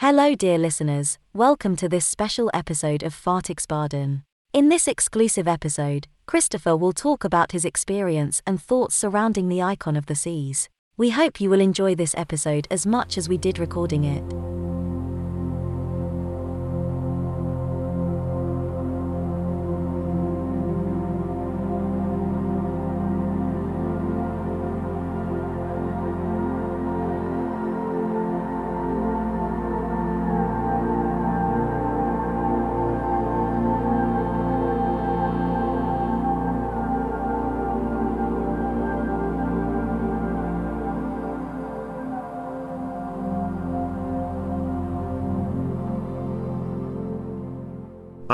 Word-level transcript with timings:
Hello, 0.00 0.34
dear 0.34 0.56
listeners. 0.56 1.18
Welcome 1.34 1.76
to 1.76 1.86
this 1.86 2.06
special 2.06 2.50
episode 2.54 3.02
of 3.02 3.14
Fartixbaden. 3.14 4.22
In 4.54 4.70
this 4.70 4.88
exclusive 4.88 5.46
episode, 5.46 6.08
Christopher 6.24 6.74
will 6.74 6.94
talk 6.94 7.22
about 7.22 7.52
his 7.52 7.66
experience 7.66 8.40
and 8.46 8.62
thoughts 8.62 8.96
surrounding 8.96 9.50
the 9.50 9.60
icon 9.60 9.96
of 9.96 10.06
the 10.06 10.14
seas. 10.14 10.70
We 10.96 11.10
hope 11.10 11.38
you 11.38 11.50
will 11.50 11.60
enjoy 11.60 11.96
this 11.96 12.14
episode 12.16 12.66
as 12.70 12.86
much 12.86 13.18
as 13.18 13.28
we 13.28 13.36
did 13.36 13.58
recording 13.58 14.04
it. 14.04 14.24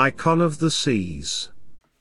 Icon 0.07 0.41
of 0.41 0.57
the 0.57 0.69
Seas. 0.69 1.49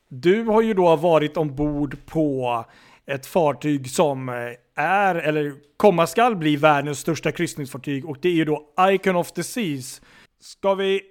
Du 0.08 0.44
har 0.44 0.62
ju 0.62 0.74
då 0.74 0.96
varit 0.96 1.36
ombord 1.36 2.06
på 2.06 2.64
ett 3.06 3.26
fartyg 3.26 3.90
som 3.90 4.28
är, 4.76 5.14
eller 5.14 5.54
komma 5.76 6.06
skall 6.06 6.36
bli 6.36 6.56
världens 6.56 6.98
största 6.98 7.32
kryssningsfartyg 7.32 8.06
och 8.06 8.18
det 8.20 8.28
är 8.28 8.32
ju 8.32 8.44
då 8.44 8.74
Icon 8.80 9.16
of 9.16 9.32
the 9.32 9.42
Seas. 9.42 10.00
Ska 10.40 10.74
vi 10.74 11.02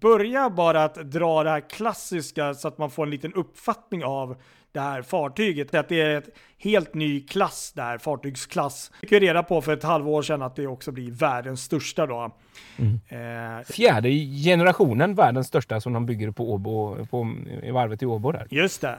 börja 0.00 0.50
bara 0.50 0.84
att 0.84 0.94
dra 0.94 1.42
det 1.42 1.50
här 1.50 1.70
klassiska 1.70 2.54
så 2.54 2.68
att 2.68 2.78
man 2.78 2.90
får 2.90 3.02
en 3.02 3.10
liten 3.10 3.32
uppfattning 3.32 4.04
av 4.04 4.36
det 4.76 4.82
här 4.82 5.02
fartyget. 5.02 5.74
Att 5.74 5.88
det 5.88 6.00
är 6.00 6.18
ett 6.18 6.28
helt 6.58 6.94
ny 6.94 7.20
klass 7.20 7.72
där, 7.76 7.98
fartygsklass. 7.98 8.90
Jag 9.00 9.10
fick 9.10 9.22
reda 9.22 9.42
på 9.42 9.62
för 9.62 9.72
ett 9.72 9.82
halvår 9.82 10.22
sedan 10.22 10.42
att 10.42 10.56
det 10.56 10.66
också 10.66 10.92
blir 10.92 11.10
världens 11.10 11.62
största 11.62 12.06
då. 12.06 12.34
Mm. 12.76 13.58
Eh, 13.58 13.64
Fjärde 13.64 14.10
generationen 14.44 15.14
världens 15.14 15.46
största 15.46 15.80
som 15.80 15.92
de 15.92 16.06
bygger 16.06 16.30
på, 16.30 16.52
Åbo, 16.52 17.06
på 17.06 17.34
i 17.62 17.70
varvet 17.70 18.02
i 18.02 18.06
Åbo 18.06 18.32
där. 18.32 18.46
Just 18.50 18.80
det. 18.80 18.98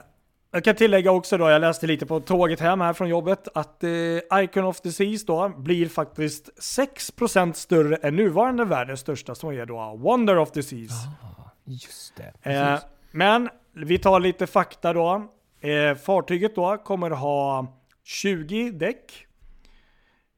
Jag 0.50 0.64
kan 0.64 0.74
tillägga 0.74 1.10
också 1.10 1.38
då, 1.38 1.50
jag 1.50 1.60
läste 1.60 1.86
lite 1.86 2.06
på 2.06 2.20
tåget 2.20 2.60
hem 2.60 2.80
här 2.80 2.92
från 2.92 3.08
jobbet, 3.08 3.48
att 3.54 3.84
eh, 3.84 4.42
Icon 4.42 4.64
of 4.64 4.80
the 4.80 4.92
Seas 4.92 5.26
då 5.26 5.48
blir 5.48 5.88
faktiskt 5.88 6.50
6% 6.60 7.52
större 7.52 7.96
än 7.96 8.16
nuvarande 8.16 8.64
världens 8.64 9.00
största 9.00 9.34
som 9.34 9.50
är 9.50 9.66
då 9.66 9.96
Wonder 9.96 10.38
of 10.38 10.50
the 10.50 10.62
Seas. 10.62 10.92
Ah, 11.22 11.50
just 11.64 12.16
det. 12.16 12.50
Eh, 12.50 12.78
men 13.10 13.48
vi 13.72 13.98
tar 13.98 14.20
lite 14.20 14.46
fakta 14.46 14.92
då. 14.92 15.28
Eh, 15.60 15.94
fartyget 15.94 16.54
då 16.54 16.76
kommer 16.76 17.10
ha 17.10 17.66
20 18.04 18.70
däck, 18.70 19.26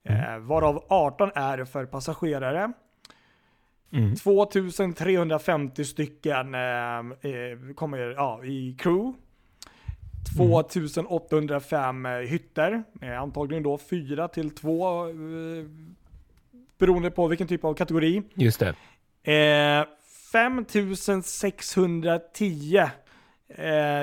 mm. 0.04 0.34
eh, 0.34 0.38
varav 0.38 0.84
18 0.88 1.30
är 1.34 1.64
för 1.64 1.86
passagerare. 1.86 2.72
Mm. 3.92 4.16
2350 4.16 5.84
stycken 5.84 6.54
eh, 6.54 6.60
eh, 6.60 7.04
kommer 7.74 7.98
ja, 7.98 8.44
i 8.44 8.76
crew. 8.78 9.12
2805 10.36 12.06
mm. 12.06 12.28
hytter, 12.28 12.82
eh, 13.02 13.20
antagligen 13.20 13.62
då 13.62 13.78
4 13.78 14.28
till 14.28 14.50
2 14.50 15.08
eh, 15.08 15.14
beroende 16.78 17.10
på 17.10 17.26
vilken 17.26 17.48
typ 17.48 17.64
av 17.64 17.74
kategori. 17.74 18.22
Just 18.34 18.60
det. 18.60 18.74
5610 20.32 22.90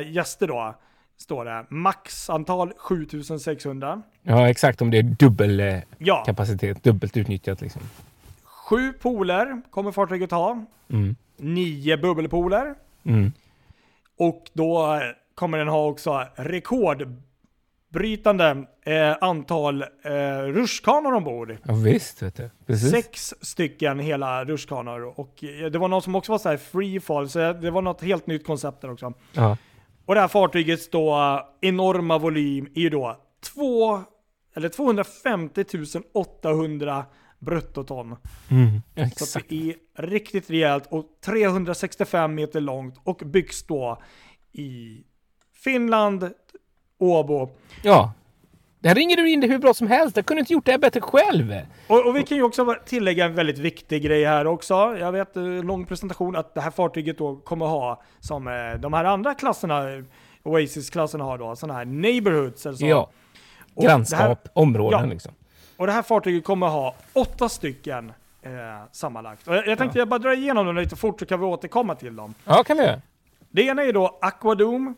gäster 0.06 0.48
då 0.48 0.76
står 1.18 1.46
det. 1.46 1.66
Maxantal 1.70 2.73
7600. 2.78 4.02
Ja, 4.22 4.50
exakt 4.50 4.82
om 4.82 4.92
det 4.92 4.98
är 4.98 5.04
dubbel 5.04 5.60
eh, 5.60 5.80
ja. 5.98 6.23
kapacitet, 6.26 6.83
dubbelt 6.83 7.17
utnyttjat 7.17 7.61
liksom. 7.61 7.82
Sju 8.44 8.94
pooler 8.94 9.61
kommer 9.70 9.92
fartyget 9.92 10.32
ha. 10.32 10.66
Mm. 10.89 11.16
Nio 11.38 11.98
bubbelpooler. 11.98 12.76
Mm. 13.04 13.32
Och 14.17 14.50
då 14.54 14.94
eh, 14.94 15.00
kommer 15.36 15.58
den 15.58 15.67
ha 15.67 15.88
också 15.88 16.27
rekordbrytande 16.36 18.66
eh, 18.86 19.16
antal 19.22 19.82
eh, 19.82 19.88
rutschkanor 20.42 21.14
ombord. 21.14 21.58
Ja, 21.64 21.73
visst, 21.73 22.22
vet 22.22 22.36
du. 22.36 22.50
Precis. 22.66 22.92
Sex 22.92 23.33
stycken 23.42 24.00
hela 24.00 24.45
rutschkanor. 24.45 25.20
Och 25.20 25.44
eh, 25.44 25.72
det 25.72 25.80
var 25.80 25.88
någon 25.88 26.02
som 26.02 26.16
också 26.16 26.32
var 26.32 26.39
så 26.39 26.50
här 26.50 26.58
free 26.58 27.00
fall, 27.00 27.30
så 27.30 27.54
det 27.54 27.72
var 27.72 27.82
något 27.82 28.02
helt 28.02 28.27
nytt 28.27 28.45
koncept 28.45 28.82
där 28.82 28.92
också. 28.92 29.14
Ja. 29.33 29.58
Och 30.08 30.16
det 30.16 30.22
här 30.22 30.28
fartygets 30.28 30.90
då 30.90 31.42
enorma 31.62 32.18
volym 32.18 32.68
är 32.76 32.82
ju 32.82 32.90
då 32.90 33.18
två, 33.54 34.02
eller 34.56 34.70
250 34.70 35.66
800 36.14 37.06
bruttoton. 37.40 38.16
Mm, 38.50 38.82
så 39.16 39.40
det 39.50 39.70
är 39.95 40.08
riktigt 40.08 40.50
rejält 40.50 40.88
och 40.90 41.06
365 41.26 42.36
meter 42.36 42.62
långt 42.62 43.00
och 43.04 43.22
byggs 43.26 43.64
då 43.64 44.02
i 44.52 45.04
Finland, 45.54 46.32
Åbo. 46.98 47.50
Ja, 47.84 48.14
där 48.80 48.95
ringer 48.95 49.17
du 49.17 49.30
in 49.30 49.39
det 49.39 49.48
hur 49.48 49.58
bra 49.58 49.73
som 49.73 49.88
helst. 49.88 50.15
Jag 50.15 50.26
kunde 50.26 50.39
inte 50.39 50.54
gjort 50.54 50.65
det 50.65 50.71
här 50.71 50.80
bättre 50.80 51.02
själv. 51.02 51.55
Och, 51.88 52.08
och, 52.08 52.15
vi 52.15 52.23
kan 52.23 52.38
ju 52.38 52.43
också 52.43 52.76
tillägga 52.86 53.26
en 53.26 53.36
väldigt 53.36 53.58
viktig 53.58 54.04
grej 54.04 54.26
här 54.26 54.48
också. 54.48 54.73
Jag 54.99 55.11
vet, 55.11 55.38
eh, 55.38 55.43
lång 55.43 55.86
presentation, 55.86 56.36
att 56.36 56.55
det 56.55 56.61
här 56.61 56.71
fartyget 56.71 57.17
då 57.17 57.36
kommer 57.36 57.65
ha, 57.65 58.02
som 58.20 58.48
eh, 58.48 58.80
de 58.80 58.93
här 58.93 59.04
andra 59.05 59.33
klasserna, 59.33 59.83
Oasis-klasserna 60.43 61.23
har 61.23 61.38
då, 61.38 61.55
sådana 61.55 61.80
här 61.80 61.86
neighborhoods 61.86 62.65
eller 62.65 62.77
så. 62.77 62.86
Ja, 62.86 63.10
grannskap, 63.76 64.20
här, 64.20 64.38
områden 64.54 64.99
ja. 64.99 65.05
liksom. 65.05 65.32
Och 65.77 65.88
det 65.88 65.94
här 65.94 66.02
fartyget 66.02 66.44
kommer 66.44 66.67
ha 66.67 66.95
åtta 67.14 67.49
stycken 67.49 68.11
eh, 68.42 68.52
sammanlagt. 68.92 69.48
Och 69.48 69.55
jag, 69.55 69.67
jag 69.67 69.77
tänkte 69.77 69.98
ja. 69.98 70.02
jag 70.02 70.08
bara 70.08 70.20
dra 70.20 70.33
igenom 70.33 70.65
dem 70.65 70.76
lite 70.76 70.95
fort 70.95 71.20
så 71.20 71.26
kan 71.26 71.39
vi 71.39 71.45
återkomma 71.45 71.95
till 71.95 72.15
dem. 72.15 72.33
Ja, 72.45 72.64
kan 72.64 72.77
vi 72.77 72.83
göra. 72.83 73.02
Det 73.49 73.61
ena 73.61 73.83
är 73.83 73.94
då 73.94 74.17
Aquadome, 74.21 74.94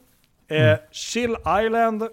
eh, 0.48 0.62
mm. 0.62 0.78
Chill 0.92 1.36
Island, 1.66 2.04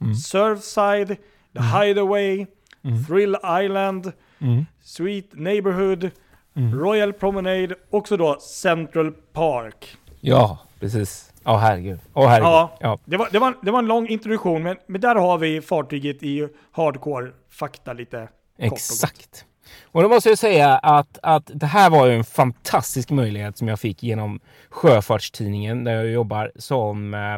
mm. 0.00 0.14
Surfside, 0.14 1.16
The 1.52 1.58
mm. 1.58 1.80
Hideaway, 1.80 2.46
mm. 2.84 3.04
Thrill 3.04 3.36
Island, 3.64 4.12
mm. 4.38 4.66
Sweet 4.82 5.34
Neighborhood, 5.34 6.10
mm. 6.56 6.80
Royal 6.80 7.12
Promenade, 7.12 7.74
också 7.90 8.16
då 8.16 8.40
Central 8.40 9.12
Park. 9.12 9.96
Ja, 10.20 10.58
precis. 10.80 11.32
Ja, 11.44 11.54
oh, 11.54 11.58
herregud. 11.58 11.98
Oh, 12.14 12.26
herregud. 12.26 12.46
Ja, 12.46 12.76
ja. 12.80 12.98
Det, 13.04 13.16
var, 13.16 13.28
det, 13.32 13.38
var, 13.38 13.54
det 13.62 13.70
var 13.70 13.78
en 13.78 13.86
lång 13.86 14.08
introduktion, 14.08 14.62
men, 14.62 14.76
men 14.86 15.00
där 15.00 15.14
har 15.14 15.38
vi 15.38 15.60
fartyget 15.60 16.22
i 16.22 16.48
hardcore 16.72 17.32
fakta 17.50 17.92
lite 17.92 18.28
Exakt. 18.58 19.44
Och 19.92 20.02
då 20.02 20.08
måste 20.08 20.28
jag 20.28 20.38
säga 20.38 20.78
att, 20.78 21.18
att 21.22 21.50
det 21.54 21.66
här 21.66 21.90
var 21.90 22.06
ju 22.06 22.14
en 22.14 22.24
fantastisk 22.24 23.10
möjlighet 23.10 23.58
som 23.58 23.68
jag 23.68 23.80
fick 23.80 24.02
genom 24.02 24.40
Sjöfartstidningen 24.68 25.84
där 25.84 25.92
jag 25.92 26.06
jobbar 26.06 26.52
som, 26.56 27.14
eh, 27.14 27.36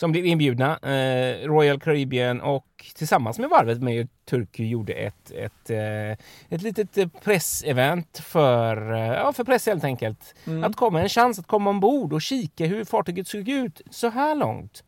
som 0.00 0.12
blev 0.12 0.26
inbjudna. 0.26 0.78
Eh, 0.78 1.48
Royal 1.48 1.80
Caribbean 1.80 2.40
och 2.40 2.66
tillsammans 2.94 3.38
med 3.38 3.50
varvet 3.50 3.82
med 3.82 4.08
Turku 4.24 4.64
gjorde 4.64 4.92
ett, 4.92 5.30
ett, 5.30 5.70
eh, 5.70 6.10
ett 6.48 6.62
litet 6.62 7.22
pressevent 7.22 8.18
för, 8.18 8.92
eh, 8.92 8.98
ja, 8.98 9.32
för 9.32 9.44
press 9.44 9.66
helt 9.66 9.84
enkelt. 9.84 10.34
Mm. 10.46 10.64
Att 10.64 10.76
komma, 10.76 11.02
en 11.02 11.08
chans 11.08 11.38
att 11.38 11.46
komma 11.46 11.70
ombord 11.70 12.12
och 12.12 12.22
kika 12.22 12.66
hur 12.66 12.84
fartyget 12.84 13.28
såg 13.28 13.48
ut 13.48 13.80
så 13.90 14.08
här 14.08 14.34
långt. 14.34 14.84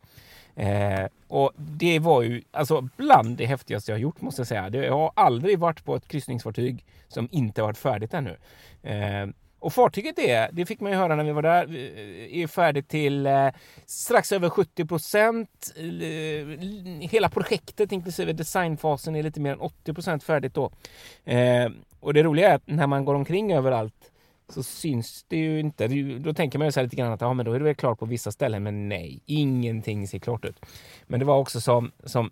Eh, 0.55 1.05
och 1.27 1.51
det 1.55 1.99
var 1.99 2.21
ju 2.21 2.41
alltså 2.51 2.89
bland 2.97 3.37
det 3.37 3.45
häftigaste 3.45 3.91
jag 3.91 3.95
har 3.95 4.01
gjort 4.01 4.21
måste 4.21 4.39
jag 4.39 4.47
säga. 4.47 4.69
Jag 4.69 4.97
har 4.97 5.11
aldrig 5.15 5.59
varit 5.59 5.85
på 5.85 5.95
ett 5.95 6.07
kryssningsfartyg 6.07 6.85
som 7.07 7.27
inte 7.31 7.61
varit 7.61 7.77
färdigt 7.77 8.13
ännu. 8.13 8.37
Eh, 8.83 9.27
och 9.63 9.73
fartyget 9.73 10.19
är, 10.19 10.49
det 10.51 10.65
fick 10.65 10.79
man 10.79 10.91
ju 10.91 10.97
höra 10.97 11.15
när 11.15 11.23
vi 11.23 11.31
var 11.31 11.41
där, 11.41 11.63
eh, 11.63 12.41
är 12.41 12.47
färdigt 12.47 12.89
till 12.89 13.25
eh, 13.25 13.47
strax 13.85 14.31
över 14.31 14.49
70 14.49 14.85
procent. 14.85 15.73
Eh, 15.75 17.07
hela 17.09 17.29
projektet 17.29 17.91
inklusive 17.91 18.33
designfasen 18.33 19.15
är 19.15 19.23
lite 19.23 19.39
mer 19.39 19.51
än 19.51 19.59
80 19.59 19.93
procent 19.93 20.23
färdigt 20.23 20.53
då. 20.53 20.71
Och 21.99 22.13
det 22.13 22.23
roliga 22.23 22.49
är 22.49 22.55
att 22.55 22.67
när 22.67 22.87
man 22.87 23.05
går 23.05 23.15
omkring 23.15 23.53
överallt 23.53 24.11
så 24.49 24.63
syns 24.63 25.25
det 25.27 25.37
ju 25.37 25.59
inte. 25.59 25.87
Då 26.19 26.33
tänker 26.33 26.59
man 26.59 26.67
ju 26.67 26.71
så 26.71 26.81
lite 26.81 26.95
grann 26.95 27.13
att 27.13 27.21
ja, 27.21 27.33
men 27.33 27.45
då 27.45 27.53
är 27.53 27.59
det 27.59 27.65
väl 27.65 27.75
klart 27.75 27.99
på 27.99 28.05
vissa 28.05 28.31
ställen. 28.31 28.63
Men 28.63 28.89
nej, 28.89 29.21
ingenting 29.25 30.07
ser 30.07 30.19
klart 30.19 30.45
ut. 30.45 30.65
Men 31.07 31.19
det 31.19 31.25
var 31.25 31.37
också 31.37 31.61
som, 31.61 31.91
som 32.03 32.31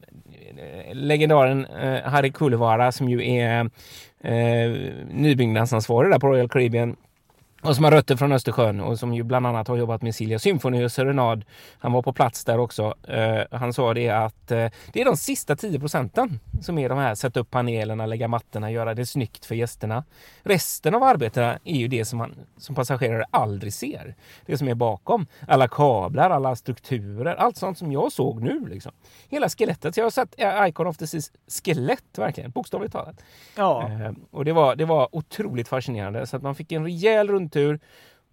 legendaren 0.94 1.66
Harry 2.06 2.31
Kulevara 2.31 2.92
som 2.92 3.10
ju 3.10 3.27
är 3.27 3.69
eh, 4.19 4.72
nybyggnadsansvarig 5.10 6.12
där 6.12 6.19
på 6.19 6.27
Royal 6.27 6.50
Caribbean 6.50 6.95
och 7.63 7.75
som 7.75 7.84
har 7.84 7.92
rötter 7.92 8.16
från 8.16 8.31
Östersjön 8.31 8.80
och 8.80 9.00
som 9.00 9.13
ju 9.13 9.24
bland 9.24 9.48
annat 9.48 9.68
har 9.68 9.78
jobbat 9.78 10.02
med 10.02 10.16
Silja 10.16 10.40
Symphony 10.40 10.86
och 10.86 10.92
Serenad. 10.92 11.46
Han 11.80 11.92
var 11.92 12.02
på 12.02 12.13
plats 12.13 12.46
där 12.46 12.60
också. 12.60 12.96
Uh, 13.10 13.58
han 13.58 13.74
sa 13.74 13.94
det 13.94 14.10
att 14.10 14.52
uh, 14.52 14.68
det 14.94 15.02
är 15.02 15.06
de 15.06 15.18
sista 15.18 15.56
10 15.56 15.80
procenten 15.80 16.40
som 16.62 16.78
är 16.78 16.90
de 16.90 16.98
här 16.98 17.16
sätta 17.16 17.40
upp 17.40 17.52
panelerna, 17.52 18.06
lägga 18.06 18.28
mattorna, 18.28 18.72
göra 18.72 18.94
det 18.94 19.06
snyggt 19.06 19.46
för 19.46 19.56
gästerna. 19.56 20.04
Resten 20.44 20.96
av 20.96 21.04
arbetena 21.04 21.60
är 21.63 21.75
ju 21.75 21.88
det 21.88 22.06
som 22.06 22.18
man 22.18 22.36
som 22.58 22.75
passagerare 22.75 23.25
aldrig 23.31 23.74
ser. 23.74 24.16
Det 24.46 24.58
som 24.58 24.68
är 24.68 24.75
bakom. 24.75 25.28
Alla 25.48 25.68
kablar, 25.68 26.30
alla 26.30 26.56
strukturer, 26.56 27.36
allt 27.36 27.58
sånt 27.58 27.78
som 27.78 27.92
jag 27.92 28.12
såg 28.12 28.42
nu 28.42 28.68
liksom. 28.68 28.92
Hela 29.30 29.50
skelettet. 29.50 29.96
Så 29.96 30.00
jag 30.00 30.06
har 30.06 30.12
sett 30.12 30.36
Icon 30.69 30.88
of 30.88 30.98
the 30.98 31.08
Seas 31.08 31.31
skelett 31.63 32.18
verkligen, 32.18 32.52
bokstavligt 32.52 32.94
talat. 32.94 33.24
Ja. 33.56 33.90
Uh, 33.90 34.12
och 34.31 34.46
det 34.46 34.54
var, 34.54 34.75
det 34.75 34.86
var 34.86 35.16
otroligt 35.16 35.68
fascinerande 35.68 36.28
så 36.28 36.38
att 36.38 36.44
man 36.44 36.56
fick 36.56 36.72
en 36.72 36.84
rejäl 36.84 37.28
rund 37.28 37.50
tur. 37.51 37.80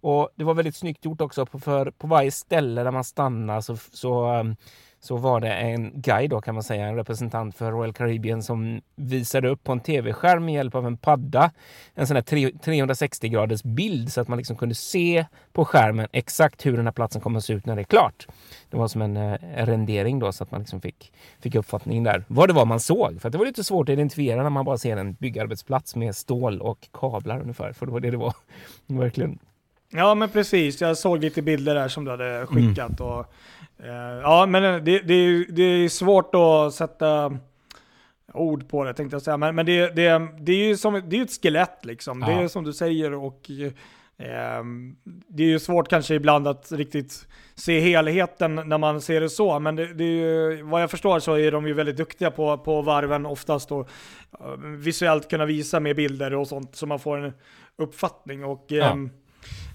Och 0.01 0.29
det 0.35 0.43
var 0.43 0.53
väldigt 0.53 0.75
snyggt 0.75 1.05
gjort 1.05 1.21
också, 1.21 1.45
för 1.45 1.91
på 1.91 2.07
varje 2.07 2.31
ställe 2.31 2.83
där 2.83 2.91
man 2.91 3.03
stannar 3.03 3.61
så, 3.61 3.77
så, 3.77 4.39
um, 4.39 4.55
så 4.99 5.17
var 5.17 5.39
det 5.39 5.53
en 5.53 6.01
guide 6.01 6.29
då 6.29 6.41
kan 6.41 6.53
man 6.55 6.63
säga, 6.63 6.87
en 6.87 6.95
representant 6.95 7.55
för 7.55 7.71
Royal 7.71 7.93
Caribbean 7.93 8.43
som 8.43 8.81
visade 8.95 9.49
upp 9.49 9.63
på 9.63 9.71
en 9.71 9.79
tv-skärm 9.79 10.45
med 10.45 10.53
hjälp 10.53 10.75
av 10.75 10.87
en 10.87 10.97
padda 10.97 11.51
en 11.93 12.07
sån 12.07 12.15
här 12.15 12.51
360 12.57 13.29
graders 13.29 13.63
bild 13.63 14.11
så 14.11 14.21
att 14.21 14.27
man 14.27 14.37
liksom 14.37 14.55
kunde 14.55 14.75
se 14.75 15.25
på 15.53 15.65
skärmen 15.65 16.07
exakt 16.11 16.65
hur 16.65 16.77
den 16.77 16.85
här 16.85 16.91
platsen 16.91 17.21
kommer 17.21 17.37
att 17.37 17.45
se 17.45 17.53
ut 17.53 17.65
när 17.65 17.75
det 17.75 17.81
är 17.81 17.83
klart. 17.83 18.27
Det 18.69 18.77
var 18.77 18.87
som 18.87 19.01
en 19.01 19.17
eh, 19.17 19.37
rendering 19.65 20.19
då 20.19 20.31
så 20.31 20.43
att 20.43 20.51
man 20.51 20.59
liksom 20.59 20.81
fick, 20.81 21.13
fick 21.39 21.55
uppfattning 21.55 22.03
där 22.03 22.23
vad 22.27 22.49
det 22.49 22.53
var 22.53 22.65
man 22.65 22.79
såg. 22.79 23.21
För 23.21 23.29
det 23.29 23.37
var 23.37 23.45
lite 23.45 23.63
svårt 23.63 23.89
att 23.89 23.93
identifiera 23.93 24.43
när 24.43 24.49
man 24.49 24.65
bara 24.65 24.77
ser 24.77 24.97
en 24.97 25.13
byggarbetsplats 25.13 25.95
med 25.95 26.15
stål 26.15 26.61
och 26.61 26.87
kablar 26.93 27.41
ungefär. 27.41 27.73
För 27.73 27.85
det 27.85 27.91
var 27.91 27.99
det 27.99 28.11
det 28.11 28.17
var. 28.17 28.35
Verkligen. 28.87 29.39
Ja 29.91 30.15
men 30.15 30.29
precis, 30.29 30.81
jag 30.81 30.97
såg 30.97 31.19
lite 31.19 31.41
bilder 31.41 31.75
där 31.75 31.87
som 31.87 32.05
du 32.05 32.11
hade 32.11 32.45
skickat. 32.45 32.99
Mm. 32.99 33.11
Och, 33.11 33.25
eh, 33.79 34.19
ja 34.21 34.45
men 34.45 34.85
det, 34.85 34.99
det, 34.99 35.45
det 35.45 35.63
är 35.63 35.89
svårt 35.89 36.35
att 36.35 36.73
sätta 36.73 37.37
ord 38.33 38.69
på 38.69 38.83
det 38.83 38.93
tänkte 38.93 39.15
jag 39.15 39.21
säga. 39.21 39.37
Men, 39.37 39.55
men 39.55 39.65
det, 39.65 39.95
det, 39.95 40.27
det 40.39 40.51
är 40.51 40.67
ju 40.67 40.77
som, 40.77 41.01
det 41.07 41.17
är 41.17 41.21
ett 41.21 41.41
skelett 41.41 41.85
liksom. 41.85 42.21
Ja. 42.21 42.27
Det 42.27 42.43
är 42.43 42.47
som 42.47 42.63
du 42.63 42.73
säger 42.73 43.13
och 43.13 43.51
eh, 44.19 44.63
det 45.27 45.43
är 45.43 45.47
ju 45.47 45.59
svårt 45.59 45.87
kanske 45.87 46.15
ibland 46.15 46.47
att 46.47 46.71
riktigt 46.71 47.27
se 47.55 47.79
helheten 47.79 48.55
när 48.55 48.77
man 48.77 49.01
ser 49.01 49.21
det 49.21 49.29
så. 49.29 49.59
Men 49.59 49.75
det, 49.75 49.93
det 49.93 50.03
är 50.03 50.07
ju, 50.07 50.61
vad 50.63 50.81
jag 50.81 50.91
förstår 50.91 51.19
så 51.19 51.33
är 51.33 51.51
de 51.51 51.67
ju 51.67 51.73
väldigt 51.73 51.97
duktiga 51.97 52.31
på, 52.31 52.57
på 52.57 52.81
varven 52.81 53.25
oftast 53.25 53.71
och 53.71 53.89
uh, 54.41 54.55
visuellt 54.77 55.29
kunna 55.29 55.45
visa 55.45 55.79
med 55.79 55.95
bilder 55.95 56.35
och 56.35 56.47
sånt 56.47 56.75
så 56.75 56.85
man 56.85 56.99
får 56.99 57.17
en 57.17 57.33
uppfattning. 57.77 58.45
Och, 58.45 58.65
ja. 58.67 58.91
um, 58.91 59.09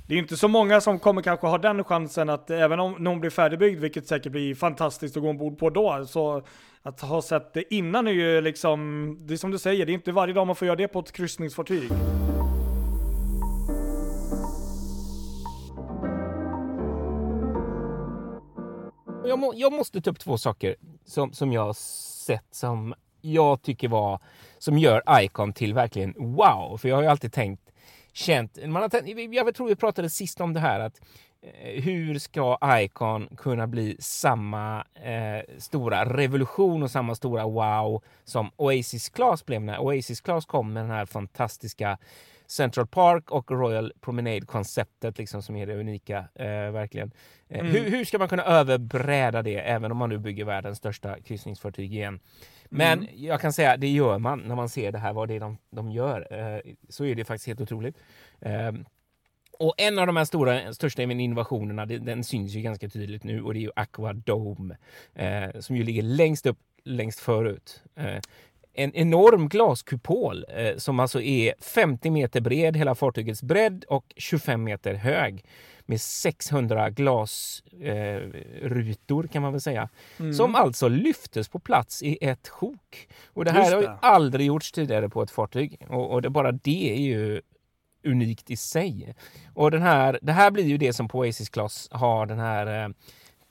det 0.06 0.14
är 0.14 0.18
inte 0.18 0.36
så 0.36 0.48
många 0.48 0.80
som 0.80 0.98
kommer 0.98 1.22
kanske 1.22 1.46
ha 1.46 1.58
den 1.58 1.84
chansen 1.84 2.30
att 2.30 2.50
även 2.50 2.80
om 2.80 2.92
någon 2.92 3.20
blir 3.20 3.30
färdigbyggd, 3.30 3.80
vilket 3.80 4.06
säkert 4.06 4.32
blir 4.32 4.54
fantastiskt 4.54 5.16
att 5.16 5.22
gå 5.22 5.28
ombord 5.30 5.58
på 5.58 5.70
då, 5.70 6.06
så 6.06 6.42
att 6.82 7.00
ha 7.00 7.22
sett 7.22 7.54
det 7.54 7.74
innan 7.74 8.06
är 8.06 8.12
ju 8.12 8.40
liksom, 8.40 9.16
det 9.20 9.34
är 9.34 9.38
som 9.38 9.50
du 9.50 9.58
säger, 9.58 9.86
det 9.86 9.92
är 9.92 9.94
inte 9.94 10.12
varje 10.12 10.34
dag 10.34 10.46
man 10.46 10.56
får 10.56 10.66
göra 10.66 10.76
det 10.76 10.88
på 10.88 10.98
ett 10.98 11.12
kryssningsfartyg. 11.12 11.90
Jag, 19.26 19.38
må, 19.38 19.52
jag 19.56 19.72
måste 19.72 20.00
ta 20.00 20.10
upp 20.10 20.18
två 20.18 20.38
saker 20.38 20.76
som, 21.04 21.32
som 21.32 21.52
jag 21.52 21.64
har 21.64 21.72
sett 22.24 22.46
som 22.50 22.94
jag 23.20 23.62
tycker 23.62 23.88
var, 23.88 24.20
som 24.58 24.78
gör 24.78 25.02
Icon 25.20 25.52
till 25.52 25.74
verkligen 25.74 26.14
wow. 26.16 26.78
För 26.78 26.88
jag 26.88 26.96
har 26.96 27.02
ju 27.02 27.08
alltid 27.08 27.32
tänkt, 27.32 27.63
känt, 28.14 28.58
man 28.66 28.82
har 28.82 29.34
jag 29.34 29.54
tror 29.54 29.68
vi 29.68 29.76
pratade 29.76 30.10
sist 30.10 30.40
om 30.40 30.52
det 30.52 30.60
här 30.60 30.80
att 30.80 31.00
eh, 31.42 31.82
hur 31.82 32.18
ska 32.18 32.58
Icon 32.64 33.28
kunna 33.36 33.66
bli 33.66 33.96
samma 33.98 34.84
eh, 34.94 35.58
stora 35.58 36.04
revolution 36.04 36.82
och 36.82 36.90
samma 36.90 37.14
stora 37.14 37.44
wow 37.44 38.02
som 38.24 38.50
Oasis 38.56 39.08
Class 39.08 39.46
blev 39.46 39.62
när 39.62 39.78
Oasis 39.78 40.20
Class 40.20 40.46
kom 40.46 40.72
med 40.72 40.82
den 40.82 40.90
här 40.90 41.06
fantastiska 41.06 41.98
Central 42.54 42.86
Park 42.86 43.30
och 43.30 43.50
Royal 43.50 43.92
Promenade-konceptet 44.00 45.18
liksom 45.18 45.42
som 45.42 45.56
är 45.56 45.66
det 45.66 45.74
unika, 45.74 46.18
eh, 46.34 46.46
verkligen. 46.46 47.12
Eh, 47.48 47.60
mm. 47.60 47.72
hur, 47.72 47.90
hur, 47.90 48.04
ska 48.04 48.18
man 48.18 48.28
kunna 48.28 48.44
överbräda 48.44 49.42
det 49.42 49.56
även 49.56 49.90
om 49.92 49.98
man 49.98 50.08
nu 50.08 50.18
bygger 50.18 50.44
världens 50.44 50.78
största 50.78 51.20
kryssningsfartyg 51.20 51.92
igen? 51.92 52.20
Men 52.68 52.98
mm. 52.98 53.10
jag 53.14 53.40
kan 53.40 53.52
säga, 53.52 53.76
det 53.76 53.88
gör 53.88 54.18
man 54.18 54.38
när 54.38 54.54
man 54.54 54.68
ser 54.68 54.92
det 54.92 54.98
här, 54.98 55.12
vad 55.12 55.28
det 55.28 55.34
är 55.34 55.40
de, 55.40 55.58
de 55.70 55.90
gör. 55.90 56.26
Eh, 56.30 56.60
så 56.88 57.04
är 57.04 57.14
det 57.14 57.24
faktiskt 57.24 57.46
helt 57.46 57.60
otroligt. 57.60 57.96
Ehm, 58.40 58.84
och 59.58 59.74
en 59.78 59.98
av 59.98 60.06
de 60.06 60.16
här 60.16 60.24
stora, 60.24 60.74
största 60.74 61.02
innovationerna, 61.02 61.86
den 61.86 62.24
syns 62.24 62.52
ju 62.52 62.60
ganska 62.60 62.88
tydligt 62.88 63.24
nu 63.24 63.42
och 63.42 63.54
det 63.54 63.58
är 63.58 63.62
ju 63.62 63.70
Aqua 63.76 64.12
Dome 64.12 64.76
eh, 65.14 65.60
som 65.60 65.76
ju 65.76 65.82
ligger 65.82 66.02
längst 66.02 66.46
upp, 66.46 66.58
längst 66.84 67.20
förut. 67.20 67.82
Eh, 67.94 68.20
en 68.74 68.94
enorm 68.94 69.48
glaskupol 69.48 70.44
eh, 70.48 70.76
som 70.76 71.00
alltså 71.00 71.20
är 71.20 71.54
50 71.60 72.10
meter 72.10 72.40
bred, 72.40 72.76
hela 72.76 72.94
fartygets 72.94 73.42
bredd 73.42 73.84
och 73.88 74.12
25 74.16 74.64
meter 74.64 74.94
hög 74.94 75.44
med 75.86 76.00
600 76.00 76.90
glasrutor 76.90 77.54
eh, 79.24 79.28
kan 79.30 79.42
man 79.42 79.52
väl 79.52 79.60
säga. 79.60 79.88
Mm. 80.18 80.34
Som 80.34 80.54
alltså 80.54 80.88
lyftes 80.88 81.48
på 81.48 81.58
plats 81.58 82.02
i 82.02 82.18
ett 82.20 82.48
sjok. 82.48 83.08
Och 83.26 83.44
det 83.44 83.50
här 83.50 83.70
det. 83.70 83.76
har 83.76 83.82
ju 83.82 83.88
aldrig 84.00 84.46
gjorts 84.46 84.72
tidigare 84.72 85.08
på 85.08 85.22
ett 85.22 85.30
fartyg. 85.30 85.86
Och, 85.88 86.10
och 86.10 86.22
det, 86.22 86.30
bara 86.30 86.52
det 86.52 86.92
är 86.92 87.00
ju 87.00 87.40
unikt 88.04 88.50
i 88.50 88.56
sig. 88.56 89.14
Och 89.54 89.70
den 89.70 89.82
här, 89.82 90.18
det 90.22 90.32
här 90.32 90.50
blir 90.50 90.64
ju 90.64 90.78
det 90.78 90.92
som 90.92 91.08
på 91.08 91.18
Oasis 91.18 91.48
Class 91.48 91.88
har 91.90 92.26
den 92.26 92.38
här 92.38 92.84
eh, 92.84 92.88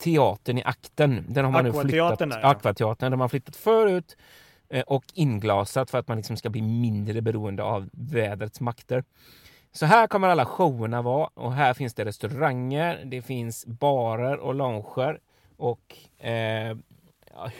teatern 0.04 0.58
i 0.58 0.64
akten. 0.64 1.26
Den 1.28 1.46
har 1.46 1.52
man 1.52 1.66
nu 1.66 1.74
flyttat. 1.74 2.20
Där, 2.20 2.40
ja. 2.42 2.48
Aquateatern. 2.48 3.06
Den 3.06 3.12
har 3.12 3.18
man 3.18 3.30
flyttat 3.30 3.56
förut 3.56 4.18
Eh, 4.74 4.82
och 4.82 5.06
inglasat 5.14 5.92
för 5.92 5.98
att 5.98 6.08
man 6.08 6.18
liksom 6.18 6.38
ska 6.38 6.50
bli 6.50 6.62
mindre 6.62 7.22
beroende 7.22 7.64
av 7.64 7.90
vädrets 7.92 8.62
makter. 8.62 9.04
Så 9.72 9.86
här 9.86 10.08
kommer 10.08 10.28
alla 10.28 10.46
showerna 10.46 11.02
vara 11.02 11.30
och 11.34 11.54
här 11.54 11.74
finns 11.74 11.94
det 11.94 12.06
restauranger, 12.06 13.06
det 13.06 13.22
finns 13.22 13.66
barer 13.66 14.38
och 14.38 14.56
lounger 14.56 15.20
och 15.58 15.98
eh, 16.26 16.78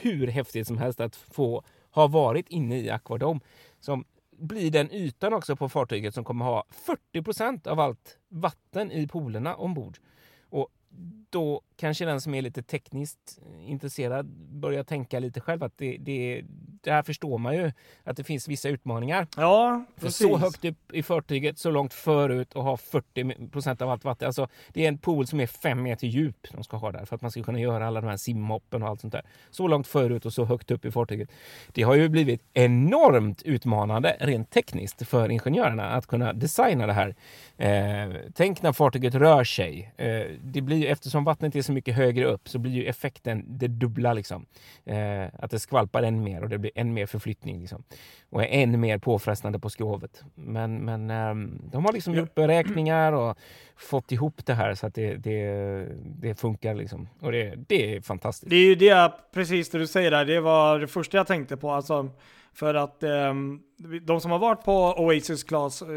hur 0.00 0.26
häftigt 0.26 0.66
som 0.66 0.78
helst 0.78 1.00
att 1.00 1.16
få 1.16 1.62
ha 1.90 2.06
varit 2.06 2.48
inne 2.48 2.78
i 2.78 2.90
Aquadome. 2.90 3.40
Som 3.80 4.04
blir 4.30 4.70
den 4.70 4.92
ytan 4.92 5.32
också 5.32 5.56
på 5.56 5.68
fartyget 5.68 6.14
som 6.14 6.24
kommer 6.24 6.44
ha 6.44 6.64
40% 7.14 7.68
av 7.68 7.80
allt 7.80 8.18
vatten 8.28 8.92
i 8.92 9.06
poolerna 9.06 9.54
ombord. 9.54 9.98
Och 10.48 10.68
då 11.30 11.62
kanske 11.76 12.04
den 12.04 12.20
som 12.20 12.34
är 12.34 12.42
lite 12.42 12.62
tekniskt 12.62 13.40
intresserad 13.66 14.26
börjar 14.36 14.84
tänka 14.84 15.18
lite 15.18 15.40
själv 15.40 15.62
att 15.62 15.78
det, 15.78 15.96
det, 16.00 16.44
det 16.84 16.92
här 16.92 17.02
förstår 17.02 17.38
man 17.38 17.54
ju 17.54 17.72
att 18.04 18.16
det 18.16 18.24
finns 18.24 18.48
vissa 18.48 18.68
utmaningar. 18.68 19.26
Ja, 19.36 19.84
precis. 20.00 20.16
Så 20.16 20.36
högt 20.36 20.64
upp 20.64 20.92
i 20.92 21.02
fartyget, 21.02 21.58
så 21.58 21.70
långt 21.70 21.94
förut 21.94 22.52
och 22.52 22.64
ha 22.64 22.76
40 22.76 23.48
procent 23.48 23.82
av 23.82 23.90
allt 23.90 24.04
vatten. 24.04 24.26
Alltså, 24.26 24.48
det 24.72 24.84
är 24.84 24.88
en 24.88 24.98
pool 24.98 25.26
som 25.26 25.40
är 25.40 25.46
fem 25.46 25.82
meter 25.82 26.06
djup 26.06 26.46
de 26.52 26.64
ska 26.64 26.76
ha 26.76 26.92
där 26.92 27.04
för 27.04 27.16
att 27.16 27.22
man 27.22 27.30
ska 27.30 27.42
kunna 27.42 27.60
göra 27.60 27.86
alla 27.86 28.00
de 28.00 28.06
här 28.06 28.16
simhoppen 28.16 28.82
och 28.82 28.88
allt 28.88 29.00
sånt 29.00 29.12
där. 29.12 29.22
Så 29.50 29.68
långt 29.68 29.86
förut 29.86 30.26
och 30.26 30.32
så 30.32 30.44
högt 30.44 30.70
upp 30.70 30.84
i 30.84 30.90
fartyget. 30.90 31.30
Det 31.72 31.82
har 31.82 31.94
ju 31.94 32.08
blivit 32.08 32.42
enormt 32.52 33.42
utmanande 33.42 34.16
rent 34.20 34.50
tekniskt 34.50 35.08
för 35.08 35.30
ingenjörerna 35.30 35.90
att 35.90 36.06
kunna 36.06 36.32
designa 36.32 36.86
det 36.86 36.92
här. 36.92 37.14
Eh, 37.56 38.16
tänk 38.34 38.62
när 38.62 38.72
fartyget 38.72 39.14
rör 39.14 39.44
sig. 39.44 39.92
Eh, 39.96 40.26
det 40.42 40.60
blir 40.60 40.86
eftersom 40.86 41.24
vattnet 41.24 41.56
är 41.56 41.62
så 41.62 41.72
mycket 41.72 41.94
högre 41.94 42.24
upp 42.24 42.48
så 42.48 42.58
blir 42.58 42.72
ju 42.72 42.84
effekten 42.84 43.44
det 43.46 43.68
dubbla 43.68 44.12
liksom. 44.12 44.46
Eh, 44.84 45.24
att 45.38 45.50
det 45.50 45.58
skvalpar 45.58 46.02
än 46.02 46.24
mer 46.24 46.42
och 46.42 46.48
det 46.48 46.58
blir 46.58 46.72
än 46.74 46.94
mer 46.94 47.06
förflyttning 47.06 47.60
liksom. 47.60 47.84
Och 48.30 48.42
är 48.42 48.46
än 48.46 48.80
mer 48.80 48.98
påfrestande 48.98 49.58
på 49.58 49.70
skrovet. 49.70 50.24
Men, 50.34 50.84
men 50.84 51.10
eh, 51.10 51.34
de 51.72 51.84
har 51.84 51.92
liksom 51.92 52.14
gjort 52.14 52.34
beräkningar 52.34 53.12
och 53.12 53.38
fått 53.76 54.12
ihop 54.12 54.46
det 54.46 54.54
här 54.54 54.74
så 54.74 54.86
att 54.86 54.94
det, 54.94 55.16
det, 55.16 55.88
det 56.00 56.34
funkar 56.34 56.74
liksom. 56.74 57.08
Och 57.20 57.32
det, 57.32 57.54
det 57.68 57.96
är 57.96 58.00
fantastiskt. 58.00 58.50
Det 58.50 58.56
är 58.56 58.66
ju 58.66 58.74
det, 58.74 59.12
precis 59.32 59.70
det 59.70 59.78
du 59.78 59.86
säger 59.86 60.10
där, 60.10 60.24
det 60.24 60.40
var 60.40 60.78
det 60.78 60.88
första 60.88 61.16
jag 61.16 61.26
tänkte 61.26 61.56
på. 61.56 61.70
Alltså, 61.70 62.10
för 62.52 62.74
att 62.74 63.02
eh, 63.02 63.34
de 64.02 64.20
som 64.20 64.30
har 64.30 64.38
varit 64.38 64.64
på 64.64 64.94
Oasis 64.98 65.44
Class, 65.44 65.82
eh, 65.82 65.88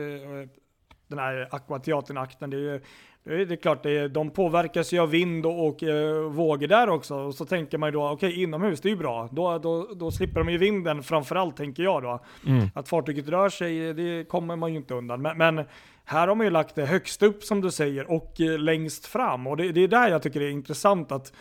den 1.07 1.19
här 1.19 1.48
Aquateatern-akten, 1.51 2.50
det 2.50 2.57
är 2.57 2.62
ju 2.62 2.81
det 3.27 3.51
är 3.51 3.55
klart, 3.55 3.84
de 4.12 4.29
påverkas 4.29 4.93
ju 4.93 5.00
av 5.00 5.10
vind 5.10 5.46
och, 5.46 5.67
och 5.67 5.84
eh, 5.84 6.22
vågor 6.22 6.67
där 6.67 6.89
också. 6.89 7.15
Och 7.15 7.36
så 7.36 7.46
tänker 7.46 7.77
man 7.77 7.88
ju 7.88 7.91
då, 7.91 8.10
okej 8.10 8.29
okay, 8.29 8.43
inomhus, 8.43 8.81
det 8.81 8.88
är 8.88 8.91
ju 8.91 8.96
bra. 8.96 9.29
Då, 9.31 9.57
då, 9.57 9.88
då 9.96 10.12
slipper 10.12 10.39
de 10.39 10.50
ju 10.50 10.57
vinden 10.57 11.03
framförallt, 11.03 11.57
tänker 11.57 11.84
jag 11.84 12.03
då. 12.03 12.19
Mm. 12.48 12.67
Att 12.75 12.89
fartyget 12.89 13.29
rör 13.29 13.50
sig, 13.50 13.93
det 13.93 14.27
kommer 14.27 14.55
man 14.55 14.72
ju 14.72 14.77
inte 14.77 14.93
undan. 14.93 15.22
Men, 15.22 15.38
men, 15.38 15.65
här 16.10 16.27
har 16.27 16.36
man 16.36 16.46
ju 16.46 16.51
lagt 16.51 16.75
det 16.75 16.86
högst 16.86 17.24
upp 17.24 17.43
som 17.43 17.62
du 17.62 17.72
säger 17.72 18.12
och 18.12 18.41
eh, 18.41 18.60
längst 18.60 19.05
fram. 19.05 19.48
Och 19.48 19.57
det, 19.57 19.72
det 19.72 19.81
är 19.81 19.88
där 19.88 20.10
jag 20.10 20.24
tycker 20.24 20.39
det 20.39 20.46
är 20.46 20.51
intressant 20.51 21.12
att 21.12 21.34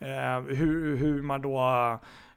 eh, 0.00 0.56
hur, 0.56 0.96
hur 0.96 1.22
man 1.22 1.42
då 1.42 1.58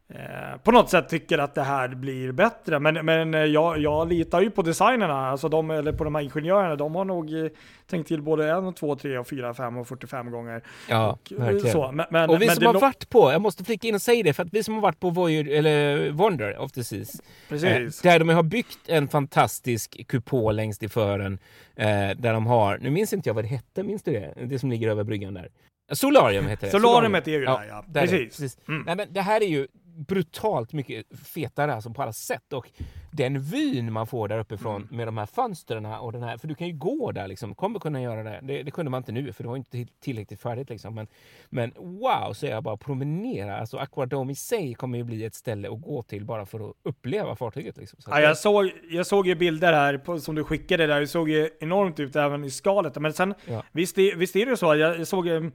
eh, 0.09 0.57
på 0.63 0.71
något 0.71 0.89
sätt 0.89 1.09
tycker 1.09 1.37
att 1.37 1.55
det 1.55 1.63
här 1.63 1.87
blir 1.87 2.31
bättre. 2.31 2.79
Men, 2.79 3.05
men 3.05 3.33
eh, 3.33 3.41
jag, 3.41 3.77
jag 3.77 4.09
litar 4.09 4.41
ju 4.41 4.49
på 4.49 4.61
designerna, 4.61 5.29
alltså 5.29 5.49
de, 5.49 5.71
eller 5.71 5.93
på 5.93 6.03
de 6.03 6.15
här 6.15 6.21
ingenjörerna. 6.21 6.75
De 6.75 6.95
har 6.95 7.05
nog 7.05 7.33
eh, 7.33 7.47
tänkt 7.89 8.07
till 8.07 8.21
både 8.21 8.51
en, 8.51 8.73
två, 8.73 8.95
tre, 8.95 9.17
och 9.17 9.27
fyra, 9.27 9.53
fem 9.53 9.77
och 9.77 9.87
45 9.87 10.31
gånger. 10.31 10.63
Ja, 10.89 11.11
och, 11.11 11.33
verkligen. 11.37 11.71
Så. 11.71 11.91
Men, 11.91 12.05
men, 12.09 12.29
och 12.29 12.41
vi 12.41 12.45
men 12.45 12.55
som 12.55 12.65
har 12.65 12.73
varit 12.73 13.09
på, 13.09 13.31
jag 13.31 13.41
måste 13.41 13.63
flika 13.63 13.87
in 13.87 13.95
och 13.95 14.01
säga 14.01 14.23
det, 14.23 14.33
för 14.33 14.43
att 14.43 14.53
vi 14.53 14.63
som 14.63 14.73
har 14.73 14.81
varit 14.81 14.99
på 14.99 15.09
Voyager, 15.09 15.57
eller 15.57 16.09
Wonder 16.11 16.57
of 16.57 16.71
the 16.71 16.83
Seas, 16.83 17.21
Precis. 17.49 18.05
Eh, 18.05 18.11
där 18.11 18.19
de 18.19 18.29
har 18.29 18.43
byggt 18.43 18.79
en 18.87 19.07
fantastisk 19.07 20.07
kupol 20.07 20.55
längst 20.55 20.83
i 20.83 20.89
fören, 20.89 21.39
eh, 21.75 21.85
där 22.17 22.33
de 22.33 22.47
har, 22.47 22.77
nu 22.77 22.89
minns 22.89 23.13
inte 23.13 23.29
jag 23.29 23.33
vad 23.33 23.43
det 23.43 23.47
hette, 23.47 23.83
minns 23.83 24.03
du 24.03 24.11
det? 24.11 24.33
Det 24.45 24.59
som 24.59 24.71
ligger 24.71 24.89
över 24.89 25.03
bryggan 25.03 25.33
där. 25.33 25.49
Solarium 25.91 26.47
heter 26.47 26.67
det. 26.67 26.71
Solariumet 26.71 27.27
är 27.27 27.31
ju 27.31 27.45
där 27.45 27.65
ja. 27.69 27.83
Det. 27.87 27.99
Precis. 27.99 28.37
Precis. 28.37 28.57
Mm. 28.67 28.83
Nej, 28.85 28.95
men 28.95 29.13
det 29.13 29.21
här 29.21 29.41
är 29.41 29.47
ju 29.47 29.67
brutalt 29.97 30.73
mycket 30.73 31.05
fetare 31.25 31.73
alltså 31.73 31.89
på 31.89 32.01
alla 32.01 32.13
sätt 32.13 32.53
och 32.53 32.69
den 33.11 33.39
vyn 33.41 33.93
man 33.93 34.07
får 34.07 34.27
där 34.27 34.39
uppifrån 34.39 34.75
Mm. 34.81 34.97
med 34.97 35.07
de 35.07 35.17
här 35.17 35.25
fönstren 35.25 35.85
och 35.85 36.11
den 36.11 36.23
här, 36.23 36.37
för 36.37 36.47
du 36.47 36.55
kan 36.55 36.67
ju 36.67 36.73
gå 36.73 37.11
där 37.11 37.27
liksom, 37.27 37.55
kommer 37.55 37.79
kunna 37.79 38.01
göra 38.01 38.23
det. 38.23 38.39
det. 38.43 38.63
Det 38.63 38.71
kunde 38.71 38.91
man 38.91 38.97
inte 38.97 39.11
nu 39.11 39.33
för 39.33 39.43
det 39.43 39.49
var 39.49 39.57
inte 39.57 39.71
till- 39.71 39.87
tillräckligt 39.99 40.41
färdigt 40.41 40.69
liksom. 40.69 40.95
Men, 40.95 41.07
men 41.49 41.73
wow, 41.77 42.33
så 42.33 42.45
jag 42.45 42.63
bara 42.63 42.77
promenera. 42.77 43.57
Alltså 43.57 43.77
Aquadome 43.77 44.31
i 44.31 44.35
sig 44.35 44.73
kommer 44.73 44.97
ju 44.97 45.03
bli 45.03 45.25
ett 45.25 45.35
ställe 45.35 45.69
att 45.71 45.81
gå 45.81 46.03
till 46.03 46.25
bara 46.25 46.45
för 46.45 46.69
att 46.69 46.75
uppleva 46.83 47.35
fartyget 47.35 47.77
liksom. 47.77 48.01
Så 48.01 48.09
Ja, 48.11 48.19
jag, 48.21 48.37
såg, 48.37 48.71
jag 48.89 49.07
såg 49.07 49.27
ju 49.27 49.35
bilder 49.35 49.73
här 49.73 49.97
på, 49.97 50.19
som 50.19 50.35
du 50.35 50.43
skickade 50.43 50.87
där, 50.87 50.99
det 50.99 51.07
såg 51.07 51.29
ju 51.29 51.49
enormt 51.59 51.99
ut 51.99 52.15
även 52.15 52.43
i 52.43 52.49
skalet. 52.51 52.95
Men 52.95 53.13
sen, 53.13 53.33
Ja. 53.45 53.63
visst, 53.71 53.97
visst 53.97 54.35
är 54.35 54.45
det 54.45 54.57
så, 54.57 54.75
jag, 54.75 54.99
jag 54.99 55.07
såg 55.07 55.27
ju- 55.27 55.51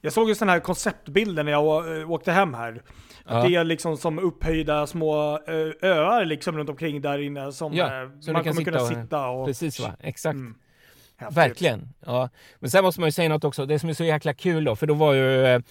jag 0.00 0.12
såg 0.12 0.28
ju 0.28 0.34
sådana 0.34 0.52
här 0.52 0.60
konceptbilder 0.60 1.44
när 1.44 1.52
jag 1.52 2.00
äh, 2.00 2.10
åkte 2.10 2.32
hem 2.32 2.54
här. 2.54 2.82
Att 3.26 3.42
Ja. 3.44 3.48
Det 3.48 3.54
är 3.54 3.64
liksom 3.64 3.96
som 3.96 4.18
upphöjda 4.18 4.86
små 4.86 5.38
ö, 5.46 5.72
öar 5.82 6.24
liksom 6.24 6.56
runt 6.58 6.70
omkring 6.70 7.00
där 7.00 7.18
inne 7.18 7.52
som 7.52 7.74
Ja, 7.74 8.02
eh, 8.02 8.32
man 8.32 8.44
kommer 8.44 8.64
kunna 8.64 8.78
sitta 8.78 8.82
och- 8.82 8.88
sitta 9.04 9.28
och... 9.28 9.46
Precis 9.46 9.80
va, 9.80 9.96
exakt. 10.00 10.34
Mm. 10.34 10.54
Verkligen. 11.30 11.88
Ja. 12.06 12.28
Men 12.58 12.70
sen 12.70 12.84
måste 12.84 13.00
man 13.00 13.08
ju 13.08 13.12
säga 13.12 13.28
något 13.28 13.44
också. 13.44 13.66
Det 13.66 13.78
som 13.78 13.88
är 13.88 13.92
så 13.94 14.04
jäkla 14.04 14.34
kul 14.34 14.64
då, 14.64 14.76
för 14.76 14.86
då 14.86 14.94
var 14.94 15.12
ju 15.14 15.44
eh, 15.44 15.62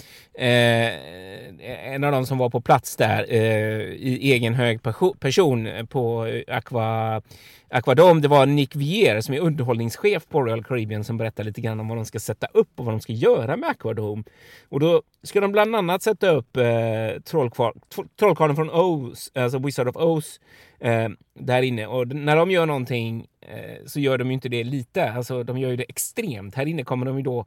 en 1.93 2.03
av 2.03 2.12
de 2.12 2.25
som 2.25 2.38
var 2.38 2.50
på 2.50 2.62
plats 2.62 2.95
där 2.95 3.25
eh, 3.29 3.39
i 3.81 4.31
egen 4.33 4.53
hög 4.53 4.79
perso- 4.81 5.17
person 5.19 5.88
på 5.89 6.25
eh, 6.25 6.57
Aqua, 6.57 7.22
Aquadome, 7.75 8.21
det 8.21 8.27
var 8.27 8.45
Nick 8.45 8.75
Vier 8.75 9.21
som 9.21 9.33
är 9.33 9.39
underhållningschef 9.39 10.27
på 10.29 10.41
Royal 10.41 10.63
Caribbean 10.63 11.03
som 11.03 11.17
berättar 11.17 11.43
lite 11.43 11.61
grann 11.61 11.79
om 11.79 11.87
vad 11.87 11.97
de 11.97 12.05
ska 12.05 12.19
sätta 12.19 12.47
upp 12.53 12.79
och 12.79 12.85
vad 12.85 12.93
de 12.93 13.01
ska 13.01 13.13
göra 13.13 13.57
med 13.57 13.69
Aquadome. 13.69 14.23
Och 14.69 14.79
då 14.79 15.01
ska 15.23 15.41
de 15.41 15.51
bland 15.51 15.75
annat 15.75 16.01
sätta 16.01 16.29
upp 16.29 16.57
eh, 16.57 17.21
Trollkarlen 18.19 18.55
från 18.55 18.69
Oz, 18.69 19.31
alltså 19.35 19.59
Wizard 19.59 19.87
of 19.87 19.95
Oz, 19.95 20.39
eh, 20.79 21.09
där 21.33 21.61
inne. 21.61 21.87
Och 21.87 22.07
när 22.07 22.35
de 22.35 22.51
gör 22.51 22.65
någonting 22.65 23.27
eh, 23.41 23.85
så 23.85 23.99
gör 23.99 24.17
de 24.17 24.27
ju 24.27 24.33
inte 24.33 24.49
det 24.49 24.63
lite, 24.63 25.11
alltså 25.11 25.43
de 25.43 25.57
gör 25.57 25.69
ju 25.69 25.75
det 25.75 25.89
extremt. 25.89 26.55
Här 26.55 26.65
inne 26.65 26.83
kommer 26.83 27.05
de 27.05 27.17
ju 27.17 27.23
då 27.23 27.45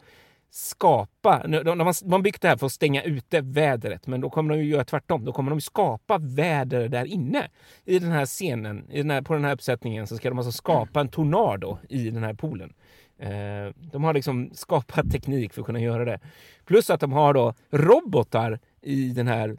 skapa, 0.50 1.46
de, 1.46 1.80
har- 1.80 2.22
byggt 2.22 2.42
det 2.42 2.48
här 2.48 2.56
för 2.56 2.66
att 2.66 2.72
stänga 2.72 3.02
ute 3.02 3.40
vädret, 3.40 4.06
men 4.06 4.20
då 4.20 4.30
kommer 4.30 4.54
de 4.54 4.62
ju 4.62 4.70
göra 4.70 4.84
tvärtom. 4.84 5.24
Då 5.24 5.32
kommer 5.32 5.50
de 5.50 5.60
skapa 5.60 6.18
väder 6.18 6.88
där 6.88 7.04
inne. 7.04 7.48
I 7.84 7.98
den 7.98 8.12
här 8.12 8.26
scenen, 8.26 8.90
i 8.90 8.98
den 8.98 9.10
här, 9.10 9.22
på 9.22 9.34
den 9.34 9.44
här 9.44 9.52
uppsättningen, 9.52 10.06
så 10.06 10.16
ska 10.16 10.28
de 10.28 10.38
alltså 10.38 10.52
skapa 10.52 11.00
en 11.00 11.08
tornado 11.08 11.78
i 11.88 12.10
den 12.10 12.22
här 12.22 12.34
poolen. 12.34 12.72
Eh, 13.18 13.74
de 13.92 14.04
har 14.04 14.14
liksom 14.14 14.50
skapat 14.54 15.10
teknik 15.10 15.52
för 15.52 15.60
att 15.60 15.66
kunna 15.66 15.80
göra 15.80 16.04
det. 16.04 16.20
Plus 16.64 16.90
att 16.90 17.00
de 17.00 17.12
har 17.12 17.34
då 17.34 17.54
robotar 17.70 18.58
i 18.82 19.08
den 19.08 19.26
här 19.28 19.56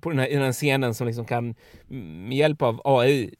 på 0.00 0.10
den 0.10 0.18
här, 0.18 0.26
i 0.26 0.34
den 0.34 0.42
här 0.42 0.52
scenen 0.52 0.94
som 0.94 1.06
liksom 1.06 1.24
kan 1.24 1.54
med 2.28 2.38
hjälp 2.38 2.62
av 2.62 2.80
AI 2.84 3.34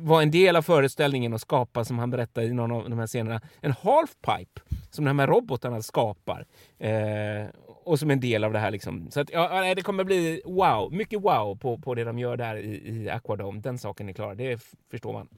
vara 0.00 0.22
en 0.22 0.30
del 0.30 0.56
av 0.56 0.62
föreställningen 0.62 1.32
och 1.32 1.40
skapa, 1.40 1.84
som 1.84 1.98
han 1.98 2.10
berättar 2.10 2.42
i 2.42 2.52
någon 2.52 2.72
av 2.72 2.90
de 2.90 2.98
här 2.98 3.06
scenerna, 3.06 3.40
en 3.60 3.72
halfpipe 3.72 4.60
som 4.90 5.04
de 5.04 5.18
här 5.18 5.26
robotarna 5.26 5.82
skapar. 5.82 6.46
Eh, 6.78 7.46
och 7.84 7.98
som 7.98 8.10
en 8.10 8.20
del 8.20 8.44
av 8.44 8.52
det 8.52 8.58
här. 8.58 8.70
Liksom. 8.70 9.10
Så 9.10 9.20
att, 9.20 9.30
ja, 9.32 9.74
det 9.74 9.82
kommer 9.82 10.04
bli 10.04 10.42
wow, 10.44 10.92
mycket 10.92 11.20
wow 11.20 11.56
på, 11.56 11.78
på 11.78 11.94
det 11.94 12.04
de 12.04 12.18
gör 12.18 12.36
där 12.36 12.56
i, 12.56 12.88
i 12.88 13.08
Aquadome. 13.08 13.60
Den 13.60 13.78
saken 13.78 14.08
är 14.08 14.12
klar, 14.12 14.34
det 14.34 14.60
förstår 14.90 15.12
man. 15.12 15.28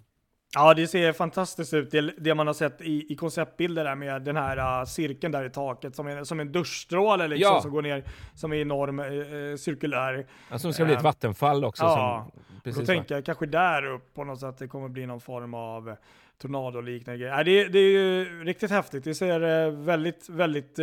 Ja, 0.54 0.74
det 0.74 0.86
ser 0.86 1.12
fantastiskt 1.12 1.74
ut. 1.74 1.90
Det, 1.90 2.00
det 2.18 2.34
man 2.34 2.46
har 2.46 2.54
sett 2.54 2.80
i, 2.80 3.12
i 3.12 3.16
konceptbilder 3.16 3.84
där 3.84 3.94
med 3.94 4.22
den 4.22 4.36
här 4.36 4.80
uh, 4.80 4.84
cirkeln 4.86 5.32
där 5.32 5.44
i 5.44 5.50
taket 5.50 5.96
som, 5.96 6.06
är, 6.06 6.24
som 6.24 6.40
en 6.40 6.52
duschstråle 6.52 7.28
liksom 7.28 7.54
Ja. 7.54 7.62
som 7.62 7.70
går 7.70 7.82
ner 7.82 8.04
som 8.34 8.52
är 8.52 8.56
enorm, 8.56 8.98
uh, 9.00 9.56
cirkulär. 9.56 10.26
Alltså, 10.48 10.68
det 10.68 10.74
ska 10.74 10.84
bli 10.84 10.94
ett 10.94 11.02
vattenfall 11.02 11.64
också. 11.64 11.82
ja, 11.84 12.26
som, 12.32 12.42
Då 12.54 12.60
precis, 12.64 12.80
va? 12.80 12.86
tänker 12.86 13.14
jag 13.14 13.24
kanske 13.24 13.46
där 13.46 13.86
upp 13.86 14.14
på 14.14 14.24
något 14.24 14.40
sätt 14.40 14.58
det 14.58 14.68
kommer 14.68 14.88
bli 14.88 15.06
någon 15.06 15.20
form 15.20 15.54
av 15.54 15.96
tornadoliknande 16.42 17.18
grej. 17.20 17.30
Nej, 17.30 17.44
det, 17.44 17.64
det 17.68 17.78
är 17.78 17.90
ju 17.90 18.44
riktigt 18.44 18.70
häftigt. 18.70 19.04
Det 19.04 19.14
ser 19.14 19.66
eh, 19.66 19.70
väldigt, 19.72 20.28
väldigt 20.28 20.78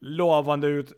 lovande 0.00 0.66
ut. 0.66 0.92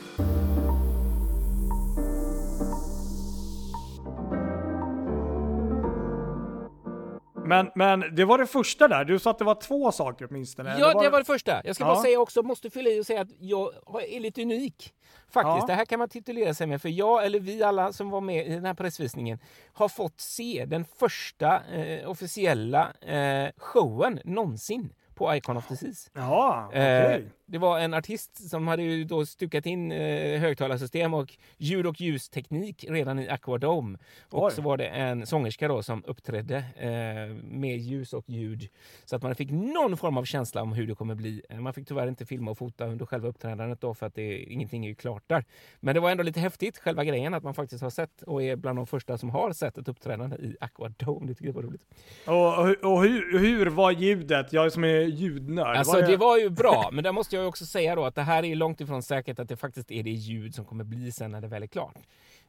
Men, 7.51 7.71
men 7.75 8.15
det 8.15 8.25
var 8.25 8.39
det 8.39 8.47
första 8.47 8.89
där. 8.89 9.05
Du 9.05 9.19
sa 9.19 9.31
att 9.31 9.39
det 9.39 9.45
var 9.45 9.55
två 9.55 9.93
saker 9.93 10.27
åtminstone. 10.31 10.79
Ja, 10.79 10.91
eller 10.91 11.03
det 11.03 11.11
var 11.11 11.19
det 11.19 11.25
första. 11.25 11.61
Jag 11.65 11.75
ska 11.77 11.85
Ja. 11.85 11.89
bara 11.95 12.03
säga 12.03 12.21
också, 12.21 12.43
måste 12.43 12.71
fylla 12.71 12.91
i 12.91 13.01
och 13.01 13.07
säga 13.07 13.21
att 13.21 13.29
jag 13.41 13.73
är 14.09 14.21
lite 14.21 14.43
unik. 14.43 14.95
Faktiskt, 15.33 15.57
Ja. 15.61 15.67
det 15.67 15.75
här 15.75 15.85
kan 15.85 15.99
man 15.99 16.09
titulera 16.09 16.55
sig 16.55 16.67
med, 16.67 16.83
för 16.83 16.89
jag 16.89 17.27
eller 17.27 17.41
vi 17.41 17.63
alla 17.63 17.93
som 17.93 18.11
var 18.11 18.21
med 18.21 18.47
i 18.47 18.51
den 18.55 18.65
här 18.65 18.75
pressvisningen 18.75 19.39
har 19.73 19.89
fått 19.89 20.21
se 20.21 20.65
den 20.69 20.85
första 20.99 21.61
eh, 21.75 22.11
officiella 22.11 22.93
eh, 23.01 23.51
showen 23.57 24.21
någonsin 24.25 24.93
på 25.15 25.35
Icon 25.35 25.57
of 25.57 25.69
the 25.69 25.77
Seas. 25.77 26.11
Ja, 26.15 26.65
okej. 26.69 26.81
Eh, 27.15 27.21
det 27.51 27.59
var 27.59 27.79
en 27.79 27.95
artist 27.95 28.51
som 28.51 28.69
hade 28.69 29.05
då 29.05 29.27
stukat 29.27 29.67
in 29.67 29.93
eh, 29.93 30.41
högtalarsystem 30.41 31.15
och 31.15 31.37
ljud 31.59 31.87
och 31.87 32.01
ljusteknik 32.01 32.85
redan 32.89 33.19
i 33.19 33.29
Aquadome. 33.29 33.99
Och 34.31 34.45
Oj. 34.45 34.53
så 34.53 34.63
var 34.63 34.77
det 34.77 34.87
en 34.87 35.27
sångerska 35.27 35.69
då 35.69 35.83
som 35.83 36.05
uppträdde 36.07 36.57
eh, 36.77 37.35
med 37.45 37.79
ljus 37.79 38.13
och 38.13 38.25
ljud. 38.29 38.69
Så 39.05 39.17
att 39.17 39.23
man 39.23 39.35
fick 39.35 39.51
någon 39.51 39.97
form 39.97 40.17
av 40.17 40.25
känsla 40.25 40.63
om 40.63 40.73
hur 40.73 40.87
det 40.87 40.95
kommer 40.95 41.15
bli. 41.15 41.43
Eh, 41.49 41.61
Man 41.61 41.75
fick 41.75 41.89
tyvärr 41.89 42.07
inte 42.09 42.27
filma 42.27 42.51
och 42.51 42.59
fota 42.59 42.87
under 42.87 43.07
själva 43.07 43.29
uppträdandet 43.29 43.81
då 43.81 43.95
för 43.95 44.07
att 44.07 44.15
det, 44.15 44.39
ingenting 44.43 44.85
är 44.85 44.89
ju 44.89 44.95
klart 44.95 45.23
där. 45.27 45.45
Men 45.81 45.95
det 45.95 46.01
var 46.01 46.11
ändå 46.11 46.23
lite 46.23 46.41
häftigt, 46.41 46.79
själva 46.79 47.05
grejen, 47.05 47.35
att 47.35 47.43
man 47.43 47.55
faktiskt 47.55 47.83
har 47.83 47.91
sett 47.91 48.23
och 48.23 48.43
är 48.43 48.57
bland 48.57 48.79
de 48.79 48.87
första 48.87 49.19
som 49.19 49.31
har 49.31 49.53
sett 49.53 49.79
ett 49.79 49.89
uppträdande 49.89 50.37
i 50.37 50.57
Aquadome. 50.61 51.27
Det 51.27 51.35
tycker 51.35 51.47
jag 51.47 51.55
var 51.55 51.63
roligt. 51.63 51.83
Och, 52.27 52.93
och, 52.93 53.03
hur, 53.03 53.39
hur 53.39 53.67
var 53.67 53.91
ljudet? 53.91 54.53
Jag 54.53 54.73
som 54.73 54.85
är 54.85 55.01
ljudnörd. 55.01 55.77
Alltså 55.77 55.93
var 55.93 56.03
det 56.03 56.17
var 56.17 56.39
ju 56.39 56.51
bra, 56.51 56.89
men 56.93 57.05
där 57.05 57.13
måste 57.13 57.37
jag 57.37 57.40
jag 57.41 57.49
också 57.49 57.67
säga 57.67 57.95
då 57.95 58.05
att 58.05 58.15
det 58.15 58.23
här 58.23 58.45
är 58.45 58.55
långt 58.55 58.81
ifrån 58.81 59.03
säkert 59.03 59.39
att 59.39 59.49
det 59.49 59.57
faktiskt 59.57 59.91
är 59.91 60.03
det 60.03 60.11
ljud 60.11 60.55
som 60.55 60.65
kommer 60.65 60.85
bli 60.85 61.13
sen 61.13 61.31
när 61.31 61.41
det 61.41 61.49
väl 61.49 61.63
är 61.63 61.67
klart. 61.67 61.97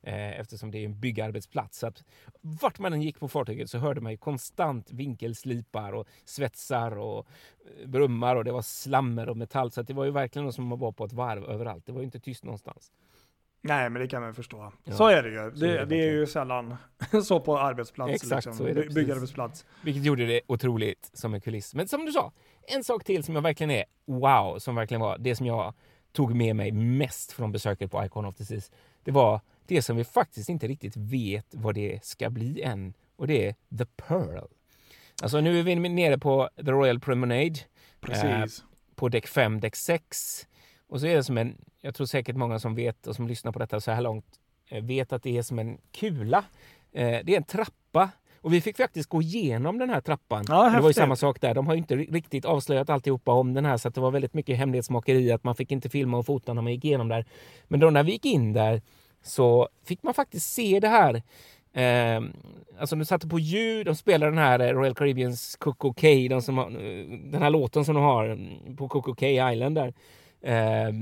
Eh, 0.04 0.40
eftersom 0.40 0.72
det 0.72 0.78
är 0.78 0.86
en 0.86 1.00
byggarbetsplats. 1.00 1.80
Så 1.80 1.88
att 1.88 2.04
vart 2.42 2.80
man 2.80 2.94
än 2.94 3.02
gick 3.02 3.20
på 3.20 3.28
fartyget 3.28 3.70
så 3.70 3.78
hörde 3.78 4.02
man 4.02 4.12
ju 4.12 4.18
konstant 4.18 4.92
vinkelslipar 4.92 5.94
och 5.94 6.08
svetsar 6.26 6.98
och 6.98 7.28
eh, 7.82 7.88
brummar 7.88 8.36
och 8.36 8.44
det 8.44 8.52
var 8.52 8.62
slammer 8.62 9.30
och 9.30 9.38
metall. 9.38 9.72
Så 9.72 9.82
att 9.82 9.88
det 9.88 9.94
var 9.94 10.06
ju 10.06 10.12
verkligen 10.12 10.54
som 10.54 10.72
att 10.72 10.80
vara 10.80 10.92
på 10.92 11.06
ett 11.06 11.14
varv 11.14 11.44
överallt. 11.44 11.86
Det 11.86 11.92
var 11.92 12.00
ju 12.00 12.06
inte 12.06 12.20
tyst 12.20 12.44
någonstans. 12.44 12.92
Nej, 13.62 13.90
men 13.90 14.02
det 14.02 14.08
kan 14.08 14.22
man 14.22 14.34
förstå. 14.36 14.74
Ja. 14.84 14.94
Så 14.94 15.08
är 15.08 15.24
det 15.24 15.30
ju. 15.30 15.38
är 15.38 15.52
Det, 15.52 15.68
det 15.68 15.86
det 15.86 15.96
är 15.96 16.12
ju 16.12 16.28
sällan 16.28 16.76
så 17.24 17.40
på 17.40 17.60
arbetsplats. 17.60 18.12
Exakt, 18.14 18.46
liksom. 18.46 18.54
så 18.54 18.66
är 18.66 18.74
det. 18.76 18.94
Byggarbetsplats. 18.94 19.66
Vilket 19.82 20.04
gjorde 20.06 20.26
det 20.26 20.42
otroligt 20.48 21.10
som 21.14 21.34
en 21.34 21.42
kuliss. 21.42 21.76
Men 21.76 21.88
som 21.88 22.06
du 22.06 22.12
sa, 22.12 22.32
en 22.68 22.84
sak 22.84 23.04
till 23.04 23.24
som 23.24 23.36
jag 23.36 23.42
verkligen 23.42 23.72
är 23.72 23.86
wow, 24.06 24.60
som 24.60 24.76
verkligen 24.76 25.02
var 25.02 25.18
det 25.18 25.36
som 25.36 25.46
jag 25.46 25.74
tog 26.12 26.36
med 26.36 26.56
mig 26.56 26.72
mest 26.72 27.32
från 27.32 27.52
besöket 27.52 27.92
på 27.92 28.06
Icon 28.06 28.26
of 28.26 28.36
the 28.36 28.46
Seas. 28.46 28.72
Det 29.04 29.12
var 29.12 29.42
det 29.66 29.82
som 29.82 29.98
vi 29.98 30.04
faktiskt 30.04 30.50
inte 30.50 30.68
riktigt 30.68 30.98
vet 30.98 31.46
vad 31.52 31.76
det 31.76 32.06
ska 32.06 32.30
bli 32.30 32.62
än. 32.62 32.94
Och 33.16 33.28
det 33.28 33.48
är 33.48 33.56
The 33.78 33.86
Pearl. 33.86 34.48
Alltså 35.24 35.42
nu 35.42 35.60
är 35.60 35.64
vi 35.64 35.76
nere 35.76 36.18
på 36.18 36.50
The 36.56 36.72
Royal 36.72 37.00
Promenade. 37.00 37.46
eh, 37.46 37.56
Precis. 38.02 38.64
på 38.96 39.10
däck 39.10 39.28
5, 39.28 39.60
däck 39.60 39.76
6. 39.76 40.48
Och 40.88 41.00
så 41.00 41.08
är 41.08 41.16
det 41.16 41.24
som 41.24 41.38
en, 41.38 41.58
jag 41.82 41.96
tror 41.96 42.08
säkert 42.08 42.36
många 42.36 42.60
som 42.60 42.76
vet 42.76 43.08
och 43.08 43.16
som 43.16 43.28
lyssnar 43.28 43.52
på 43.52 43.60
detta 43.60 43.80
så 43.80 43.92
här 43.92 44.02
långt 44.02 44.26
eh, 44.70 44.84
vet 44.84 45.14
att 45.14 45.24
det 45.24 45.38
är 45.38 45.42
som 45.42 45.60
en 45.60 45.78
kula. 45.92 46.44
Eh, 46.92 47.20
Det 47.24 47.34
är 47.34 47.38
en 47.38 47.44
trappa 47.44 48.10
och 48.42 48.54
vi 48.54 48.62
fick 48.62 48.78
faktiskt 48.78 49.10
gå 49.10 49.22
igenom 49.22 49.78
den 49.78 49.90
här 49.90 50.02
trappan. 50.02 50.46
Ja, 50.48 50.70
det 50.70 50.82
var 50.82 50.90
ju 50.90 50.94
samma 50.94 51.16
sak 51.16 51.42
där. 51.42 51.54
De 51.54 51.68
har 51.68 51.74
ju 51.74 51.78
inte 51.78 51.96
riktigt 51.96 52.46
avslöjat 52.46 52.90
alltihopa 52.90 53.32
om 53.32 53.54
den 53.54 53.66
här 53.66 53.78
så 53.78 53.88
att 53.88 53.96
det 53.96 54.02
var 54.02 54.12
väldigt 54.12 54.34
mycket 54.34 54.58
hemlighetsmakeri 54.58 55.32
att 55.32 55.44
man 55.44 55.56
fick 55.56 55.72
inte 55.72 55.90
filma 55.90 56.18
och 56.18 56.26
fota 56.26 56.54
när 56.54 56.62
man 56.62 56.74
gick 56.74 56.86
igenom 56.86 57.08
där. 57.08 57.26
Men 57.68 57.80
då 57.80 57.90
när 57.90 58.04
vi 58.04 58.12
gick 58.12 58.26
in 58.26 58.54
där 58.54 58.82
så 59.24 59.70
fick 59.86 60.04
man 60.04 60.14
faktiskt 60.14 60.54
se 60.54 60.80
det 60.80 60.88
här 60.88 61.24
Eh, 61.74 62.22
alltså 62.80 62.96
de 62.96 63.06
satte 63.06 63.28
på 63.28 63.40
ljud, 63.40 63.86
de 63.86 63.96
spelade 63.96 64.32
den 64.32 64.38
här 64.38 64.60
eh, 64.60 64.68
Royal 64.74 64.96
Caribbeans 64.96 65.56
Coco 65.56 65.94
K, 65.94 66.08
de 66.30 66.42
som 66.42 66.58
har, 66.58 66.66
eh, 66.66 67.06
den 67.24 67.42
här 67.42 67.50
låten 67.50 67.86
som 67.86 67.96
de 67.96 68.04
har 68.04 68.26
mm, 68.26 68.76
på 68.76 68.88
Coco 68.88 69.16
K 69.16 69.26
Island 69.26 69.76
där. 69.76 69.94
Eh, 70.42 70.94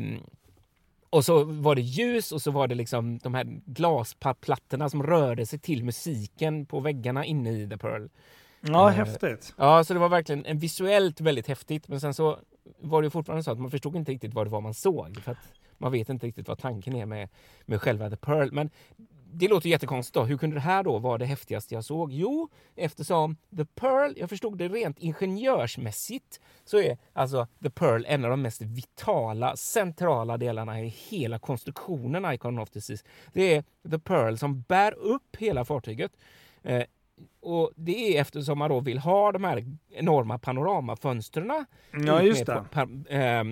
och 1.10 1.26
så 1.26 1.44
var 1.44 1.76
det 1.76 1.82
ljus 1.82 2.32
och 2.32 2.42
så 2.42 2.52
var 2.52 2.68
det 2.68 2.76
liksom 2.76 3.18
de 3.18 3.34
här 3.34 3.62
glasplattorna 3.66 4.90
som 4.90 5.04
rörde 5.04 5.46
sig 5.46 5.60
till 5.60 5.84
musiken 5.84 6.66
på 6.66 6.80
väggarna 6.80 7.26
inne 7.26 7.52
i 7.52 7.70
The 7.70 7.78
Pearl. 7.78 8.08
Ja, 8.62 8.90
eh, 8.90 8.96
häftigt. 8.96 9.54
Ja, 9.58 9.84
så 9.84 9.94
det 9.94 10.00
var 10.00 10.10
verkligen 10.10 10.46
en 10.46 10.60
visuellt 10.60 11.22
väldigt 11.22 11.48
häftigt. 11.48 11.88
Men 11.88 12.00
sen 12.00 12.14
så 12.14 12.40
var 12.80 13.02
det 13.02 13.10
fortfarande 13.10 13.44
så 13.44 13.52
att 13.52 13.60
man 13.60 13.72
förstod 13.72 13.96
inte 13.96 14.12
riktigt 14.12 14.34
vad 14.34 14.46
det 14.46 14.52
var 14.52 14.62
man 14.62 14.74
såg. 14.74 15.22
För 15.22 15.32
att 15.32 15.54
man 15.78 15.92
vet 15.92 16.10
inte 16.10 16.28
riktigt 16.28 16.48
vad 16.48 16.60
tanken 16.60 16.96
är 16.96 17.06
med, 17.06 17.30
med 17.66 17.82
själva 17.82 18.10
The 18.10 18.16
Pearl. 18.16 18.52
Men 18.52 18.70
det 19.32 19.48
låter 19.48 19.70
jättekonstigt 19.70 20.14
då. 20.14 20.24
Hur 20.24 20.38
kunde 20.38 20.56
det 20.56 20.60
här 20.60 20.84
då 20.84 21.00
vara 21.00 21.18
det 21.18 21.26
häftigaste 21.26 21.74
jag 21.76 21.86
såg? 21.86 22.14
Jo, 22.14 22.50
eftersom 22.76 23.38
The 23.58 23.66
Pearl, 23.66 24.14
jag 24.18 24.30
förstod 24.30 24.58
det 24.58 24.68
rent 24.68 25.00
ingenjörsmässigt, 25.00 26.40
så 26.66 26.80
är 26.80 26.98
alltså 27.14 27.48
The 27.64 27.70
Pearl 27.70 28.06
en 28.08 28.24
av 28.26 28.30
de 28.32 28.42
mest 28.42 28.62
vitala, 28.62 29.56
centrala 29.56 30.38
delarna 30.38 30.82
i 30.82 30.88
hela 30.88 31.40
konstruktionen 31.40 32.34
Icon 32.34 32.60
of 32.60 32.70
the. 32.70 32.80
Det 33.34 33.56
är 33.56 33.64
The 33.92 34.00
Pearl 34.00 34.36
som 34.36 34.62
bär 34.62 34.94
upp 34.94 35.36
hela 35.38 35.66
fartyget. 35.66 36.12
Eh, 36.64 36.84
och 37.42 37.72
det 37.76 38.18
är 38.18 38.22
eftersom 38.22 38.60
man 38.60 38.70
då 38.70 38.80
vill 38.80 39.00
ha 39.00 39.32
de 39.32 39.44
här 39.44 39.66
enorma 39.90 40.38
panoramafönstren. 40.38 41.66
Ja, 41.92 42.22
just 42.22 42.46
det. 42.46 42.64
Pa, 42.72 42.82
eh, 43.10 43.44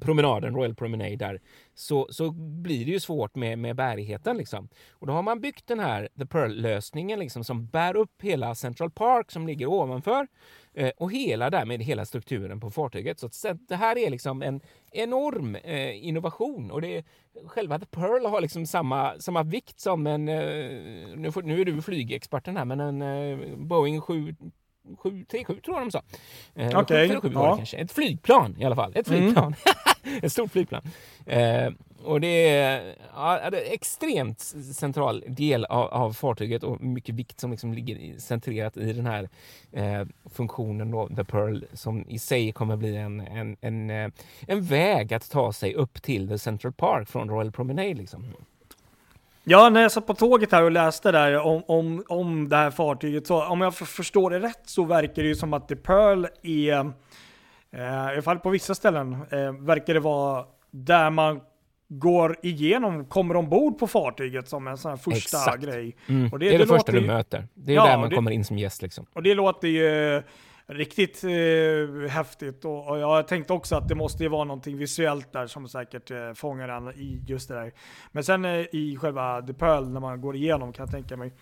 promenaden, 0.00 0.54
Royal 0.54 0.74
Promenade 0.74 1.16
där, 1.16 1.40
så, 1.74 2.08
så 2.10 2.30
blir 2.30 2.84
det 2.84 2.90
ju 2.90 3.00
svårt 3.00 3.34
med, 3.34 3.58
med 3.58 3.76
bärigheten. 3.76 4.36
Liksom. 4.36 4.68
Och 4.92 5.06
då 5.06 5.12
har 5.12 5.22
man 5.22 5.40
byggt 5.40 5.66
den 5.66 5.80
här 5.80 6.08
The 6.18 6.26
Pearl-lösningen 6.26 7.18
liksom, 7.18 7.44
som 7.44 7.66
bär 7.66 7.96
upp 7.96 8.22
hela 8.22 8.54
Central 8.54 8.90
Park 8.90 9.30
som 9.30 9.46
ligger 9.46 9.66
ovanför 9.66 10.26
eh, 10.74 10.90
och 10.96 11.12
hela 11.12 11.50
därmed 11.50 11.82
hela 11.82 12.04
strukturen 12.04 12.60
på 12.60 12.70
fartyget. 12.70 13.20
Så 13.20 13.28
det 13.68 13.76
här 13.76 13.98
är 13.98 14.10
liksom 14.10 14.42
en 14.42 14.60
enorm 14.92 15.54
eh, 15.54 16.06
innovation 16.06 16.70
och 16.70 16.80
det 16.80 16.96
är, 16.96 17.04
själva 17.46 17.78
The 17.78 17.86
Pearl 17.86 18.26
har 18.26 18.40
liksom 18.40 18.66
samma, 18.66 19.18
samma 19.18 19.42
vikt 19.42 19.80
som 19.80 20.06
en, 20.06 20.28
eh, 20.28 21.16
nu, 21.16 21.32
får, 21.32 21.42
nu 21.42 21.60
är 21.60 21.64
du 21.64 21.82
flygexperten 21.82 22.56
här, 22.56 22.64
men 22.64 22.80
en 22.80 23.02
eh, 23.02 23.56
Boeing 23.56 24.00
7 24.00 24.36
737 24.98 25.60
tror 25.64 25.76
jag 25.76 25.86
de 25.86 25.90
sa. 25.90 26.02
Eh. 26.54 26.78
Okay. 26.78 27.18
Ja. 27.34 27.56
Kanske. 27.56 27.76
Ett 27.76 27.92
flygplan 27.92 28.56
i 28.58 28.64
alla 28.64 28.76
fall. 28.76 28.92
Ett 28.94 29.08
mm. 29.08 29.20
flygplan. 29.20 29.54
Mm. 30.04 30.18
Ett 30.22 30.32
stort 30.32 30.52
flygplan. 30.52 30.82
Eh, 31.26 31.70
och 32.04 32.20
det 32.20 32.48
är, 32.48 32.96
ja, 33.14 33.50
det 33.50 33.68
är 33.68 33.74
extremt 33.74 34.40
central 34.74 35.24
del 35.28 35.64
av, 35.64 35.86
av, 35.86 36.12
fartyget 36.12 36.62
och 36.62 36.80
mycket 36.80 37.14
vikt 37.14 37.40
som 37.40 37.50
liksom 37.50 37.72
ligger 37.72 38.18
centrerat 38.18 38.76
i 38.76 38.92
den 38.92 39.06
här 39.06 39.28
eh, 39.72 40.06
funktionen 40.24 40.90
då, 40.90 41.08
The 41.08 41.24
Pearl, 41.24 41.64
som 41.72 42.08
i 42.08 42.18
sig 42.18 42.52
kommer 42.52 42.76
bli 42.76 42.96
en, 42.96 43.20
en, 43.20 43.56
en, 43.60 43.90
eh, 43.90 44.10
en 44.46 44.62
väg 44.62 45.14
att 45.14 45.30
ta 45.30 45.52
sig 45.52 45.74
upp 45.74 46.02
till 46.02 46.28
The 46.28 46.38
Central 46.38 46.72
Park 46.72 47.08
från 47.08 47.28
Royal 47.28 47.52
Promenade. 47.52 47.94
Liksom. 47.94 48.24
Ja, 49.44 49.68
när 49.68 49.82
jag 49.82 49.92
satt 49.92 50.06
på 50.06 50.14
tåget 50.14 50.52
här 50.52 50.62
och 50.62 50.70
läste 50.70 51.12
där 51.12 51.38
om, 51.38 51.62
om, 51.66 52.04
om 52.08 52.48
det 52.48 52.56
här 52.56 52.70
fartyget, 52.70 53.26
så 53.26 53.44
om 53.44 53.60
jag 53.60 53.74
förstår 53.74 54.30
det 54.30 54.38
rätt 54.40 54.62
så 54.64 54.84
verkar 54.84 55.22
det 55.22 55.28
ju 55.28 55.34
som 55.34 55.52
att 55.52 55.68
The 55.68 55.76
Pearl 55.76 56.26
är, 56.42 56.78
eh, 57.70 57.80
i 57.80 58.12
alla 58.12 58.22
fall 58.22 58.38
på 58.38 58.50
vissa 58.50 58.74
ställen, 58.74 59.12
eh, 59.12 59.52
verkar 59.52 59.94
det 59.94 60.00
vara 60.00 60.44
där 60.70 61.10
man 61.10 61.40
går 61.88 62.36
igenom, 62.42 63.04
kommer 63.04 63.36
ombord 63.36 63.78
på 63.78 63.86
fartyget 63.86 64.48
som 64.48 64.66
en 64.66 64.78
sån 64.78 64.90
här 64.90 64.96
första 64.96 65.38
Exakt. 65.38 65.62
grej. 65.62 65.96
Mm. 66.06 66.32
Och 66.32 66.38
det, 66.38 66.48
det 66.48 66.54
är 66.54 66.58
det, 66.58 66.64
det 66.64 66.68
första 66.68 66.92
du 66.92 67.00
möter. 67.00 67.48
Det 67.54 67.72
är 67.72 67.76
ja, 67.76 67.86
där 67.86 67.98
man 67.98 68.10
det, 68.10 68.16
kommer 68.16 68.30
in 68.30 68.44
som 68.44 68.58
gäst 68.58 68.82
liksom. 68.82 69.06
Och 69.12 69.22
det 69.22 69.34
låter 69.34 69.68
ju 69.68 70.22
riktigt 70.66 71.24
eh, 71.24 72.08
häftigt. 72.08 72.64
Och, 72.64 72.88
och, 72.88 72.98
jag 72.98 73.28
tänkte 73.28 73.52
också 73.52 73.76
att 73.76 73.88
det 73.88 73.94
måste 73.94 74.22
ju 74.22 74.28
vara 74.28 74.44
någonting 74.44 74.76
visuellt 74.76 75.32
där 75.32 75.46
som 75.46 75.68
säkert 75.68 76.10
eh, 76.10 76.32
fångar 76.32 76.68
den 76.68 76.88
i 76.88 77.22
just 77.26 77.48
det 77.48 77.54
där. 77.54 77.72
Men 78.12 78.24
sen 78.24 78.44
eh, 78.44 78.66
i 78.72 78.96
själva 79.00 79.42
The 79.42 79.52
Pearl 79.52 79.88
när 79.88 80.00
man 80.00 80.20
går 80.20 80.36
igenom 80.36 80.72
kan 80.72 80.82
jag 80.82 80.92
tänka 80.92 81.16
mig. 81.16 81.32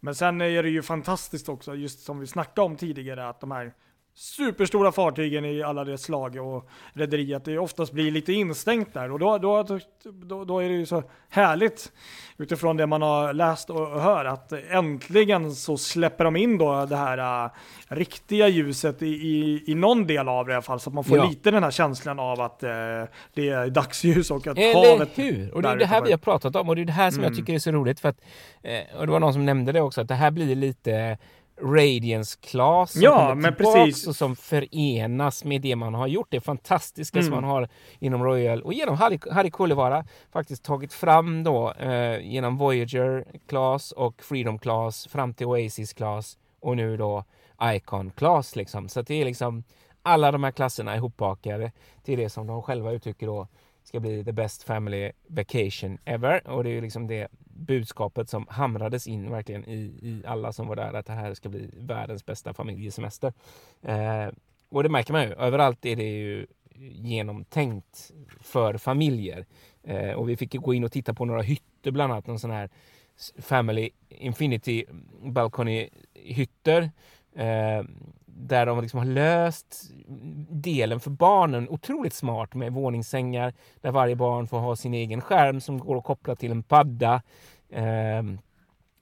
Men 0.00 0.14
sen 0.14 0.40
eh, 0.40 0.46
är 0.46 0.62
det 0.62 0.70
ju 0.70 0.82
fantastiskt 0.82 1.48
också, 1.48 1.74
just 1.74 2.00
som 2.00 2.18
vi 2.18 2.26
snackade 2.26 2.66
om 2.66 2.76
tidigare, 2.76 3.28
att 3.28 3.40
de 3.40 3.50
här 3.50 3.72
superstora 4.18 4.92
fartygen 4.92 5.44
i 5.44 5.62
alla 5.62 5.84
dess 5.84 6.02
slag 6.02 6.36
och 6.36 6.68
rederiet 6.92 7.44
det 7.44 7.58
oftast 7.58 7.92
blir 7.92 8.10
lite 8.10 8.32
instängt 8.32 8.94
där 8.94 9.12
och 9.12 9.18
då, 9.18 9.38
då, 9.38 9.62
då, 10.02 10.44
då, 10.44 10.58
är 10.58 10.68
det 10.68 10.74
ju 10.74 10.86
så 10.86 11.02
härligt 11.28 11.92
utifrån 12.36 12.76
det 12.76 12.86
man 12.86 13.02
har 13.02 13.32
läst 13.32 13.70
och 13.70 14.00
hör 14.00 14.24
att 14.24 14.52
äntligen 14.52 15.54
så 15.54 15.76
släpper 15.76 16.24
de 16.24 16.36
in 16.36 16.58
då 16.58 16.86
det 16.86 16.96
här 16.96 17.44
uh, 17.44 17.50
riktiga 17.88 18.48
ljuset 18.48 19.02
i, 19.02 19.06
i, 19.06 19.64
i 19.66 19.74
någon 19.74 20.06
del 20.06 20.28
av 20.28 20.46
det 20.46 20.52
i 20.52 20.54
alla 20.54 20.62
fall 20.62 20.80
så 20.80 20.90
att 20.90 20.94
man 20.94 21.04
får 21.04 21.18
ja. 21.18 21.28
lite 21.28 21.50
den 21.50 21.62
här 21.62 21.70
känslan 21.70 22.18
av 22.18 22.40
att 22.40 22.62
uh, 22.62 22.68
det 23.34 23.48
är 23.48 23.70
dagsljus 23.70 24.30
och 24.30 24.46
att 24.46 24.58
Eller 24.58 24.92
havet... 24.92 25.18
hur! 25.18 25.54
Och 25.54 25.62
det 25.62 25.68
är 25.68 25.76
det 25.76 25.86
här 25.86 26.02
vi 26.02 26.10
har 26.10 26.18
pratat 26.18 26.56
om 26.56 26.68
och 26.68 26.76
det 26.76 26.82
är 26.82 26.86
det 26.86 26.92
här 26.92 27.10
som 27.10 27.18
mm. 27.18 27.32
jag 27.32 27.38
tycker 27.38 27.54
är 27.54 27.58
så 27.58 27.72
roligt 27.72 28.00
för 28.00 28.08
att 28.08 28.20
uh, 28.64 28.98
och 28.98 29.06
det 29.06 29.12
var 29.12 29.20
någon 29.20 29.32
som 29.32 29.44
nämnde 29.44 29.72
det 29.72 29.80
också 29.80 30.00
att 30.00 30.08
det 30.08 30.14
här 30.14 30.30
blir 30.30 30.54
lite 30.54 31.18
Radiance 31.62 32.38
Class 32.40 32.92
som 32.92 33.02
ja, 33.02 33.34
men 33.34 33.54
precis. 33.54 34.06
och 34.06 34.16
som 34.16 34.36
förenas 34.36 35.44
med 35.44 35.62
det 35.62 35.76
man 35.76 35.94
har 35.94 36.06
gjort, 36.06 36.26
det 36.30 36.40
fantastiska 36.40 37.18
mm. 37.18 37.26
som 37.26 37.34
man 37.34 37.50
har 37.50 37.68
inom 37.98 38.24
Royal 38.24 38.62
och 38.62 38.72
genom 38.72 38.96
Harry, 38.96 39.18
Harry 39.30 39.50
Kullivara 39.50 40.04
faktiskt 40.32 40.64
tagit 40.64 40.92
fram 40.92 41.44
då 41.44 41.72
eh, 41.72 42.20
genom 42.20 42.56
Voyager 42.56 43.24
Class 43.48 43.92
och 43.92 44.22
Freedom 44.22 44.58
Class 44.58 45.06
fram 45.06 45.34
till 45.34 45.46
Oasis 45.46 45.92
Class 45.92 46.38
och 46.60 46.76
nu 46.76 46.96
då 46.96 47.24
Icon 47.62 48.10
Class 48.10 48.56
liksom. 48.56 48.88
Så 48.88 49.02
det 49.02 49.14
är 49.14 49.24
liksom 49.24 49.64
alla 50.02 50.32
de 50.32 50.44
här 50.44 50.50
klasserna 50.50 50.96
ihopbakade 50.96 51.72
till 52.02 52.18
det 52.18 52.30
som 52.30 52.46
de 52.46 52.62
själva 52.62 52.92
uttrycker 52.92 53.26
då 53.26 53.48
ska 53.84 54.00
bli 54.00 54.24
the 54.24 54.32
best 54.32 54.62
family 54.62 55.12
vacation 55.26 55.98
ever. 56.04 56.46
Och 56.46 56.64
det 56.64 56.70
är 56.70 56.74
ju 56.74 56.80
liksom 56.80 57.06
det 57.06 57.28
budskapet 57.56 58.30
som 58.30 58.46
hamrades 58.48 59.06
in 59.06 59.30
verkligen 59.30 59.64
i, 59.64 59.78
i 60.02 60.22
alla 60.26 60.52
som 60.52 60.68
var 60.68 60.76
där, 60.76 60.92
att 60.92 61.06
det 61.06 61.12
här 61.12 61.34
ska 61.34 61.48
bli 61.48 61.70
världens 61.76 62.26
bästa 62.26 62.54
familjesemester. 62.54 63.32
Eh, 63.82 64.28
och 64.68 64.82
det 64.82 64.88
märker 64.88 65.12
man 65.12 65.22
ju, 65.22 65.32
överallt 65.32 65.86
är 65.86 65.96
det 65.96 66.10
ju 66.10 66.46
genomtänkt 66.78 68.12
för 68.40 68.78
familjer. 68.78 69.46
Eh, 69.82 70.12
och 70.12 70.28
vi 70.28 70.36
fick 70.36 70.54
gå 70.54 70.74
in 70.74 70.84
och 70.84 70.92
titta 70.92 71.14
på 71.14 71.24
några 71.24 71.42
hytter, 71.42 71.90
bland 71.90 72.12
annat 72.12 72.26
någon 72.26 72.38
sån 72.38 72.50
här 72.50 72.70
Family 73.38 73.90
Infinity 74.08 74.84
Balcony 75.22 75.88
hytter. 76.14 76.90
Eh, 77.34 77.84
där 78.38 78.66
de 78.66 78.80
liksom 78.80 78.98
har 78.98 79.06
löst 79.06 79.90
delen 80.50 81.00
för 81.00 81.10
barnen 81.10 81.68
otroligt 81.68 82.14
smart 82.14 82.54
med 82.54 82.72
våningssängar 82.72 83.54
där 83.80 83.90
varje 83.90 84.16
barn 84.16 84.46
får 84.46 84.58
ha 84.58 84.76
sin 84.76 84.94
egen 84.94 85.20
skärm 85.20 85.60
som 85.60 85.78
går 85.78 85.98
att 85.98 86.04
koppla 86.04 86.36
till 86.36 86.50
en 86.50 86.62
padda. 86.62 87.22
Eh, 87.70 88.22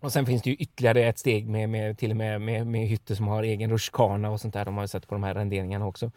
och 0.04 0.12
sen 0.12 0.26
finns 0.26 0.42
det 0.42 0.50
ju 0.50 0.56
ytterligare 0.56 1.04
ett 1.04 1.18
steg 1.18 1.48
med, 1.48 1.68
med 1.68 1.98
till 1.98 2.10
och 2.10 2.16
med 2.16 2.40
med, 2.40 2.66
med 2.66 2.88
hytter 2.88 3.14
som 3.14 3.28
har 3.28 3.42
egen 3.42 3.70
rutschkana 3.70 4.30
och 4.30 4.40
sånt 4.40 4.54
där. 4.54 4.64
De 4.64 4.76
har 4.76 4.86
sett 4.86 5.08
på 5.08 5.14
de 5.14 5.22
här 5.22 5.34
renderingarna 5.34 5.86
också. 5.86 6.10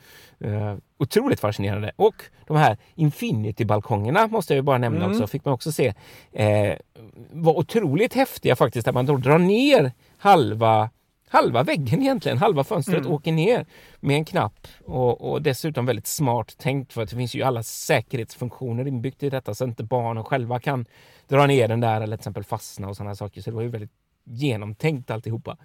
Uh, 0.46 0.76
otroligt 0.98 1.40
fascinerande. 1.40 1.92
Och 1.96 2.24
de 2.48 2.58
här 2.58 2.78
Infinity-balkongerna 2.96 4.28
måste 4.28 4.56
jag 4.56 4.66
bara 4.66 4.78
nämna 4.78 5.06
mm. 5.06 5.12
också. 5.12 5.28
Fick 5.28 5.46
man 5.46 5.54
också 5.54 5.72
se. 5.72 5.88
Uh, 6.40 6.76
var 7.32 7.58
otroligt 7.58 8.14
häftiga 8.14 8.56
faktiskt. 8.56 8.86
Där 8.86 8.94
man 8.94 9.06
då 9.06 9.18
drar 9.18 9.38
ner 9.38 9.92
halva 10.18 10.90
halva 11.30 11.64
väggen 11.64 12.02
egentligen, 12.02 12.38
halva 12.38 12.64
fönstret 12.64 13.00
mm. 13.00 13.12
åker 13.12 13.32
ner 13.32 13.66
med 14.00 14.16
en 14.16 14.26
knapp 14.26 14.68
och, 14.86 15.32
och, 15.32 15.42
dessutom 15.42 15.86
väldigt 15.86 16.08
smart 16.08 16.58
tänkt 16.58 16.94
för 16.94 17.02
att 17.02 17.10
det 17.10 17.16
finns 17.16 17.36
ju 17.36 17.44
alla 17.44 17.64
säkerhetsfunktioner 17.64 18.88
inbyggt 18.88 19.24
i 19.24 19.30
detta 19.30 19.54
så 19.54 19.64
att 19.64 19.68
inte 19.68 19.84
barnen 19.84 20.24
själva 20.24 20.60
kan 20.60 20.86
dra 21.28 21.48
ner 21.48 21.68
den 21.68 21.80
där 21.80 21.96
eller 22.02 22.18
till 22.18 22.22
exempel 22.22 22.44
fastna 22.44 22.90
och 22.90 22.98
sådana 22.98 23.16
saker. 23.16 23.42
Så 23.42 23.50
det 23.50 23.56
var 23.56 23.64
ju 23.64 23.70
väldigt 23.70 23.92
genomtänkt 24.24 25.12
alltihopa. 25.12 25.58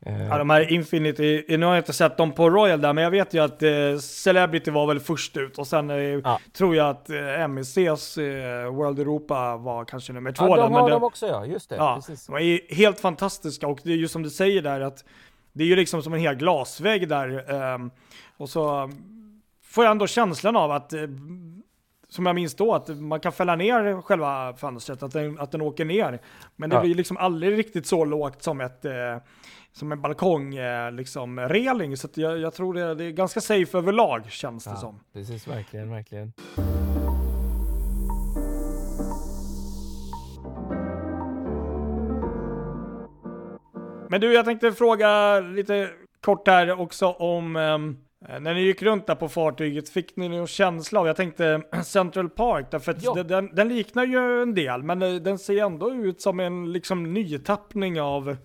Ja, 0.00 0.38
de 0.38 0.50
här 0.50 0.72
Infinity, 0.72 1.44
nu 1.48 1.66
har 1.66 1.74
jag 1.74 1.80
inte 1.80 1.92
sett 1.92 2.16
dem 2.16 2.32
på 2.32 2.50
Royal 2.50 2.80
där, 2.80 2.92
men 2.92 3.04
jag 3.04 3.10
vet 3.10 3.34
ju 3.34 3.44
att 3.44 3.62
eh, 3.62 3.98
Celebrity 4.00 4.70
var 4.70 4.86
väl 4.86 5.00
först 5.00 5.36
ut 5.36 5.58
och 5.58 5.66
sen 5.66 5.90
eh, 5.90 5.96
ja. 5.96 6.40
tror 6.52 6.76
jag 6.76 6.90
att 6.90 7.10
eh, 7.10 7.48
MECs 7.48 8.18
eh, 8.18 8.74
World 8.74 8.98
Europa 8.98 9.56
var 9.56 9.84
kanske 9.84 10.12
nummer 10.12 10.32
två. 10.32 10.48
Ja, 10.48 10.56
de 10.56 10.72
har 10.72 10.82
men 10.82 10.90
de 10.90 11.02
också 11.02 11.26
ja, 11.26 11.46
just 11.46 11.70
det. 11.70 11.76
Ja, 11.76 11.94
precis. 11.94 12.26
De 12.26 12.36
är 12.36 12.74
helt 12.74 13.00
fantastiska 13.00 13.66
och 13.66 13.80
det 13.84 13.92
är 13.92 13.96
ju 13.96 14.08
som 14.08 14.22
du 14.22 14.30
säger 14.30 14.62
där 14.62 14.80
att 14.80 15.04
det 15.52 15.64
är 15.64 15.68
ju 15.68 15.76
liksom 15.76 16.02
som 16.02 16.14
en 16.14 16.20
hel 16.20 16.34
glasvägg 16.34 17.08
där. 17.08 17.54
Ehm, 17.54 17.90
och 18.36 18.48
så 18.48 18.90
får 19.62 19.84
jag 19.84 19.90
ändå 19.90 20.06
känslan 20.06 20.56
av 20.56 20.70
att 20.70 20.92
eh, 20.92 21.00
som 22.08 22.26
jag 22.26 22.34
minns 22.34 22.54
då, 22.54 22.74
att 22.74 22.88
man 22.88 23.20
kan 23.20 23.32
fälla 23.32 23.56
ner 23.56 24.02
själva 24.02 24.54
fönstret, 24.54 25.02
att 25.02 25.12
den, 25.12 25.40
att 25.40 25.52
den 25.52 25.60
åker 25.60 25.84
ner. 25.84 26.20
Men 26.56 26.70
det 26.70 26.76
ja. 26.76 26.82
blir 26.82 26.94
liksom 26.94 27.16
aldrig 27.16 27.58
riktigt 27.58 27.86
så 27.86 28.04
lågt 28.04 28.42
som 28.42 28.60
ett 28.60 28.84
eh, 28.84 28.92
som 29.78 29.92
en 29.92 30.00
balkong, 30.00 30.54
eh, 30.54 30.92
liksom 30.92 31.40
reling. 31.40 31.96
Så 31.96 32.08
jag, 32.14 32.38
jag, 32.38 32.54
tror 32.54 32.74
det, 32.74 32.94
det, 32.94 33.04
är 33.04 33.10
ganska 33.10 33.40
safe 33.40 33.78
överlag 33.78 34.30
känns 34.30 34.64
det 34.64 34.76
som. 34.76 35.00
Precis, 35.12 35.48
verkligen, 35.48 35.90
verkligen. 35.90 36.32
Men 44.10 44.20
du, 44.20 44.34
jag 44.34 44.44
tänkte 44.44 44.72
fråga 44.72 45.40
lite 45.40 45.90
kort 46.20 46.48
här 46.48 46.80
också 46.80 47.06
om 47.06 47.56
um, 47.56 47.96
Eh, 48.26 48.40
när 48.40 48.54
ni 48.54 48.60
gick 48.60 48.82
runt 48.82 49.06
där 49.06 49.14
på 49.14 49.28
fartyget, 49.28 49.88
fick 49.88 50.16
ni 50.16 50.28
någon 50.28 50.46
känsla 50.46 51.00
av, 51.00 51.06
jag 51.06 51.16
tänkte 51.16 51.62
Central 51.84 52.30
Park, 52.30 52.66
därför 52.70 52.92
att 52.92 53.04
ja. 53.04 53.22
den, 53.22 53.54
den, 53.54 53.68
liknar 53.68 54.04
ju 54.04 54.42
en 54.42 54.54
del, 54.54 54.82
men 54.82 55.02
eh, 55.02 55.14
den 55.14 55.38
ser 55.38 55.64
ändå 55.64 55.94
ut 55.94 56.20
som 56.20 56.40
en 56.40 56.72
liksom 56.72 57.14
nytappning 57.14 58.00
av 58.00 58.36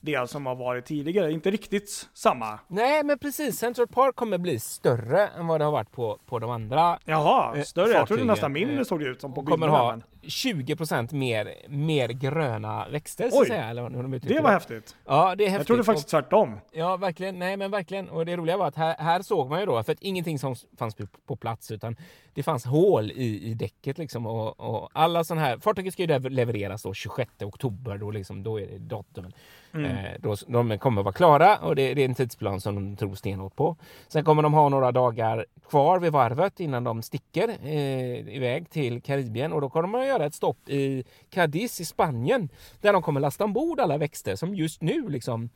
det 0.00 0.30
som 0.30 0.46
har 0.46 0.54
varit 0.54 0.84
tidigare. 0.84 1.32
Inte 1.32 1.50
riktigt 1.50 2.08
samma. 2.14 2.58
Nej, 2.68 3.04
men 3.04 3.18
precis. 3.18 3.58
Central 3.58 3.86
Park 3.86 4.16
kommer 4.16 4.38
bli 4.38 4.60
större 4.60 5.26
än 5.26 5.46
vad 5.46 5.60
det 5.60 5.64
har 5.64 5.72
varit 5.72 5.92
på, 5.92 6.18
på 6.26 6.38
de 6.38 6.50
andra 6.50 6.98
Jaha, 7.04 7.56
eh, 7.56 7.62
större? 7.62 7.92
Jag 7.92 8.08
trodde 8.08 8.24
nästan 8.24 8.52
mindre 8.52 8.84
såg 8.84 9.00
det 9.00 9.06
ut 9.06 9.20
som 9.20 9.34
på 9.34 9.42
bilderna. 9.42 9.66
kommer 9.66 9.78
ha 9.78 10.00
20 10.22 10.76
procent 10.76 11.12
mer, 11.12 11.54
mer 11.68 12.08
gröna 12.08 12.88
växter, 12.88 13.30
så 13.30 13.40
att 13.40 13.46
säga. 13.46 13.64
Eller 13.64 13.90
de 13.90 14.18
det 14.18 14.40
var 14.40 14.50
häftigt. 14.50 14.96
Ja, 15.04 15.34
det 15.34 15.44
är 15.44 15.48
häftigt. 15.48 15.58
Jag 15.58 15.66
trodde 15.66 15.84
faktiskt 15.84 16.08
tvärtom. 16.08 16.60
Ja, 16.72 16.96
verkligen. 16.96 17.38
Nej, 17.38 17.56
men 17.56 17.70
verkligen. 17.70 18.08
Och 18.08 18.26
det 18.26 18.36
roliga 18.36 18.56
var 18.56 18.66
att 18.66 18.76
här, 18.76 18.96
här 18.98 19.22
såg 19.22 19.50
man 19.50 19.60
ju 19.60 19.66
då, 19.66 19.82
för 19.82 19.92
att 19.92 20.00
ingenting 20.00 20.38
som 20.38 20.54
fanns 20.78 20.96
på 21.26 21.36
plats, 21.36 21.70
utan 21.70 21.96
det 22.34 22.42
fanns 22.42 22.64
hål 22.64 23.10
i, 23.10 23.50
i 23.50 23.54
däcket 23.54 23.98
liksom. 23.98 24.26
Och, 24.26 24.60
och 24.60 24.90
alla 24.92 25.24
sådana 25.24 25.46
här, 25.46 25.58
fartyget 25.58 25.92
ska 25.92 26.02
ju 26.02 26.18
levereras 26.18 26.82
då 26.82 26.94
26 26.94 27.30
oktober, 27.42 27.98
då, 27.98 28.10
liksom, 28.10 28.42
då 28.42 28.60
är 28.60 28.66
det 28.66 28.78
datumen. 28.78 29.32
Mm. 29.74 29.96
Eh, 29.96 30.10
då, 30.18 30.36
de 30.46 30.78
kommer 30.78 31.02
vara 31.02 31.12
klara 31.12 31.58
och 31.58 31.76
det, 31.76 31.94
det, 31.94 32.02
är 32.02 32.08
en 32.08 32.14
tidsplan 32.14 32.60
som 32.60 32.74
de 32.74 32.96
tror 32.96 33.14
stenhårt 33.14 33.56
på. 33.56 33.76
Sen 34.08 34.24
kommer 34.24 34.42
de 34.42 34.54
ha 34.54 34.68
några 34.68 34.92
dagar 34.92 35.46
kvar 35.68 35.98
vid 35.98 36.12
varvet 36.12 36.60
innan 36.60 36.84
de 36.84 37.02
sticker 37.02 37.48
eh, 37.62 38.34
iväg 38.36 38.70
till 38.70 39.02
Karibien 39.02 39.52
och 39.52 39.60
då 39.60 39.70
kommer 39.70 39.98
de 39.98 40.06
göra 40.06 40.26
ett 40.26 40.34
stopp 40.34 40.68
i 40.68 41.04
Cadiz 41.30 41.80
i 41.80 41.84
Spanien 41.84 42.48
där 42.80 42.92
de 42.92 43.02
kommer 43.02 43.20
lasta 43.20 43.44
ombord 43.44 43.80
alla 43.80 43.98
växter 43.98 44.36
som 44.36 44.54
just 44.54 44.82
nu 44.82 45.08
liksom 45.08 45.50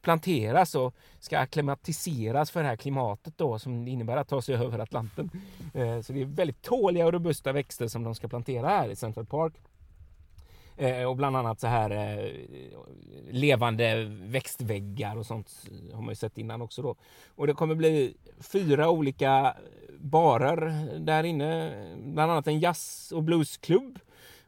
planteras 0.00 0.74
och 0.74 0.94
ska 1.20 1.38
akklimatiseras 1.38 2.50
för 2.50 2.62
det 2.62 2.68
här 2.68 2.76
klimatet 2.76 3.38
då 3.38 3.58
som 3.58 3.88
innebär 3.88 4.16
att 4.16 4.28
ta 4.28 4.42
sig 4.42 4.54
över 4.54 4.78
Atlanten. 4.78 5.30
Eh, 5.74 6.00
så 6.00 6.12
det 6.12 6.20
är 6.20 6.24
väldigt 6.24 6.62
tåliga 6.62 7.06
och 7.06 7.12
robusta 7.12 7.52
växter 7.52 7.88
som 7.88 8.04
de 8.04 8.14
ska 8.14 8.28
plantera 8.28 8.68
här 8.68 8.88
i 8.88 8.96
Central 8.96 9.26
Park. 9.26 9.54
Eh, 10.78 11.04
och 11.04 11.16
bland 11.16 11.36
annat 11.36 11.60
så 11.60 11.66
här 11.66 11.90
eh, 11.90 12.32
levande 13.30 14.04
växtväggar 14.08 15.16
och 15.16 15.26
sånt 15.26 15.68
har 15.92 16.02
man 16.02 16.08
ju 16.08 16.14
sett 16.16 16.38
innan 16.38 16.62
också 16.62 16.82
då. 16.82 16.94
Och 17.34 17.46
det 17.46 17.52
kommer 17.54 17.74
bli 17.74 18.16
fyra 18.40 18.90
olika 18.90 19.54
barer 19.98 20.88
där 20.98 21.24
inne. 21.24 21.72
Bland 21.96 22.32
annat 22.32 22.46
en 22.46 22.60
jazz 22.60 23.12
och 23.12 23.22
bluesklubb, 23.22 23.98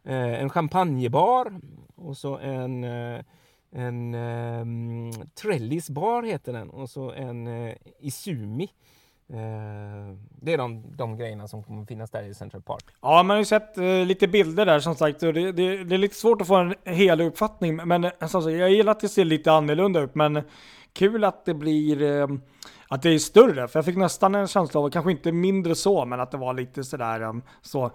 eh, 0.03 0.41
en 0.41 0.49
champagnebar 0.49 1.59
och 1.95 2.17
så 2.17 2.37
en 2.37 2.83
eh, 2.83 3.21
en 3.71 4.15
um, 4.15 5.11
Trellisbar 5.41 6.23
heter 6.23 6.53
den 6.53 6.69
och 6.69 6.89
så 6.89 7.11
en 7.11 7.47
eh, 7.47 7.69
uh, 7.69 7.75
Isumi 7.99 8.69
Eh, 9.33 10.15
det 10.41 10.53
är 10.53 10.57
de, 10.57 10.83
de 10.97 11.17
grejerna 11.17 11.47
som 11.47 11.63
kommer 11.63 11.85
finnas 11.85 12.11
där 12.11 12.23
i 12.23 12.33
Central 12.33 12.61
Park. 12.61 12.83
Ja, 13.01 13.23
man 13.23 13.29
har 13.29 13.37
ju 13.37 13.45
sett 13.45 13.77
eh, 13.77 14.05
lite 14.05 14.27
bilder 14.27 14.65
där 14.65 14.79
som 14.79 14.95
sagt. 14.95 15.23
Och 15.23 15.33
det, 15.33 15.51
det, 15.51 15.83
det, 15.83 15.95
är 15.95 15.97
lite 15.97 16.15
svårt 16.15 16.41
att 16.41 16.47
få 16.47 16.55
en 16.55 16.75
hel 16.85 17.21
uppfattning. 17.21 17.75
Men 17.75 18.03
eh, 18.03 18.11
som 18.19 18.41
sagt, 18.41 18.55
jag 18.55 18.71
gillar 18.71 18.91
att 18.91 18.99
det 18.99 19.09
ser 19.09 19.25
lite 19.25 19.51
annorlunda 19.51 19.99
ut. 19.99 20.15
Men 20.15 20.41
kul 20.93 21.23
att 21.23 21.45
det 21.45 21.53
blir 21.53 22.01
eh, 22.01 22.27
att 22.87 23.01
det 23.01 23.09
är 23.09 23.19
större. 23.19 23.67
För 23.67 23.79
jag 23.79 23.85
fick 23.85 23.97
nästan 23.97 24.35
en 24.35 24.47
känsla 24.47 24.79
av, 24.79 24.89
kanske 24.89 25.11
inte 25.11 25.31
mindre 25.31 25.75
så, 25.75 26.05
men 26.05 26.19
att 26.19 26.31
det 26.31 26.37
var 26.37 26.53
lite 26.53 26.83
sådär 26.83 27.21
eh, 27.21 27.33
så. 27.61 27.91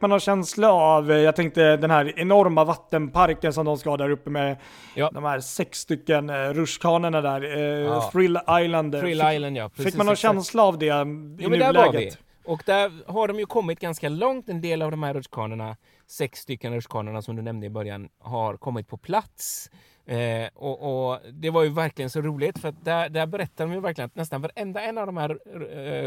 Man 0.00 0.10
har 0.10 0.18
känsla 0.18 0.72
av, 0.72 1.10
eh, 1.10 1.18
jag 1.18 1.36
tänkte 1.36 1.76
den 1.76 1.90
här 1.90 2.18
enorma 2.18 2.64
vattenparken 2.64 3.52
som 3.52 3.66
de 3.66 3.78
ska 3.78 3.90
ha 3.90 3.96
där 3.96 4.10
uppe 4.10 4.30
med 4.30 4.56
ja. 4.94 5.10
de 5.14 5.24
här 5.24 5.40
sex 5.40 5.78
stycken 5.78 6.30
uh, 6.30 6.36
rutschkanorna 6.36 7.20
där, 7.20 7.44
uh, 7.44 7.60
ja. 7.60 8.10
Thrill 8.12 8.38
Island. 8.60 8.92
Thrill 8.92 9.20
fick, 9.20 9.32
Island 9.32 9.56
ja. 9.56 9.68
Precis, 9.68 9.84
fick 9.84 9.96
man 9.96 10.06
någon 10.06 10.16
känsla 10.16 10.62
av 10.62 10.78
det 10.78 10.86
i 10.86 10.88
jo, 11.38 11.48
nuläget? 11.48 12.18
Och 12.44 12.62
där 12.66 12.92
har 13.06 13.28
de 13.28 13.38
ju 13.38 13.46
kommit 13.46 13.80
ganska 13.80 14.08
långt. 14.08 14.48
En 14.48 14.60
del 14.60 14.82
av 14.82 14.90
de 14.90 15.02
här 15.02 15.14
rutschkanorna, 15.14 15.76
sex 16.06 16.38
stycken 16.38 16.74
rutschkanorna 16.74 17.22
som 17.22 17.36
du 17.36 17.42
nämnde 17.42 17.66
i 17.66 17.70
början, 17.70 18.08
har 18.18 18.56
kommit 18.56 18.88
på 18.88 18.96
plats. 18.96 19.70
Eh, 20.06 20.48
och, 20.54 21.10
och, 21.10 21.18
det 21.32 21.50
var 21.50 21.62
ju 21.62 21.68
verkligen 21.68 22.10
så 22.10 22.20
roligt 22.20 22.58
för 22.58 22.68
att 22.68 22.84
där, 22.84 23.08
där 23.08 23.26
berättar 23.26 23.66
de 23.66 23.74
ju 23.74 23.80
verkligen 23.80 24.06
att 24.06 24.16
nästan 24.16 24.42
varenda 24.42 24.82
en 24.82 24.98
av 24.98 25.06
de 25.06 25.16
här 25.16 25.28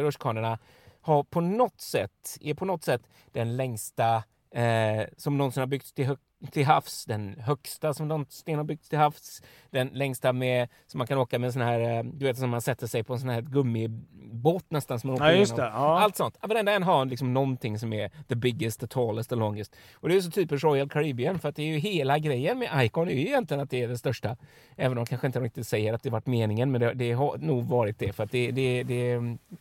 rutschkanorna 0.01 0.59
har 1.03 1.23
på 1.23 1.41
något 1.41 1.81
sätt, 1.81 2.37
är 2.41 2.53
på 2.53 2.65
något 2.65 2.83
sätt 2.83 3.01
den 3.31 3.57
längsta 3.57 4.23
eh, 4.51 5.03
som 5.17 5.37
någonsin 5.37 5.61
har 5.61 5.67
byggts 5.67 5.93
till, 5.93 6.15
till 6.51 6.65
havs, 6.65 7.05
den 7.05 7.35
högsta 7.39 7.93
som 7.93 8.07
någonsin 8.07 8.57
har 8.57 8.63
byggts 8.63 8.89
till 8.89 8.99
havs, 8.99 9.41
den 9.69 9.87
längsta 9.87 10.33
med, 10.33 10.67
som 10.87 10.97
man 10.97 11.07
kan 11.07 11.17
åka 11.17 11.39
med 11.39 11.47
en 11.47 11.53
sån 11.53 11.61
här, 11.61 11.79
eh, 11.79 12.03
du 12.03 12.25
vet 12.25 12.37
som 12.37 12.49
man 12.49 12.61
sätter 12.61 12.87
sig 12.87 13.03
på 13.03 13.13
en 13.13 13.19
sån 13.19 13.29
här 13.29 13.41
gummibåt 13.41 14.65
nästan 14.71 14.99
som 14.99 15.07
man 15.07 15.15
åker 15.15 15.25
ja, 15.25 15.33
just 15.33 15.55
det, 15.55 15.61
ja. 15.61 15.99
Allt 15.99 16.15
sånt. 16.15 16.37
Varenda 16.41 16.71
en 16.71 16.83
har 16.83 17.05
liksom 17.05 17.33
någonting 17.33 17.79
som 17.79 17.93
är 17.93 18.11
the 18.27 18.35
biggest, 18.35 18.79
the 18.79 18.87
tallest, 18.87 19.29
the 19.29 19.35
longest. 19.35 19.75
Och 19.93 20.09
det 20.09 20.15
är 20.15 20.21
så 20.21 20.31
typiskt 20.31 20.63
Royal 20.63 20.89
Caribbean 20.89 21.39
för 21.39 21.49
att 21.49 21.55
det 21.55 21.63
är 21.63 21.67
ju 21.67 21.77
hela 21.77 22.19
grejen 22.19 22.59
med 22.59 22.85
Icon 22.85 23.07
är 23.07 23.13
ju 23.13 23.27
egentligen 23.27 23.63
att 23.63 23.69
det 23.69 23.83
är 23.83 23.87
det 23.87 23.97
största. 23.97 24.37
Även 24.75 24.97
om 24.97 25.03
de 25.03 25.09
kanske 25.09 25.27
inte 25.27 25.39
riktigt 25.39 25.67
säger 25.67 25.93
att 25.93 26.03
det 26.03 26.09
varit 26.09 26.27
meningen, 26.27 26.71
men 26.71 26.81
det, 26.81 26.93
det 26.93 27.11
har 27.11 27.37
nog 27.37 27.65
varit 27.65 27.99
det 27.99 28.13
för 28.13 28.23
att 28.23 28.31
det, 28.31 28.51
det, 28.51 28.83
det 28.83 29.09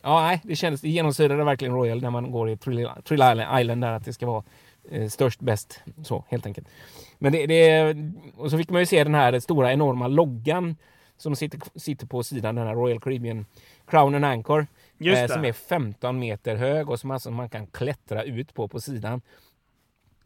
ja, 0.02 0.22
nej, 0.22 0.40
det 0.44 0.56
kändes, 0.56 0.80
det 0.80 0.88
genomsyrade 0.88 1.44
verkligen 1.44 1.74
Royal 1.74 2.02
när 2.02 2.10
man 2.10 2.30
går 2.30 2.50
i 2.50 2.56
Trill, 2.56 2.88
Island 3.60 3.80
där 3.80 3.92
att 3.92 4.04
det 4.04 4.12
ska 4.12 4.26
vara 4.26 4.44
störst, 5.08 5.40
bäst, 5.40 5.80
så 6.04 6.24
helt 6.28 6.46
enkelt. 6.46 6.68
Men 7.18 7.32
det, 7.32 7.46
det, 7.46 7.96
och 8.36 8.50
så 8.50 8.58
fick 8.58 8.70
man 8.70 8.80
ju 8.80 8.86
se 8.86 9.04
den 9.04 9.14
här 9.14 9.40
stora 9.40 9.72
enorma 9.72 10.08
loggan 10.08 10.76
som 11.16 11.36
sitter, 11.36 11.60
sitter 11.78 12.06
på 12.06 12.22
sidan, 12.22 12.54
den 12.54 12.66
här 12.66 12.74
Royal 12.74 13.00
Caribbean 13.00 13.46
Crown 13.86 14.14
and 14.14 14.24
Anchor. 14.24 14.66
Eh, 15.00 15.26
som 15.26 15.44
är 15.44 15.52
15 15.52 16.18
meter 16.18 16.56
hög 16.56 16.90
och 16.90 17.00
som 17.00 17.10
alltså 17.10 17.30
man 17.30 17.48
kan 17.48 17.66
klättra 17.66 18.22
ut 18.22 18.54
på 18.54 18.68
på 18.68 18.80
sidan. 18.80 19.22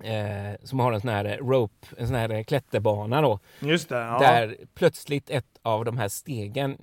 Eh, 0.01 0.65
som 0.65 0.81
har 0.81 0.93
en 0.93 1.01
sån 1.01 1.11
här 1.11 1.39
rope, 1.43 1.87
en 1.99 2.07
sån 2.07 2.17
här 2.17 2.43
klätterbana 2.43 3.23
då. 3.23 3.39
Just 3.61 3.89
det, 3.89 3.97
ja. 3.97 4.19
Där 4.19 4.57
plötsligt 4.75 5.31
ett 5.31 5.59
av 5.63 5.85
de 5.85 5.99
här 5.99 6.09
stegen 6.09 6.79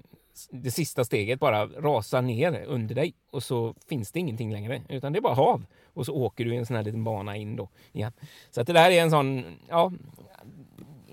det 0.49 0.71
sista 0.71 1.03
steget 1.03 1.39
bara 1.39 1.65
rasar 1.65 2.21
ner 2.21 2.63
under 2.67 2.95
dig 2.95 3.13
och 3.31 3.43
så 3.43 3.75
finns 3.89 4.11
det 4.11 4.19
ingenting 4.19 4.51
längre 4.51 4.81
utan 4.89 5.13
det 5.13 5.19
är 5.19 5.21
bara 5.21 5.33
hav 5.33 5.65
och 5.93 6.05
så 6.05 6.13
åker 6.13 6.45
du 6.45 6.53
i 6.53 6.57
en 6.57 6.65
sån 6.65 6.75
här 6.75 6.83
liten 6.83 7.03
bana 7.03 7.35
in 7.35 7.55
då 7.55 7.69
igen. 7.91 8.11
Så 8.51 8.61
att 8.61 8.67
det 8.67 8.73
där 8.73 8.89
är 8.89 9.01
en 9.01 9.11
sån, 9.11 9.43
ja, 9.69 9.91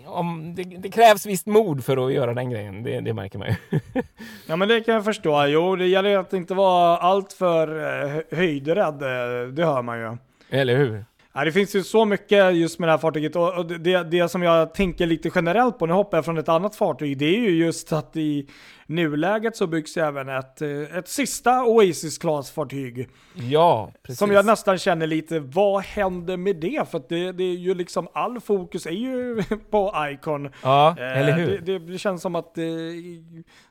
om, 0.07 0.55
det, 0.55 0.63
det, 0.63 0.89
krävs 0.89 1.27
visst 1.27 1.47
mod 1.47 1.85
för 1.85 2.07
att 2.07 2.13
göra 2.13 2.35
den 2.35 2.51
grejen, 2.51 2.83
det, 2.83 3.01
det 3.01 3.15
märker 3.15 3.39
man 3.39 3.49
ju. 3.49 3.81
ja 4.47 4.57
men 4.57 4.69
det 4.69 4.81
kan 4.81 4.95
jag 4.95 5.05
förstå. 5.05 5.47
Jo, 5.47 5.77
det 5.77 5.87
gäller 5.87 6.19
att 6.19 6.33
inte 6.33 6.55
vara 6.55 6.97
alltför 6.99 7.69
eh, 7.69 8.23
höjdrädd, 8.39 9.03
eh, 9.03 9.49
det 9.53 9.65
hör 9.65 9.83
man 9.83 9.99
ju. 9.99 10.17
Eller 10.51 10.77
hur? 10.77 11.05
Ja, 11.41 11.45
det 11.45 11.53
finns 11.53 11.75
ju 11.75 11.83
så 11.83 12.05
mycket 12.05 12.57
just 12.57 12.79
med 12.79 12.89
det 12.89 12.93
här 12.93 12.99
fartyget 12.99 13.37
och 13.37 13.67
det, 13.67 14.03
det 14.03 14.29
som 14.29 14.43
jag 14.43 14.75
tänker 14.75 15.07
lite 15.07 15.31
generellt 15.35 15.79
på, 15.79 15.87
nu 15.87 15.93
hoppar 15.93 16.19
jag 16.19 16.25
från 16.25 16.39
ett 16.39 16.49
annat 16.49 16.77
fartyg, 16.77 17.19
det 17.19 17.25
är 17.25 17.41
ju 17.41 17.51
just 17.51 17.93
att 17.93 18.17
i 18.17 18.49
nuläget 18.87 19.57
så 19.57 19.67
byggs 19.67 19.97
även 19.97 20.29
ett, 20.29 20.63
eh, 20.63 20.97
ett 20.99 21.09
sista 21.09 21.65
Oasis 21.65 22.19
Class-fartyg. 22.19 23.09
Ja, 23.35 23.93
precis. 24.03 24.19
Som 24.19 24.33
jag 24.33 24.47
nästan 24.47 24.79
känner 24.79 25.07
lite, 25.07 25.41
vad 25.41 25.83
händer 25.83 26.37
med 26.37 26.57
det? 26.57 26.91
För 26.91 27.03
det, 27.09 27.33
det 27.33 27.45
är 27.45 27.57
ju 27.57 27.75
liksom, 27.75 28.09
all 28.13 28.41
fokus 28.41 28.87
är 28.87 28.91
ju 28.91 29.43
på 29.71 29.95
Icon. 30.13 30.51
Ja, 30.63 30.97
eh, 30.99 31.19
eller 31.19 31.33
hur? 31.33 31.59
Det, 31.59 31.79
det, 31.79 31.99
känns 31.99 32.23
som 32.23 32.35
att, 32.35 32.59
eh, 32.59 32.65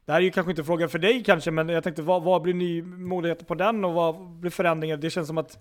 det 0.05 0.12
här 0.12 0.19
är 0.19 0.23
ju 0.23 0.32
kanske 0.32 0.51
inte 0.51 0.63
frågan 0.63 0.89
för 0.89 0.99
dig 0.99 1.23
kanske, 1.23 1.51
men 1.51 1.69
jag 1.69 1.84
tänkte 1.84 2.01
vad, 2.01 2.23
vad 2.23 2.41
blir 2.41 2.53
ny 2.53 2.82
möjligheter 2.82 3.45
på 3.45 3.55
den 3.55 3.86
och 3.86 3.93
vad 3.93 4.29
blir 4.29 4.51
förändringar? 4.51 4.97
Det 4.97 5.10
känns 5.10 5.27
som 5.27 5.38
att 5.38 5.58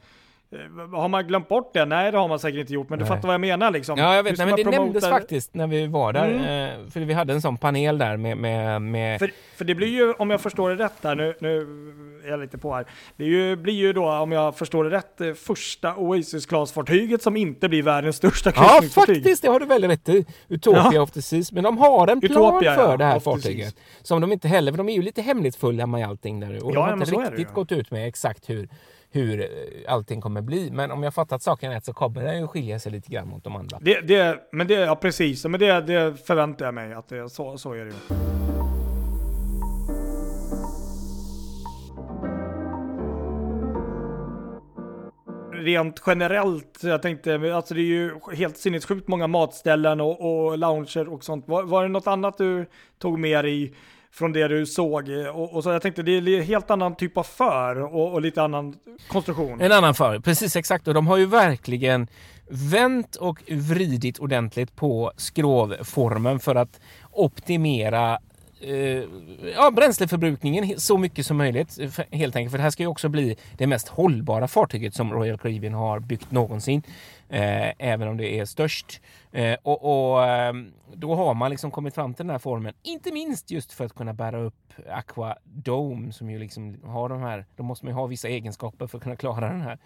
har 0.93 1.09
man 1.09 1.27
glömt 1.27 1.49
bort 1.49 1.71
det? 1.75 1.85
Nej, 1.85 2.13
det 2.13 2.19
har 2.19 2.29
man 2.29 2.39
säkert 2.39 2.61
inte 2.61 2.73
gjort, 2.73 2.89
men 2.89 2.99
Nej. 2.99 3.09
du 3.09 3.15
fattar 3.15 3.29
vad 3.29 3.35
jag 3.35 3.41
menar 3.41 3.71
liksom. 3.71 3.99
Ja, 3.99 4.17
jag 4.17 4.23
vet. 4.23 4.39
Nej, 4.39 4.47
men 4.47 4.57
det 4.57 4.63
promotar... 4.63 4.85
nämndes 4.85 5.09
faktiskt 5.09 5.55
när 5.55 5.67
vi 5.67 5.87
var 5.87 6.13
där, 6.13 6.29
mm. 6.29 6.83
Eh, 6.85 6.91
för 6.91 7.01
vi 7.01 7.15
hade 7.15 7.33
en 7.33 7.43
sån 7.43 7.57
panel 7.57 7.99
där 7.99 8.17
med... 8.17 8.37
med, 8.37 8.83
med... 8.83 9.19
För, 9.19 9.31
för, 9.57 9.65
det 9.65 9.75
blir 9.75 9.89
ju, 9.89 10.13
om 10.13 10.31
jag 10.31 10.41
förstår 10.41 10.71
det 10.71 10.85
rätt 10.85 10.93
här, 11.03 11.15
nu, 11.15 11.35
nu 11.41 11.61
är 12.25 12.31
jag 12.31 12.41
lite 12.41 12.59
på 12.59 12.75
här. 12.75 12.87
Det 13.17 13.25
ju, 13.25 13.57
blir 13.57 13.75
ju 13.75 13.93
då, 13.93 14.11
om 14.11 14.33
jag 14.33 14.57
förstår 14.57 14.85
det 14.85 14.91
rätt, 14.91 15.21
eh, 15.21 15.33
första 15.33 15.97
Oasis 15.97 16.47
Class-fartyget 16.47 17.23
som 17.23 17.37
inte 17.37 17.69
blir 17.69 17.83
världens 17.83 18.17
största 18.17 18.53
kryssningsfartyg. 18.53 19.17
Ja, 19.17 19.21
faktiskt, 19.21 19.43
det 19.43 19.49
har 19.49 19.61
du 19.61 19.67
väldigt 19.67 19.91
rätt 19.91 20.09
i. 20.09 20.27
Utopia 20.49 20.91
ja. 20.93 21.03
of 21.03 21.11
the 21.11 21.23
Seas. 21.23 21.53
Men 21.53 21.65
de 21.65 21.79
har 21.79 22.09
en 22.09 22.21
plan 22.21 22.33
Utopia, 22.33 22.75
för 22.75 22.91
ja, 22.91 22.97
det 22.97 23.05
här 23.05 23.21
fartyget. 23.21 23.77
Som 24.03 24.21
de 24.21 24.33
inte 24.33 24.49
heller, 24.49 24.73
för 24.73 24.77
de 24.77 24.89
är 24.89 24.95
ju 24.95 25.03
lite 25.03 25.23
hemlighetsfulla 25.23 25.87
med 25.87 26.09
allting 26.09 26.41
där. 26.41 26.65
Och 26.65 26.75
ja, 26.75 26.81
de 26.81 26.87
har 26.87 26.93
inte 26.93 27.31
riktigt 27.31 27.55
gått 27.55 27.73
ut 27.73 27.91
med 27.91 28.09
exakt 28.09 28.51
hur 28.51 28.69
hur 29.11 29.41
eh, 29.41 29.47
allting 29.93 30.21
kommer 30.21 30.43
bli. 30.43 30.71
Men 30.71 30.91
om 30.91 31.03
jag 31.03 31.15
fattat 31.15 31.43
saken 31.43 31.73
rätt 31.73 31.85
så 31.85 31.93
kommer 31.93 32.23
den 32.23 32.41
ju 32.41 32.47
skilja 32.47 32.79
sig 32.79 32.93
lite 32.93 33.13
grann 33.13 33.29
mot 33.29 33.45
de 33.45 33.57
andra. 33.57 33.79
Det, 33.81 34.01
det, 34.01 34.39
men 34.53 34.67
det, 34.67 34.75
ja 34.75 34.97
precis, 34.97 35.45
men 35.45 35.61
det, 35.61 35.81
det 35.81 36.27
förväntar 36.27 36.65
jag 36.65 36.75
mig 36.75 36.93
att 36.93 37.09
det, 37.09 37.29
så, 37.29 37.59
så 37.59 37.73
är 37.73 37.85
det 37.85 37.91
ju. 37.91 38.29
rent 45.59 46.03
generellt, 46.07 46.83
jag 46.83 47.03
tänkte, 47.03 47.55
alltså 47.55 47.75
det 47.75 47.81
är 47.81 47.83
ju 47.83 48.13
helt 48.33 48.57
sinnessjukt 48.57 49.09
många 49.09 49.27
matställen 49.27 50.01
och, 50.01 50.21
och 50.21 50.59
lounger 50.59 51.09
och 51.09 51.25
sånt. 51.25 51.49
Var, 51.49 51.63
var 51.63 51.83
det 51.83 51.89
något 51.89 52.07
annat 52.07 52.39
du 52.39 52.67
tog 52.99 53.19
med 53.19 53.45
dig 53.45 53.75
från 54.19 54.33
det 54.33 54.49
du 54.49 54.67
såg? 54.67 55.09
Och, 55.09 55.55
och 55.55 55.63
så 55.63 55.71
jag 55.71 55.83
tänkte, 55.83 56.03
det 56.03 56.13
är 56.13 56.29
en 56.29 56.43
helt 56.43 56.71
annan 56.71 56.97
typ 56.97 57.17
av 57.17 57.23
för 57.23 57.95
och, 57.95 58.13
och 58.13 58.23
lite 58.23 58.43
annan 58.43 58.75
konstruktion. 59.09 59.61
En 59.61 59.73
annan 59.73 59.95
för, 59.95 60.19
precis 60.19 60.57
exakt. 60.57 60.89
Och 60.89 60.95
de 60.95 61.07
har 61.07 61.17
ju 61.17 61.27
verkligen 61.27 62.09
vänt 62.49 63.17
och 63.17 63.43
vridit 63.49 64.19
ordentligt 64.19 64.77
på 64.77 65.13
skrovformen 65.17 66.41
för 66.41 66.55
att 66.55 66.81
optimera 67.11 68.19
eh, 68.61 69.03
ja, 69.57 69.71
bränsleförbrukningen 69.71 70.81
så 70.81 70.99
mycket 70.99 71.27
som 71.27 71.37
möjligt 71.37 71.79
eh, 71.81 71.91
helt 72.11 72.37
enkelt. 72.37 72.51
För 72.51 72.59
det 72.59 72.63
här 72.63 72.71
ska 72.71 72.83
ju 72.83 72.89
också 72.89 73.09
bli 73.09 73.37
det 73.59 73.67
mest 73.67 73.89
hållbara 73.89 74.49
fartyget 74.49 74.95
som 74.95 75.13
Royal 75.13 75.39
Caribbean 75.39 75.75
har 75.75 76.01
byggt 76.01 76.31
någonsin. 76.31 76.83
Eh, 77.29 77.73
även 77.79 78.09
om 78.09 78.17
det 78.17 78.39
är 78.39 78.45
störst. 78.45 79.01
Eh, 79.33 79.57
och, 79.63 80.13
och 80.13 80.25
eh, 80.25 80.53
då 80.95 81.15
har 81.15 81.35
man 81.35 81.51
liksom 81.51 81.71
kommit 81.71 81.95
fram 81.95 82.15
till 82.15 82.27
den 82.27 82.31
här 82.31 82.39
formen. 82.39 82.75
Inte 82.83 83.13
minst 83.13 83.51
just 83.51 83.73
för 83.73 83.85
att 83.85 83.95
kunna 83.95 84.13
bära 84.13 84.41
upp 84.41 84.73
Aqua 84.91 85.37
Dome 85.45 86.13
som 86.13 86.31
ju 86.31 86.39
liksom 86.39 86.77
har 86.85 87.09
de 87.09 87.21
här. 87.21 87.47
Då 87.57 87.63
måste 87.63 87.85
man 87.85 87.95
ju 87.95 88.01
ha 88.01 88.07
vissa 88.07 88.29
egenskaper 88.29 88.87
för 88.87 88.99
att 88.99 89.05
kunna 89.05 89.17
klara 89.17 89.49
den 89.49 89.61
här 89.61 89.79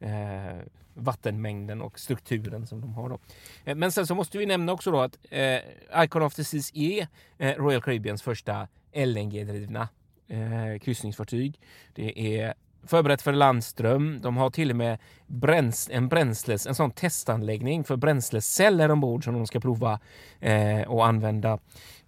eh, 0.00 0.62
vattenmängden 0.94 1.82
och 1.82 1.98
strukturen 1.98 2.66
som 2.66 2.80
de 2.80 2.94
har. 2.94 3.08
Då. 3.08 3.18
Eh, 3.64 3.74
men 3.74 3.92
sen 3.92 4.06
så 4.06 4.14
måste 4.14 4.38
vi 4.38 4.46
nämna 4.46 4.72
också 4.72 4.90
då 4.90 5.00
att 5.00 5.18
eh, 5.30 6.04
Icon 6.04 6.22
of 6.22 6.34
the 6.34 6.44
Seas 6.44 6.70
är 6.74 7.06
eh, 7.38 7.54
Royal 7.54 7.82
Caribbeans 7.82 8.22
första 8.22 8.68
LNG-drivna 8.92 9.88
eh, 10.28 10.78
kryssningsfartyg. 10.80 11.60
Det 11.94 12.38
är 12.40 12.54
förberett 12.86 13.22
för 13.22 13.32
landström. 13.32 14.18
De 14.22 14.36
har 14.36 14.50
till 14.50 14.70
och 14.70 14.76
med 14.76 14.98
bräns 15.26 15.88
en 15.92 16.08
bränsles, 16.08 16.66
en 16.66 16.74
sån 16.74 16.90
testanläggning 16.90 17.84
för 17.84 17.96
bränsleceller 17.96 18.90
ombord 18.90 19.24
som 19.24 19.34
de 19.34 19.46
ska 19.46 19.60
prova 19.60 20.00
eh, 20.40 20.80
och 20.80 21.06
använda. 21.06 21.58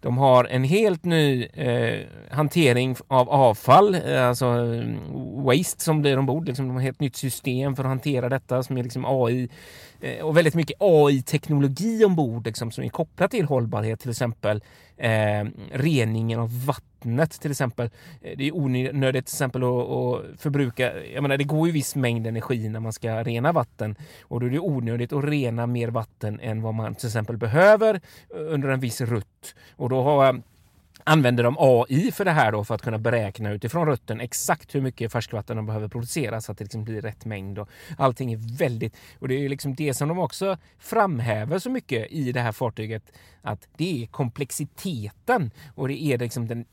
De 0.01 0.19
har 0.19 0.45
en 0.45 0.65
helt 0.65 1.05
ny 1.05 1.45
eh, 1.45 2.01
hantering 2.31 2.97
av 3.09 3.31
avfall, 3.31 3.95
eh, 3.95 4.29
alltså 4.29 4.47
waste 5.45 5.85
som 5.85 6.01
blir 6.01 6.19
ombord. 6.19 6.47
Liksom, 6.47 6.69
de 6.69 6.71
har 6.71 6.81
ett 6.81 6.85
helt 6.85 7.01
nytt 7.01 7.17
system 7.17 7.77
för 7.77 7.83
att 7.83 7.89
hantera 7.89 8.29
detta 8.29 8.63
som 8.63 8.79
är 8.79 8.83
liksom 8.83 9.05
AI 9.05 9.49
Eh, 10.03 10.25
och 10.25 10.37
väldigt 10.37 10.55
mycket 10.55 10.77
AI-teknologi 10.81 12.05
ombord 12.05 12.47
liksom, 12.47 12.71
som 12.71 12.85
är 12.85 12.89
kopplat 12.89 13.31
till 13.31 13.45
hållbarhet, 13.45 14.01
till 14.01 14.11
exempel 14.11 14.63
eh, 14.97 15.45
reningen 15.73 16.41
av 16.41 16.67
vattnet 16.67 17.41
till 17.41 17.51
exempel. 17.51 17.91
Eh, 18.21 18.37
det 18.37 18.49
är 18.49 18.57
onödigt 18.57 19.27
till 19.27 19.35
exempel 19.35 19.63
att, 19.63 19.69
att 19.69 20.41
förbruka, 20.41 20.93
jag 21.15 21.23
menar 21.23 21.37
det 21.37 21.45
går 21.45 21.67
ju 21.67 21.73
viss 21.73 21.95
mängd 21.95 22.27
energi 22.27 22.69
när 22.69 22.81
man 22.81 22.93
ska 22.93 23.23
rena 23.23 23.53
vatten 23.53 23.97
och 24.23 24.41
då 24.41 24.47
är 24.47 24.51
det 24.51 24.59
onödigt 24.59 25.13
att 25.13 25.25
rena 25.25 25.67
mer 25.67 25.89
vatten 25.89 26.41
än 26.41 26.63
vad 26.63 26.75
man 26.75 26.95
till 26.95 27.07
exempel 27.07 27.37
behöver 27.37 27.95
eh, 27.95 28.55
under 28.55 28.69
en 28.69 28.81
viss 28.81 29.01
rutt. 29.01 29.55
Och 29.77 29.89
då 29.89 30.03
har 30.03 30.43
använder 31.05 31.45
de 31.45 31.57
AI 31.59 32.13
för 32.13 32.25
det 32.25 32.31
här 32.31 32.53
då 32.53 32.65
för 32.65 32.75
att 32.75 32.83
kunna 32.83 32.99
beräkna 32.99 33.51
utifrån 33.51 33.87
rutten 33.87 34.21
exakt 34.21 34.75
hur 34.75 34.81
mycket 34.81 35.13
färskvatten 35.13 35.57
de 35.57 35.67
behöver 35.67 35.89
producera 35.89 36.41
så 36.41 36.53
att 36.53 36.59
det 36.59 36.65
liksom 36.65 36.85
blir 36.85 37.01
rätt 37.01 37.25
mängd. 37.25 37.59
Och 37.59 37.69
allting 37.99 38.33
är 38.33 38.59
väldigt... 38.59 38.97
Och 39.19 39.29
det 39.29 39.35
är 39.35 39.49
liksom 39.49 39.75
det 39.75 39.95
som 39.95 40.09
de 40.09 40.19
också 40.19 40.59
framhäver 40.79 41.59
så 41.59 41.71
mycket 41.71 42.13
i 42.13 42.33
det 42.33 42.41
här 42.41 42.53
fartyget 42.53 43.13
att 43.43 43.69
det 43.77 44.03
är 44.03 44.07
komplexiteten 44.07 45.51
och 45.75 45.89
det 45.89 46.03
är 46.03 46.19
liksom 46.19 46.49
den 46.49 46.65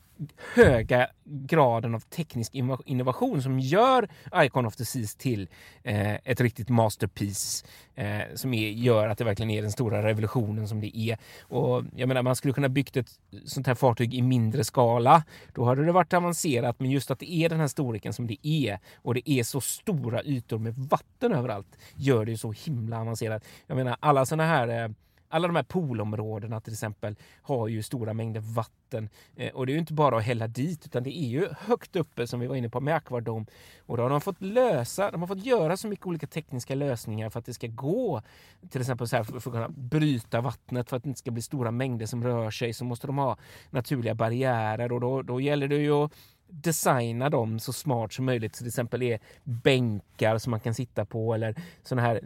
höga 0.54 1.08
graden 1.24 1.96
av 1.96 2.00
teknisk 2.00 2.56
innovation 2.86 3.42
som 3.42 3.60
gör 3.60 4.10
Icon 4.36 4.66
of 4.66 4.76
the 4.76 4.86
Seas 4.86 5.16
till 5.16 5.50
eh, 5.84 6.16
ett 6.16 6.42
riktigt 6.42 6.70
masterpiece 6.70 7.66
eh, 7.96 8.22
som 8.36 8.54
är, 8.54 8.70
gör 8.70 9.08
att 9.08 9.18
det 9.18 9.24
verkligen 9.24 9.50
är 9.50 9.62
den 9.62 9.72
stora 9.72 10.04
revolutionen 10.04 10.68
som 10.68 10.82
det 10.82 10.98
är. 10.98 11.18
Och 11.42 11.84
jag 11.96 12.08
menar, 12.08 12.22
man 12.22 12.36
skulle 12.36 12.54
kunna 12.54 12.70
byggt 12.70 12.98
ett 12.98 13.10
sånt 13.46 13.68
här 13.68 13.76
fartyg 13.76 14.14
i 14.14 14.22
mindre 14.22 14.64
skala. 14.64 15.24
Då 15.54 15.66
hade 15.66 15.86
det 15.86 15.92
varit 15.92 16.14
avancerat, 16.14 16.80
men 16.80 16.92
just 16.92 17.12
att 17.12 17.20
det 17.20 17.32
är 17.32 17.50
den 17.50 17.60
här 17.60 17.68
storleken 17.68 18.14
som 18.14 18.28
det 18.28 18.48
är 18.48 18.80
och 18.96 19.14
det 19.14 19.30
är 19.30 19.44
så 19.44 19.62
stora 19.62 20.24
ytor 20.24 20.58
med 20.58 20.74
vatten 20.76 21.34
överallt 21.34 21.78
gör 21.96 22.26
det 22.26 22.38
så 22.38 22.52
himla 22.52 23.02
avancerat. 23.02 23.44
Jag 23.68 23.76
menar, 23.76 23.98
alla 24.00 24.26
såna 24.26 24.46
här 24.46 24.84
eh, 24.84 24.90
alla 25.30 25.48
de 25.48 25.56
här 25.56 25.64
poolområdena 25.64 26.62
till 26.62 26.74
exempel 26.74 27.16
har 27.42 27.68
ju 27.68 27.84
stora 27.84 28.14
mängder 28.14 28.40
vatten. 28.40 29.10
Eh, 29.36 29.54
och 29.54 29.66
det 29.66 29.72
är 29.72 29.74
ju 29.74 29.80
inte 29.80 29.94
bara 29.94 30.18
att 30.18 30.24
hälla 30.24 30.48
dit 30.48 30.86
utan 30.86 31.04
det 31.04 31.20
är 31.20 31.28
ju 31.28 31.48
högt 31.60 31.96
uppe 31.96 32.28
som 32.28 32.40
vi 32.40 32.48
var 32.48 32.56
inne 32.56 32.70
på 32.70 32.80
med 32.80 32.96
Aquadome 32.96 33.46
och 33.80 33.98
då 33.98 34.04
har 34.04 34.10
de 34.10 34.22
fått 34.22 34.42
lösa, 34.42 35.12
de 35.12 35.22
har 35.22 35.28
fått 35.28 35.46
göra 35.46 35.78
så 35.78 35.88
mycket 35.88 36.06
olika 36.06 36.28
tekniska 36.28 36.76
lösningar 36.76 37.30
för 37.30 37.40
att 37.40 37.46
det 37.46 37.54
ska 37.54 37.68
gå. 37.68 38.22
Till 38.70 38.82
exempel 38.82 39.08
så 39.08 39.16
här 39.16 39.24
för, 39.24 39.40
för 39.40 39.50
att 39.50 39.56
kunna 39.56 39.70
bryta 39.70 40.42
vattnet 40.42 40.90
för 40.90 40.98
att 40.98 41.04
det 41.04 41.10
inte 41.10 41.20
ska 41.20 41.32
bli 41.32 41.42
stora 41.42 41.72
mängder 41.72 42.06
som 42.06 42.24
rör 42.24 42.52
sig 42.52 42.74
så 42.74 42.86
måste 42.86 43.08
de 43.08 43.18
ha 43.18 43.38
naturliga 43.70 44.16
barriärer. 44.16 44.92
Och 44.92 45.02
då, 45.02 45.22
då 45.22 45.42
gäller 45.42 45.68
det 45.68 45.76
ju 45.76 45.92
att 45.92 46.14
designa 46.50 47.30
dem 47.30 47.60
så 47.60 47.74
smart 47.74 48.14
som 48.14 48.26
möjligt. 48.26 48.56
Så 48.56 48.60
till 48.60 48.68
exempel 48.68 49.02
är 49.02 49.20
bänkar 49.44 50.38
som 50.38 50.52
man 50.52 50.60
kan 50.60 50.74
sitta 50.74 51.06
på 51.06 51.34
eller 51.34 51.56
sådana 51.84 52.08
här 52.08 52.22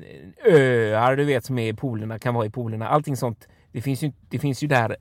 eh, 0.46 0.56
öar 0.56 1.16
du 1.16 1.26
vet 1.26 1.46
som 1.46 1.60
är 1.60 1.68
i 1.68 1.74
poolerna, 1.74 2.20
kan 2.20 2.34
vara 2.34 2.46
i 2.46 2.50
poolerna. 2.50 2.88
Allting 2.88 3.18
sånt. 3.18 3.48
Det 3.72 3.82
finns 3.82 4.04
ju, 4.04 4.12
det 4.30 4.40
finns 4.40 4.64
ju 4.64 4.68
där. 4.68 4.96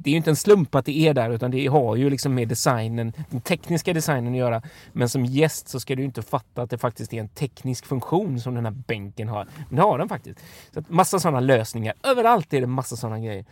Det 0.00 0.10
är 0.10 0.10
ju 0.10 0.16
inte 0.16 0.30
en 0.30 0.36
slump 0.36 0.74
att 0.74 0.84
det 0.84 0.98
är 0.98 1.14
där 1.14 1.30
utan 1.30 1.50
det 1.50 1.66
har 1.66 1.96
ju 1.96 2.10
liksom 2.10 2.34
med 2.34 2.48
designen, 2.48 3.12
den 3.30 3.40
tekniska 3.40 3.92
designen 3.92 4.32
att 4.32 4.38
göra. 4.38 4.62
Men 4.92 5.08
som 5.08 5.24
gäst 5.24 5.68
så 5.68 5.80
ska 5.80 5.96
du 5.96 6.04
inte 6.04 6.22
fatta 6.22 6.62
att 6.62 6.70
det 6.70 6.78
faktiskt 6.78 7.12
är 7.12 7.20
en 7.20 7.28
teknisk 7.28 7.86
funktion 7.86 8.40
som 8.40 8.54
den 8.54 8.64
här 8.64 8.72
bänken 8.86 9.28
har. 9.28 9.46
Men 9.68 9.76
det 9.76 9.82
har 9.82 9.98
den 9.98 10.08
faktiskt. 10.08 10.40
Så 10.72 10.80
att 10.80 10.90
massa 10.90 11.18
sådana 11.18 11.40
lösningar. 11.40 11.94
Överallt 12.02 12.54
är 12.54 12.60
det 12.60 12.66
massa 12.66 12.96
sådana 12.96 13.18
grejer. 13.18 13.44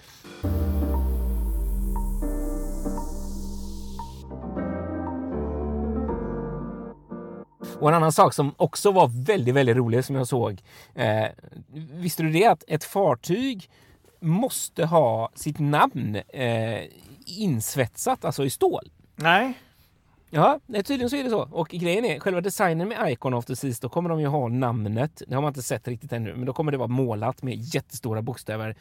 Och 7.81 7.89
en 7.89 7.95
annan 7.95 8.13
sak 8.13 8.35
som 8.35 8.55
också 8.57 8.91
var 8.91 9.09
väldigt, 9.25 9.55
väldigt 9.55 9.77
rolig 9.77 10.05
som 10.05 10.17
jag 10.17 10.29
såg. 10.29 10.63
Eh, 10.95 11.27
visste 11.93 12.23
du 12.23 12.31
det 12.31 12.47
att 12.47 12.65
ett 12.69 12.85
fartyg 12.85 13.71
måste 14.21 14.85
ha 14.87 15.31
sitt 15.35 15.59
namn 15.59 16.17
eh, 16.29 16.83
insvetsat, 17.27 18.25
alltså 18.25 18.45
i 18.45 18.51
stål? 18.51 18.91
Nej. 19.17 19.59
Ja, 20.31 20.61
tydligen 20.67 21.11
så 21.11 21.17
är 21.17 21.25
det 21.25 21.31
så. 21.31 21.49
Och 21.53 21.69
grejen 21.69 22.05
är, 22.05 22.21
själva 22.21 22.41
designen 22.41 22.89
med 22.89 23.13
Icon 23.13 23.35
of 23.35 23.45
the 23.45 23.57
Seas, 23.57 23.81
då 23.81 23.89
kommer 23.89 24.11
de 24.11 24.21
ju 24.21 24.27
ha 24.27 24.49
namnet. 24.49 25.23
Det 25.27 25.35
har 25.35 25.43
man 25.43 25.51
inte 25.51 25.63
sett 25.63 25.89
riktigt 25.89 26.13
ännu, 26.13 26.35
men 26.37 26.47
då 26.47 26.53
kommer 26.53 26.73
det 26.73 26.79
vara 26.79 26.89
målat 26.89 27.43
med 27.43 27.55
jättestora 27.55 28.23
bokstäver 28.23 28.77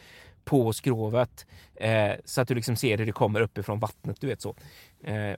på 0.46 0.74
skrovet. 0.74 1.46
Eh, 1.76 2.12
så 2.26 2.42
att 2.42 2.48
du 2.48 2.56
liksom 2.56 2.76
ser 2.76 2.98
hur 2.98 3.06
det 3.06 3.12
kommer 3.12 3.42
uppifrån 3.42 3.80
vattnet, 3.80 4.22
du 4.22 4.28
vet 4.28 4.42
så. 4.42 4.56
Eh, 5.04 5.34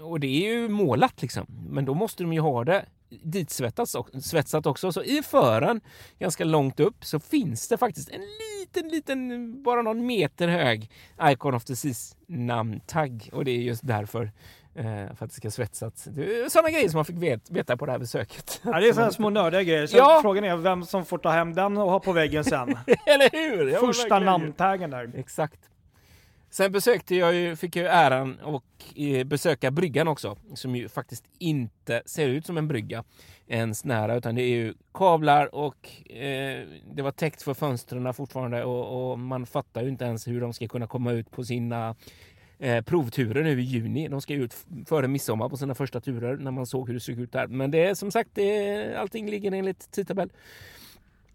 och 0.00 0.20
det 0.20 0.26
är 0.26 0.52
ju 0.52 0.68
målat 0.68 1.22
liksom. 1.22 1.46
Men 1.48 1.84
då 1.84 1.94
måste 1.94 2.22
de 2.22 2.32
ju 2.32 2.40
ha 2.40 2.64
det 2.64 2.84
ditsvetsat 3.08 3.88
svetsat 4.22 4.66
också. 4.66 4.92
Så 4.92 5.02
i 5.02 5.22
fören, 5.22 5.80
ganska 6.18 6.44
långt 6.44 6.80
upp, 6.80 7.04
så 7.04 7.20
finns 7.20 7.68
det 7.68 7.76
faktiskt 7.76 8.10
en 8.10 8.20
liten, 8.20 8.88
liten, 8.88 9.62
bara 9.62 9.82
någon 9.82 10.06
meter 10.06 10.48
hög 10.48 10.90
Icon 11.22 11.54
of 11.54 11.64
the 11.64 11.76
Seas 11.76 12.16
namntagg. 12.26 13.30
Och 13.32 13.44
det 13.44 13.50
är 13.50 13.60
just 13.60 13.86
därför. 13.86 14.32
Eh, 14.74 14.84
för 14.84 15.24
att 15.24 15.30
det 15.30 15.36
ska 15.36 15.50
svetsas. 15.50 16.08
Sådana 16.48 16.70
grejer 16.70 16.88
som 16.88 16.98
man 16.98 17.04
fick 17.04 17.16
veta 17.50 17.76
på 17.76 17.86
det 17.86 17.92
här 17.92 17.98
besöket. 17.98 18.60
Ja, 18.64 18.80
det 18.80 18.88
är 18.88 18.92
sådana 18.92 19.12
små 19.12 19.30
nördiga 19.30 19.62
grejer. 19.62 19.86
Så 19.86 19.96
ja. 19.96 20.18
frågan 20.22 20.44
är 20.44 20.56
vem 20.56 20.84
som 20.84 21.04
får 21.04 21.18
ta 21.18 21.30
hem 21.30 21.54
den 21.54 21.76
och 21.76 21.90
ha 21.90 22.00
på 22.00 22.12
väggen 22.12 22.44
sen. 22.44 22.68
Eller 23.06 23.30
hur? 23.32 23.86
Första 23.86 24.18
namntaggen 24.18 24.90
där. 24.90 25.10
Exakt. 25.16 25.60
Sen 26.56 26.72
besökte 26.72 27.14
jag 27.14 27.34
ju, 27.34 27.56
fick 27.56 27.76
jag 27.76 27.86
äran 27.86 28.38
att 28.40 28.62
eh, 28.96 29.24
besöka 29.24 29.70
bryggan 29.70 30.08
också, 30.08 30.36
som 30.54 30.76
ju 30.76 30.88
faktiskt 30.88 31.24
inte 31.38 32.02
ser 32.06 32.28
ut 32.28 32.46
som 32.46 32.58
en 32.58 32.68
brygga 32.68 33.04
ens 33.46 33.84
nära, 33.84 34.16
utan 34.16 34.34
det 34.34 34.42
är 34.42 34.56
ju 34.56 34.74
kablar 34.94 35.54
och 35.54 36.10
eh, 36.10 36.66
det 36.94 37.02
var 37.02 37.10
täckt 37.10 37.42
för 37.42 37.54
fönstren 37.54 38.14
fortfarande 38.14 38.64
och, 38.64 39.10
och, 39.10 39.18
man 39.18 39.46
fattar 39.46 39.82
ju 39.82 39.88
inte 39.88 40.04
ens 40.04 40.28
hur 40.28 40.40
de 40.40 40.52
ska 40.52 40.68
kunna 40.68 40.86
komma 40.86 41.12
ut 41.12 41.30
på 41.30 41.44
sina 41.44 41.94
eh, 42.58 42.84
provturer 42.84 43.42
nu 43.42 43.60
i 43.60 43.64
juni. 43.64 44.08
De 44.08 44.20
ska 44.20 44.34
ut 44.34 44.56
före 44.86 45.08
midsommar 45.08 45.48
på 45.48 45.56
sina 45.56 45.74
första 45.74 46.00
turer 46.00 46.36
när 46.36 46.50
man 46.50 46.66
såg 46.66 46.86
hur 46.86 46.94
det 46.94 47.00
såg 47.00 47.20
ut 47.20 47.32
där. 47.32 47.46
Men 47.46 47.70
det 47.70 47.84
är 47.84 47.94
som 47.94 48.10
sagt, 48.10 48.30
det, 48.34 48.94
allting 48.98 49.30
ligger 49.30 49.52
enligt 49.52 49.90
tidtabell. 49.90 50.30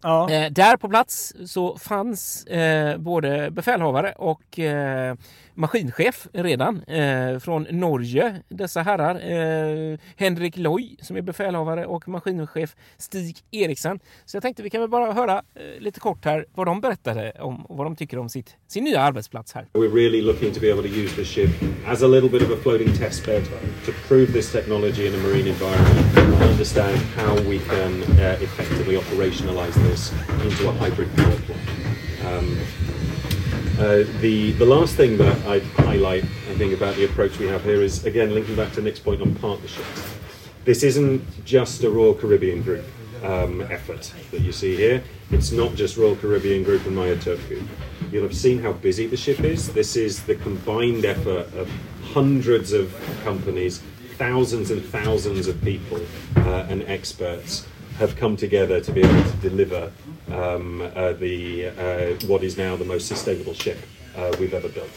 Ja. 0.02 0.30
Eh, 0.30 0.50
där 0.52 0.76
på 0.76 0.88
plats 0.88 1.34
så 1.46 1.78
fanns 1.78 2.44
eh, 2.46 2.98
både 2.98 3.50
befälhavare 3.50 4.12
och 4.12 4.58
eh, 4.58 5.14
maskinchef 5.54 6.28
redan 6.32 6.82
eh, 6.82 7.38
från 7.38 7.66
Norge. 7.70 8.42
Dessa 8.48 8.82
herrar. 8.82 9.14
Eh, 9.14 9.98
Henrik 10.16 10.56
Loy 10.56 10.96
som 11.00 11.16
är 11.16 11.22
befälhavare 11.22 11.86
och 11.86 12.08
maskinchef 12.08 12.76
Stig 12.98 13.36
Eriksson. 13.50 13.98
Så 14.24 14.36
jag 14.36 14.42
tänkte 14.42 14.62
vi 14.62 14.70
kan 14.70 14.80
väl 14.80 14.90
bara 14.90 15.12
höra 15.12 15.42
eh, 15.54 15.80
lite 15.80 16.00
kort 16.00 16.24
här 16.24 16.46
vad 16.54 16.66
de 16.66 16.80
berättade 16.80 17.30
om 17.30 17.66
och 17.66 17.76
vad 17.76 17.86
de 17.86 17.96
tycker 17.96 18.18
om 18.18 18.28
sitt, 18.28 18.56
sin 18.68 18.84
nya 18.84 19.00
arbetsplats 19.00 19.52
här. 19.52 19.66
We're 19.72 19.94
really 19.94 20.22
looking 20.22 20.52
to 20.52 20.60
be 20.60 20.72
able 20.72 20.82
to 20.82 20.94
use 20.94 21.16
this 21.16 21.28
ship 21.28 21.50
as 21.86 22.02
a 22.02 22.06
little 22.06 22.30
bit 22.30 22.42
of 22.42 22.50
a 22.50 22.62
floating 22.62 22.92
test 22.94 23.26
bed 23.26 23.42
to 23.86 23.92
prove 24.08 24.32
this 24.32 24.52
technology 24.52 25.06
in 25.06 25.14
a 25.14 25.18
marine 25.18 25.48
environment 25.48 26.18
and 26.18 26.50
understand 26.50 26.98
how 27.16 27.34
we 27.50 27.58
can 27.58 28.02
uh, 28.02 28.38
effectively 28.40 28.96
operationalize 28.96 29.74
this 29.90 30.12
into 30.44 30.68
a 30.68 30.72
hybrid 30.72 31.08
power 31.16 31.36
plant. 31.46 31.60
Um, 32.26 32.56
Uh, 33.78 34.04
the 34.20 34.52
the 34.58 34.66
last 34.66 34.96
thing 34.96 35.16
that 35.16 35.36
I'd 35.46 35.62
highlight, 35.62 36.24
I 36.24 36.54
think, 36.54 36.74
about 36.74 36.94
the 36.96 37.06
approach 37.06 37.38
we 37.38 37.46
have 37.46 37.64
here 37.64 37.82
is 37.82 38.04
again 38.04 38.34
linking 38.34 38.54
back 38.54 38.72
to 38.72 38.82
Nick's 38.82 39.00
point 39.00 39.22
on 39.22 39.34
partnerships. 39.36 40.14
This 40.64 40.82
isn't 40.82 41.44
just 41.44 41.82
a 41.82 41.90
Royal 41.90 42.14
Caribbean 42.14 42.62
Group 42.62 42.84
um, 43.24 43.62
effort 43.62 44.12
that 44.30 44.42
you 44.42 44.52
see 44.52 44.76
here. 44.76 45.02
It's 45.30 45.52
not 45.52 45.74
just 45.74 45.96
Royal 45.96 46.16
Caribbean 46.16 46.62
Group 46.64 46.84
and 46.86 46.94
Maya 46.94 47.16
Turku. 47.16 47.66
You'll 48.12 48.24
have 48.24 48.36
seen 48.36 48.60
how 48.60 48.72
busy 48.72 49.06
the 49.06 49.16
ship 49.16 49.40
is. 49.40 49.72
This 49.72 49.96
is 49.96 50.22
the 50.24 50.34
combined 50.34 51.06
effort 51.06 51.52
of 51.54 51.70
hundreds 52.12 52.72
of 52.72 52.94
companies, 53.24 53.82
thousands 54.18 54.70
and 54.70 54.84
thousands 54.84 55.48
of 55.48 55.60
people 55.62 56.00
uh, 56.36 56.66
and 56.68 56.82
experts 56.82 57.66
have 57.98 58.16
come 58.16 58.36
together 58.36 58.80
to 58.80 58.92
be 58.92 59.00
able 59.00 59.30
to 59.30 59.36
deliver 59.38 59.92
um, 60.30 60.80
uh, 60.94 61.12
the 61.12 61.66
uh, 61.68 62.26
what 62.26 62.42
is 62.42 62.56
now 62.56 62.76
the 62.76 62.84
most 62.84 63.06
sustainable 63.06 63.54
ship 63.54 63.78
uh, 64.16 64.34
we've 64.38 64.54
ever 64.54 64.68
built. 64.68 64.90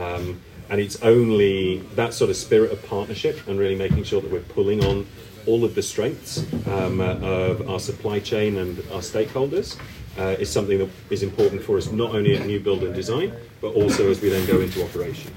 Um, 0.00 0.40
and 0.70 0.80
it's 0.80 1.02
only 1.02 1.78
that 1.94 2.14
sort 2.14 2.30
of 2.30 2.36
spirit 2.36 2.72
of 2.72 2.82
partnership 2.86 3.46
and 3.46 3.58
really 3.58 3.76
making 3.76 4.04
sure 4.04 4.20
that 4.20 4.30
we're 4.30 4.40
pulling 4.40 4.84
on 4.84 5.06
all 5.46 5.64
of 5.64 5.74
the 5.74 5.82
strengths 5.82 6.38
um, 6.68 7.00
of 7.00 7.68
our 7.68 7.78
supply 7.78 8.18
chain 8.18 8.56
and 8.56 8.78
our 8.90 9.00
stakeholders 9.00 9.78
uh, 10.18 10.36
is 10.38 10.50
something 10.50 10.78
that 10.78 10.88
is 11.10 11.22
important 11.22 11.62
for 11.62 11.76
us 11.76 11.90
not 11.90 12.14
only 12.14 12.36
at 12.36 12.46
new 12.46 12.60
build 12.60 12.82
and 12.82 12.94
design, 12.94 13.32
but 13.60 13.74
also 13.74 14.10
as 14.10 14.20
we 14.20 14.28
then 14.28 14.46
go 14.46 14.60
into 14.60 14.82
operation. 14.82 15.30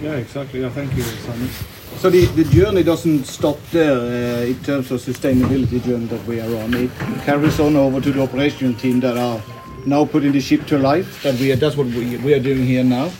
Yeah, 0.00 0.14
exactly. 0.14 0.60
Yeah, 0.60 0.70
thank 0.70 0.94
you, 0.96 1.02
Simon. 1.02 1.75
So 1.98 2.10
the, 2.10 2.26
the 2.26 2.44
journey 2.44 2.82
doesn't 2.82 3.24
stop 3.24 3.58
there 3.72 3.96
uh, 3.96 4.44
in 4.44 4.62
terms 4.62 4.90
of 4.90 5.00
sustainability 5.00 5.82
journey 5.82 6.06
that 6.06 6.24
we 6.26 6.40
are 6.40 6.62
on. 6.62 6.74
It 6.74 6.90
carries 7.24 7.58
on 7.58 7.74
over 7.74 8.00
to 8.00 8.12
the 8.12 8.22
operational 8.22 8.74
team 8.74 9.00
that 9.00 9.16
are 9.16 9.42
now 9.86 10.04
putting 10.04 10.32
the 10.32 10.40
ship 10.40 10.66
to 10.66 10.78
life. 10.78 11.22
That 11.22 11.34
we 11.40 11.52
are, 11.52 11.56
that's 11.56 11.76
what 11.76 11.86
we, 11.86 12.16
we 12.18 12.34
are 12.34 12.40
doing 12.40 12.66
here 12.66 12.84
now. 12.84 13.10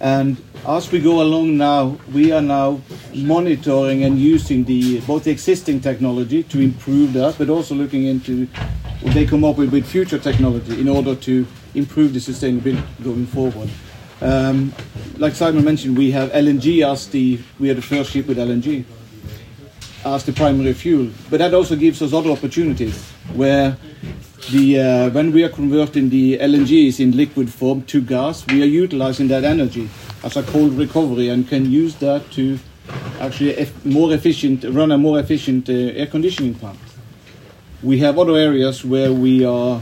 And 0.00 0.36
as 0.66 0.92
we 0.92 1.00
go 1.00 1.22
along 1.22 1.56
now, 1.56 1.98
we 2.12 2.30
are 2.30 2.42
now 2.42 2.80
monitoring 3.14 4.04
and 4.04 4.18
using 4.18 4.64
the 4.64 5.00
both 5.00 5.24
the 5.24 5.30
existing 5.30 5.80
technology 5.80 6.42
to 6.42 6.60
improve 6.60 7.14
that, 7.14 7.36
but 7.38 7.48
also 7.48 7.74
looking 7.74 8.04
into 8.04 8.46
what 9.00 9.14
they 9.14 9.24
come 9.24 9.44
up 9.44 9.56
with 9.56 9.72
with 9.72 9.86
future 9.86 10.18
technology 10.18 10.80
in 10.80 10.88
order 10.88 11.14
to 11.14 11.46
improve 11.74 12.12
the 12.12 12.18
sustainability 12.18 12.82
going 13.02 13.26
forward. 13.26 13.70
Um, 14.20 14.72
like 15.18 15.34
Simon 15.34 15.64
mentioned, 15.64 15.98
we 15.98 16.10
have 16.12 16.30
LNG 16.30 16.88
as 16.88 17.08
the 17.08 17.40
we 17.58 17.70
are 17.70 17.74
the 17.74 17.82
first 17.82 18.10
ship 18.10 18.26
with 18.26 18.38
LNG 18.38 18.84
as 20.04 20.24
the 20.24 20.32
primary 20.32 20.72
fuel, 20.72 21.10
but 21.30 21.38
that 21.38 21.54
also 21.54 21.76
gives 21.76 22.02
us 22.02 22.12
other 22.12 22.30
opportunities 22.30 23.10
where 23.34 23.76
the 24.50 24.80
uh, 24.80 25.10
when 25.10 25.32
we 25.32 25.42
are 25.42 25.48
converting 25.48 26.10
the 26.10 26.38
LNGs 26.38 27.00
in 27.00 27.16
liquid 27.16 27.50
form 27.50 27.82
to 27.82 28.00
gas, 28.00 28.46
we 28.46 28.62
are 28.62 28.66
utilizing 28.66 29.28
that 29.28 29.44
energy 29.44 29.88
as 30.22 30.36
a 30.36 30.42
cold 30.42 30.74
recovery 30.74 31.28
and 31.28 31.48
can 31.48 31.70
use 31.70 31.94
that 31.96 32.30
to 32.32 32.58
actually 33.20 33.66
more 33.84 34.12
efficient 34.12 34.64
run 34.64 34.92
a 34.92 34.98
more 34.98 35.18
efficient 35.18 35.68
uh, 35.68 35.72
air 35.72 36.06
conditioning 36.06 36.54
plant. 36.54 36.78
We 37.82 37.98
have 37.98 38.18
other 38.18 38.36
areas 38.36 38.84
where 38.84 39.12
we 39.12 39.44
are 39.44 39.80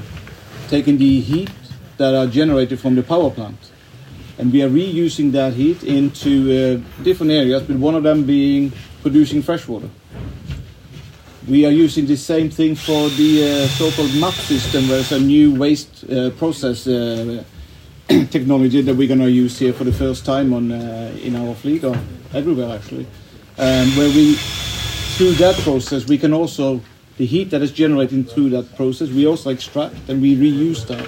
taking 0.69 0.99
the 0.99 1.21
heat 1.21 1.51
that 1.99 2.15
are 2.15 2.27
generated 2.27 2.81
from 2.81 2.95
the 2.95 3.03
power 3.03 3.31
plant 3.31 3.72
and 4.39 4.53
we 4.53 4.63
are 4.63 4.69
reusing 4.69 5.33
that 5.33 5.55
heat 5.55 5.83
into 5.85 6.81
uh, 6.81 7.03
different 7.03 7.33
areas, 7.33 7.63
but 7.63 7.77
one 7.77 7.95
of 7.95 8.03
them 8.03 8.25
being 8.25 8.73
producing 9.03 9.43
fresh 9.43 9.67
water. 9.69 9.89
We 11.49 11.67
are 11.67 11.71
using 11.71 12.07
the 12.07 12.17
same 12.17 12.51
thing 12.51 12.77
for 12.77 13.09
the 13.11 13.65
uh, 13.65 13.67
so-called 13.67 14.15
MAP 14.15 14.35
system, 14.35 14.89
where 14.89 15.01
it's 15.01 15.13
a 15.13 15.19
new 15.19 15.55
waste 15.55 16.05
uh, 16.11 16.31
process 16.31 16.87
uh, 16.87 17.43
technology 18.31 18.81
that 18.83 18.95
we're 18.95 19.09
going 19.09 19.21
to 19.21 19.31
use 19.31 19.59
here 19.59 19.73
for 19.73 19.85
the 19.85 19.93
first 19.93 20.25
time 20.25 20.53
on 20.53 20.71
uh, 20.71 21.17
in 21.23 21.35
our 21.35 21.55
fleet, 21.55 21.83
or 21.83 21.97
everywhere 22.33 22.77
actually, 22.77 23.07
um, 23.59 23.89
where 23.97 24.09
we 24.11 24.37
through 25.17 25.33
that 25.33 25.55
process 25.57 26.09
we 26.09 26.17
can 26.17 26.33
also 26.33 26.81
the 27.19 27.27
heat 27.27 27.51
that 27.51 27.61
is 27.61 27.71
generated 27.71 28.29
through 28.31 28.49
that 28.49 28.75
process 28.77 29.11
we 29.11 29.27
also 29.27 29.51
extract 29.51 29.95
and 30.09 30.23
we 30.23 30.35
reuse 30.35 30.87
that 30.87 31.07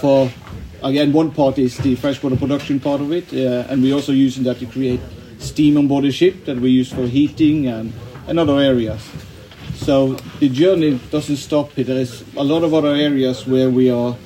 for 0.00 0.30
again, 0.82 1.12
one 1.12 1.30
part 1.30 1.58
is 1.58 1.76
the 1.78 1.94
freshwater 1.96 2.36
production 2.36 2.80
part 2.80 3.00
of 3.00 3.12
it, 3.12 3.32
uh, 3.32 3.70
and 3.70 3.82
we're 3.82 3.94
also 3.94 4.12
using 4.12 4.44
that 4.44 4.58
to 4.58 4.66
create 4.66 5.00
steam 5.38 5.76
on 5.76 5.86
board 5.86 6.04
the 6.04 6.12
ship 6.12 6.44
that 6.44 6.58
we 6.58 6.70
use 6.70 6.92
for 6.92 7.06
heating 7.06 7.66
and, 7.66 7.92
and 8.26 8.38
other 8.38 8.58
areas. 8.58 9.00
So 9.76 10.14
the 10.40 10.48
journey 10.48 11.00
doesn't 11.10 11.36
stop 11.36 11.72
here. 11.72 11.84
There 11.84 11.96
is 11.98 12.24
a 12.36 12.44
lot 12.44 12.64
of 12.64 12.74
other 12.74 12.94
areas 12.94 13.46
where 13.46 13.70
we 13.70 13.90
are 13.90 14.16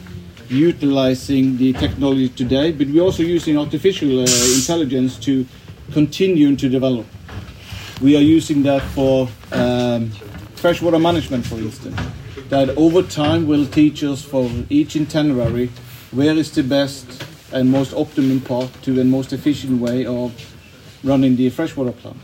utilizing 0.49 1.57
the 1.57 1.73
technology 1.75 2.29
today, 2.29 2.73
but 2.73 2.89
we're 2.89 3.03
also 3.03 3.23
using 3.23 3.59
artificial 3.59 4.21
uh, 4.21 4.55
intelligence 4.55 5.19
to 5.21 5.47
continue 5.93 6.57
to 6.57 6.69
develop. 6.69 7.07
We 8.01 8.17
are 8.17 8.21
using 8.21 8.63
that 8.65 8.83
for 8.83 9.29
um, 9.53 10.11
freshwater 10.57 10.99
management, 10.99 11.47
for 11.47 11.57
instance, 11.57 12.01
that 12.49 12.71
over 12.71 13.03
time 13.03 13.47
will 13.47 13.67
teach 13.67 14.03
us 14.03 14.23
for 14.23 14.51
each 14.69 14.97
itinerary 14.97 15.71
where 16.13 16.37
is 16.37 16.51
the 16.53 16.63
best 16.63 17.25
and 17.53 17.71
most 17.71 17.93
optimum 17.95 18.41
path 18.41 18.81
to 18.83 18.93
the 18.93 19.05
most 19.05 19.33
efficient 19.33 19.81
way 19.81 20.07
of 20.07 20.33
running 21.03 21.37
the 21.37 21.51
freshwater 21.51 21.93
plant. 21.93 22.19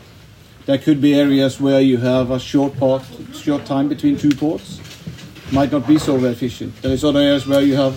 There 0.65 0.77
could 0.77 1.01
be 1.01 1.15
areas 1.15 1.59
where 1.59 1.81
you 1.81 1.97
have 1.97 2.31
a 2.31 2.39
short 2.39 2.77
part, 2.77 3.03
short 3.33 3.65
time 3.65 3.89
between 3.89 4.17
two 4.17 4.29
ports, 4.29 4.79
might 5.51 5.71
not 5.71 5.87
be 5.87 5.97
so 5.97 6.23
efficient. 6.25 6.79
There 6.81 6.91
is 6.91 7.03
other 7.03 7.19
areas 7.19 7.47
where 7.47 7.61
you 7.61 7.75
have 7.75 7.95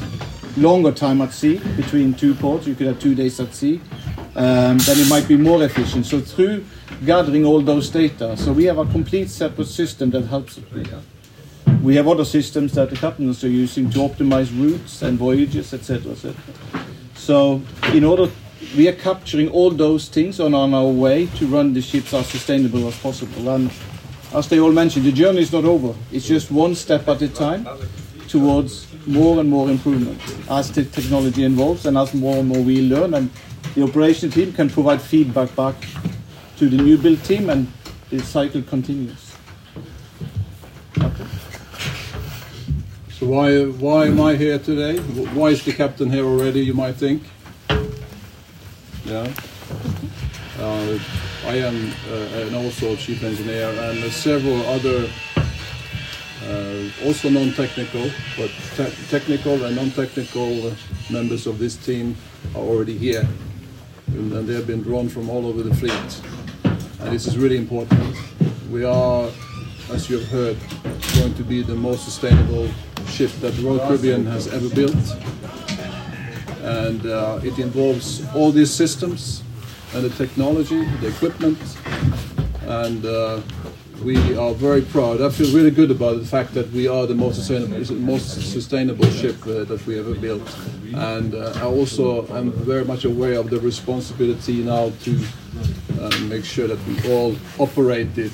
longer 0.57 0.93
time 0.93 1.21
at 1.21 1.33
sea 1.33 1.59
between 1.77 2.15
two 2.15 2.35
ports. 2.35 2.67
You 2.67 2.75
could 2.75 2.87
have 2.87 2.99
two 2.99 3.15
days 3.15 3.39
at 3.41 3.55
sea. 3.55 3.81
Um, 4.35 4.79
then 4.79 4.99
it 4.99 5.09
might 5.09 5.29
be 5.29 5.37
more 5.37 5.63
efficient. 5.63 6.07
So 6.07 6.21
through 6.21 6.65
gathering 7.05 7.45
all 7.45 7.61
those 7.61 7.91
data, 7.91 8.37
so 8.37 8.53
we 8.53 8.65
have 8.65 8.79
a 8.79 8.87
complete 8.87 9.29
separate 9.29 9.69
system 9.69 10.11
that 10.11 10.27
helps 10.27 10.57
with 10.57 10.91
that. 10.91 11.03
We 11.81 11.97
have 11.97 12.09
other 12.09 12.25
systems 12.25 12.73
that 12.75 12.91
the 12.91 12.97
captains 12.97 13.43
are 13.45 13.49
using 13.49 13.91
to 13.91 13.99
optimize 14.01 14.51
routes 14.61 15.03
and 15.03 15.19
voyages, 15.19 15.73
etc. 15.73 16.13
etc. 16.13 16.35
So, 17.15 17.63
in 17.93 18.05
order, 18.05 18.31
we 18.77 18.89
are 18.89 18.95
capturing 18.95 19.49
all 19.51 19.71
those 19.71 20.09
things 20.09 20.41
on, 20.41 20.55
on 20.55 20.75
our 20.75 20.89
way 20.89 21.27
to 21.39 21.47
run 21.47 21.73
the 21.73 21.81
ships 21.81 22.15
as 22.15 22.27
sustainable 22.29 22.87
as 22.89 22.99
possible. 22.99 23.49
And 23.49 23.71
as 24.35 24.49
they 24.49 24.61
all 24.61 24.73
mentioned, 24.73 25.05
the 25.05 25.13
journey 25.13 25.41
is 25.43 25.53
not 25.53 25.65
over. 25.65 25.95
It's 26.11 26.27
just 26.27 26.51
one 26.51 26.75
step 26.75 27.09
at 27.09 27.23
a 27.23 27.29
time 27.29 27.67
towards 28.29 28.87
more 29.07 29.41
and 29.41 29.51
more 29.51 29.69
improvement 29.71 30.21
as 30.49 30.71
the 30.73 30.85
technology 30.85 31.45
evolves 31.45 31.87
and 31.87 31.99
as 31.99 32.15
more 32.15 32.37
and 32.37 32.49
more 32.49 32.63
we 32.63 32.83
learn. 32.83 33.15
And 33.15 33.31
the 33.75 33.83
operation 33.83 34.31
team 34.31 34.53
can 34.53 34.71
provide 34.71 35.03
feedback 35.03 35.55
back 35.55 35.75
to 36.57 36.69
the 36.69 36.77
new 36.77 36.97
build 36.97 37.23
team, 37.25 37.51
and 37.51 37.67
the 38.11 38.21
cycle 38.21 38.63
continues. 38.63 39.32
So 43.23 43.29
why 43.29 43.67
why 43.67 44.07
am 44.07 44.21
I 44.21 44.35
here 44.35 44.59
today? 44.59 44.99
Why 44.99 45.51
is 45.51 45.65
the 45.65 45.73
captain 45.73 46.11
here 46.11 46.25
already? 46.25 46.59
You 46.59 46.75
might 46.75 46.97
think. 46.97 47.23
Yeah. 49.05 49.33
Uh, 50.59 50.99
I 51.47 51.55
am 51.63 51.93
uh, 52.11 52.43
and 52.43 52.57
also 52.57 52.97
chief 52.97 53.23
engineer 53.23 53.69
and 53.69 54.03
uh, 54.03 54.11
several 54.11 54.67
other 54.67 55.09
uh, 56.49 57.07
also 57.07 57.31
non-technical 57.31 58.11
but 58.37 58.51
te 58.75 58.91
technical 59.09 59.67
and 59.67 59.77
non-technical 59.77 60.67
uh, 60.67 60.75
members 61.09 61.47
of 61.47 61.61
this 61.61 61.77
team 61.77 62.17
are 62.57 62.67
already 62.71 62.99
here 62.99 63.29
and, 64.09 64.33
and 64.33 64.49
they 64.49 64.55
have 64.55 64.67
been 64.67 64.83
drawn 64.83 65.09
from 65.09 65.31
all 65.31 65.47
over 65.47 65.63
the 65.63 65.75
fleet 65.77 66.11
and 66.65 67.15
this 67.15 67.29
is 67.29 67.39
really 67.39 67.57
important. 67.57 68.17
We 68.69 68.83
are, 68.83 69.31
as 69.93 70.11
you 70.11 70.19
have 70.19 70.29
heard, 70.29 70.57
going 71.15 71.35
to 71.35 71.45
be 71.45 71.63
the 71.63 71.77
most 71.77 72.03
sustainable 72.05 72.69
ship 73.13 73.31
that 73.43 73.57
Royal 73.59 73.79
Caribbean 73.79 74.25
has 74.27 74.49
ever 74.49 74.69
built. 74.75 74.97
And 76.63 77.05
uh, 77.05 77.41
it 77.43 77.59
involves 77.59 78.25
all 78.35 78.51
these 78.51 78.73
systems 78.73 79.43
and 79.95 80.05
the 80.05 80.11
technology, 80.11 80.85
the 81.01 81.09
equipment, 81.09 81.59
and 82.63 83.05
uh, 83.05 83.43
we 84.03 84.17
are 84.37 84.55
very 84.55 84.81
proud. 84.81 85.21
I 85.21 85.29
feel 85.29 85.55
really 85.55 85.71
good 85.71 85.91
about 85.91 86.19
the 86.19 86.25
fact 86.25 86.55
that 86.55 86.71
we 86.73 86.89
are 86.89 87.07
the 87.07 87.15
most 87.15 87.37
sustainable, 87.37 87.95
most 87.97 88.53
sustainable 88.53 89.11
ship 89.11 89.37
uh, 89.47 89.65
that 89.65 89.85
we 89.87 89.99
ever 89.99 90.15
built, 90.15 90.43
and 90.95 91.35
uh, 91.35 91.53
I 91.57 91.65
also 91.65 92.27
am 92.35 92.53
very 92.53 92.85
much 92.85 93.05
aware 93.05 93.39
of 93.39 93.51
the 93.51 93.61
responsibility 93.61 94.63
now 94.65 94.93
to 95.05 95.13
uh, 96.01 96.19
make 96.29 96.45
sure 96.45 96.67
that 96.67 96.81
we 96.87 97.13
all 97.13 97.37
operate 97.59 98.17
it 98.17 98.33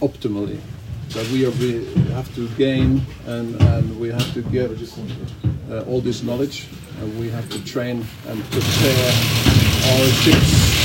optimally. 0.00 0.60
That 1.14 1.28
we, 1.32 1.46
we 1.48 1.84
have 2.12 2.32
to 2.36 2.48
gain 2.50 3.02
and, 3.26 3.60
and 3.60 4.00
we 4.00 4.08
have 4.10 4.32
to 4.34 4.42
get 4.42 4.70
uh, 5.70 5.82
all 5.88 6.00
this 6.00 6.22
knowledge, 6.22 6.68
and 7.00 7.18
we 7.18 7.28
have 7.30 7.48
to 7.50 7.64
train 7.64 8.06
and 8.28 8.44
prepare 8.44 9.12
our 9.90 10.06
ships 10.22 10.80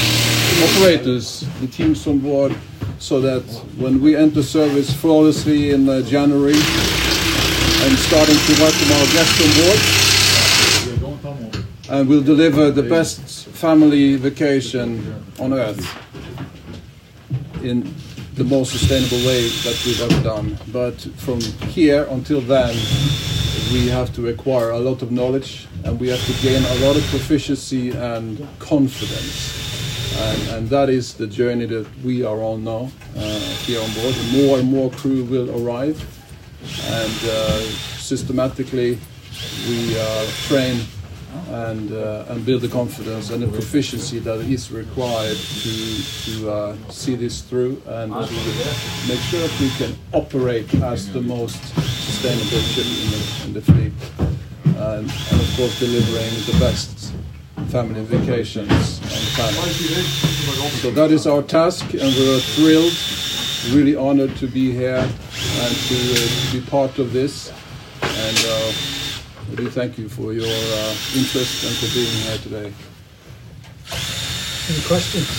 operators, 0.63 1.45
the 1.59 1.67
teams 1.67 2.07
on 2.07 2.19
board, 2.19 2.55
so 2.99 3.19
that 3.21 3.43
when 3.77 4.01
we 4.01 4.15
enter 4.15 4.41
service 4.41 4.91
flawlessly 4.93 5.71
in 5.71 5.87
uh, 5.87 6.01
January 6.01 6.53
and 6.55 7.97
starting 7.99 8.35
to 8.35 8.53
welcome 8.59 8.91
our 8.93 9.05
guests 9.13 9.41
on 9.43 9.51
board, 9.61 9.79
and 11.89 12.09
we'll 12.09 12.23
deliver 12.23 12.71
the 12.71 12.83
best 12.83 13.47
family 13.47 14.15
vacation 14.15 15.23
on 15.39 15.53
earth 15.53 15.85
in 17.63 17.93
the 18.35 18.43
most 18.43 18.71
sustainable 18.71 19.25
way 19.25 19.47
that 19.65 19.81
we've 19.85 20.01
ever 20.01 20.23
done. 20.23 20.57
But 20.71 20.99
from 21.17 21.39
here 21.69 22.05
until 22.09 22.41
then, 22.41 22.75
we 23.71 23.87
have 23.87 24.13
to 24.15 24.27
acquire 24.27 24.71
a 24.71 24.79
lot 24.79 25.01
of 25.01 25.11
knowledge 25.11 25.67
and 25.83 25.99
we 25.99 26.09
have 26.09 26.23
to 26.25 26.33
gain 26.41 26.63
a 26.63 26.75
lot 26.85 26.95
of 26.95 27.03
proficiency 27.07 27.91
and 27.91 28.47
confidence 28.59 29.65
and, 30.17 30.49
and 30.49 30.69
that 30.69 30.89
is 30.89 31.13
the 31.13 31.27
journey 31.27 31.65
that 31.65 31.85
we 32.03 32.23
are 32.23 32.41
on 32.41 32.63
now 32.63 32.89
uh, 33.17 33.39
here 33.65 33.81
on 33.81 33.91
board. 33.93 34.15
More 34.31 34.59
and 34.59 34.69
more 34.69 34.89
crew 34.91 35.23
will 35.25 35.49
arrive, 35.59 35.99
and 36.87 37.29
uh, 37.29 37.59
systematically 37.97 38.97
we 39.67 39.99
uh, 39.99 40.25
train 40.47 40.81
and 41.49 41.91
uh, 41.91 42.25
and 42.29 42.45
build 42.45 42.61
the 42.61 42.67
confidence 42.67 43.29
and 43.29 43.41
the 43.41 43.47
proficiency 43.47 44.19
that 44.19 44.39
is 44.41 44.71
required 44.71 45.37
to 45.37 45.73
to 46.25 46.49
uh, 46.49 46.75
see 46.89 47.15
this 47.15 47.41
through 47.41 47.81
and 47.87 48.11
make 49.07 49.21
sure 49.29 49.41
that 49.41 49.55
we 49.59 49.69
can 49.77 49.95
operate 50.13 50.73
as 50.75 51.11
the 51.11 51.21
most 51.21 51.61
sustainable 51.75 52.61
ship 52.73 52.85
in 52.85 53.09
the, 53.11 53.21
in 53.45 53.53
the 53.53 53.61
fleet, 53.61 53.93
and, 54.77 55.09
and 55.31 55.41
of 55.41 55.53
course 55.55 55.79
delivering 55.79 56.33
the 56.45 56.57
best 56.59 57.13
family 57.69 58.03
vacations. 58.03 59.01
So 60.81 60.91
that 60.91 61.11
is 61.11 61.27
our 61.27 61.41
task, 61.41 61.83
and 61.93 62.13
we're 62.15 62.39
thrilled, 62.39 62.93
really 63.75 63.95
honored 63.95 64.35
to 64.37 64.47
be 64.47 64.71
here 64.71 64.97
and 64.97 65.75
to, 65.75 65.95
uh, 65.95 66.51
to 66.51 66.59
be 66.59 66.61
part 66.69 66.99
of 66.99 67.11
this. 67.11 67.51
And 68.01 68.37
uh, 68.47 68.94
I 69.51 69.55
do 69.55 69.69
thank 69.69 69.97
you 69.97 70.09
for 70.09 70.33
your 70.33 70.47
uh, 70.47 70.95
interest 71.15 71.63
and 71.63 71.75
for 71.77 71.93
being 71.93 72.11
here 72.25 72.37
today. 72.39 72.73
Any 74.67 74.81
questions? 74.87 75.29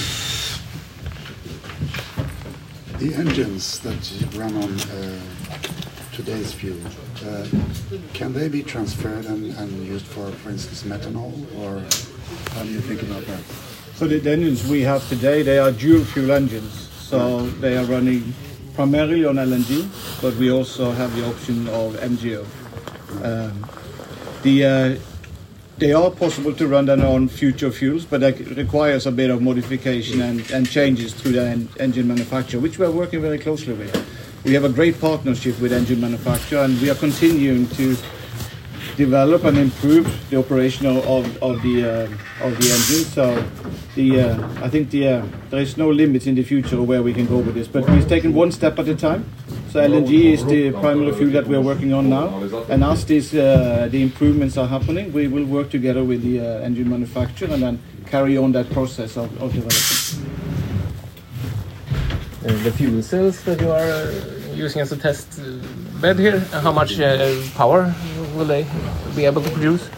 The 2.99 3.15
engines 3.15 3.81
that 3.81 4.37
run 4.37 4.55
on 4.57 4.81
uh, 4.81 5.19
today's 6.13 6.53
fuel, 6.53 6.79
uh, 7.27 7.47
can 8.15 8.33
they 8.33 8.49
be 8.49 8.63
transferred 8.63 9.27
and, 9.27 9.53
and, 9.57 9.87
used 9.87 10.07
for, 10.07 10.31
for 10.31 10.51
instance, 10.51 10.85
methanol, 10.85 11.35
or 11.59 11.81
how 12.55 12.63
do 12.63 12.71
you 12.71 12.81
think 12.81 13.03
about 13.03 13.25
that? 13.27 13.43
So 13.97 14.07
the, 14.07 14.21
the 14.21 14.31
engines 14.31 14.67
we 14.69 14.83
have 14.83 15.07
today, 15.09 15.43
they 15.43 15.59
are 15.59 15.73
dual 15.73 16.05
fuel 16.05 16.31
engines, 16.31 16.89
so 16.93 17.47
they 17.61 17.77
are 17.77 17.85
running 17.85 18.33
primarily 18.75 19.25
on 19.25 19.35
LNG, 19.35 19.89
but 20.23 20.35
we 20.37 20.53
also 20.53 20.93
have 20.93 21.15
the 21.17 21.29
option 21.29 21.67
of 21.69 21.95
MGO. 21.97 22.47
Um, 23.25 23.69
the 24.43 24.65
uh, 24.65 24.99
they 25.79 25.93
are 25.93 26.11
possible 26.11 26.55
to 26.55 26.67
run 26.67 26.87
them 26.87 27.03
on 27.03 27.29
future 27.29 27.71
fuels, 27.71 28.07
but 28.07 28.21
that 28.21 28.39
requires 28.57 29.07
a 29.07 29.13
bit 29.13 29.31
of 29.31 29.43
modification 29.43 30.23
and, 30.23 30.51
and 30.51 30.69
changes 30.69 31.13
through 31.13 31.33
the 31.33 31.43
en 31.43 31.69
engine 31.79 32.09
manufacturer, 32.09 32.61
which 32.61 32.79
we 32.79 32.87
are 32.87 32.91
working 32.91 33.21
very 33.21 33.39
closely 33.39 33.75
with. 33.75 33.95
We 34.45 34.55
have 34.55 34.65
a 34.65 34.71
great 34.71 34.99
partnership 35.01 35.61
with 35.61 35.73
engine 35.73 36.01
manufacturer, 36.01 36.61
and 36.61 36.81
we 36.81 36.89
are 36.89 36.95
continuing 36.95 37.67
to 37.71 37.97
develop 38.97 39.45
and 39.45 39.59
improve 39.59 40.07
the 40.31 40.39
operation 40.39 40.87
of, 40.87 41.43
of 41.43 41.63
the 41.63 41.85
uh, 41.85 42.47
of 42.47 42.57
the 42.59 42.71
engine. 42.73 43.05
So 43.13 43.45
the 43.95 44.21
uh, 44.21 44.65
I 44.65 44.71
think 44.71 44.91
the 44.91 45.09
uh, 45.09 45.27
there 45.51 45.61
is 45.61 45.77
no 45.77 45.91
limits 45.91 46.27
in 46.27 46.37
the 46.37 46.43
future 46.43 46.81
where 46.83 47.03
we 47.03 47.13
can 47.13 47.27
go 47.27 47.39
with 47.39 47.55
this, 47.55 47.69
but 47.69 47.89
we've 47.91 48.09
taken 48.09 48.33
one 48.33 48.51
step 48.51 48.79
at 48.79 48.89
a 48.89 48.95
time. 48.95 49.29
LNG 49.79 50.33
is 50.33 50.45
the 50.47 50.73
primary 50.73 51.13
fuel 51.13 51.31
that 51.33 51.47
we 51.47 51.57
are 51.57 51.61
working 51.61 51.93
on 51.93 52.09
now, 52.09 52.29
and 52.69 52.83
as 52.85 53.05
these 53.05 53.35
uh, 53.35 53.89
the 53.91 54.03
improvements 54.03 54.57
are 54.57 54.67
happening, 54.67 55.13
we 55.13 55.29
will 55.29 55.45
work 55.45 55.71
together 55.71 56.05
with 56.05 56.23
the 56.23 56.41
uh, 56.41 56.61
engine 56.61 56.89
manufacturer 56.89 57.53
and 57.53 57.63
then 57.63 57.83
carry 58.07 58.37
on 58.37 58.53
that 58.53 58.71
process 58.71 59.17
of, 59.17 59.31
of 59.43 59.53
development. 59.53 60.47
the 62.47 62.71
fuel 62.73 63.03
cells 63.03 63.43
that 63.43 63.61
you 63.61 63.71
are 63.71 64.13
using 64.55 64.81
as 64.81 64.93
a 64.93 64.97
test 64.97 65.41
bed 66.01 66.19
here, 66.19 66.41
how 66.63 66.73
much 66.73 66.99
uh, 67.01 67.35
power 67.55 67.93
will 68.35 68.45
they 68.45 68.67
be 69.15 69.25
able 69.25 69.43
to 69.43 69.51
produce? 69.51 69.89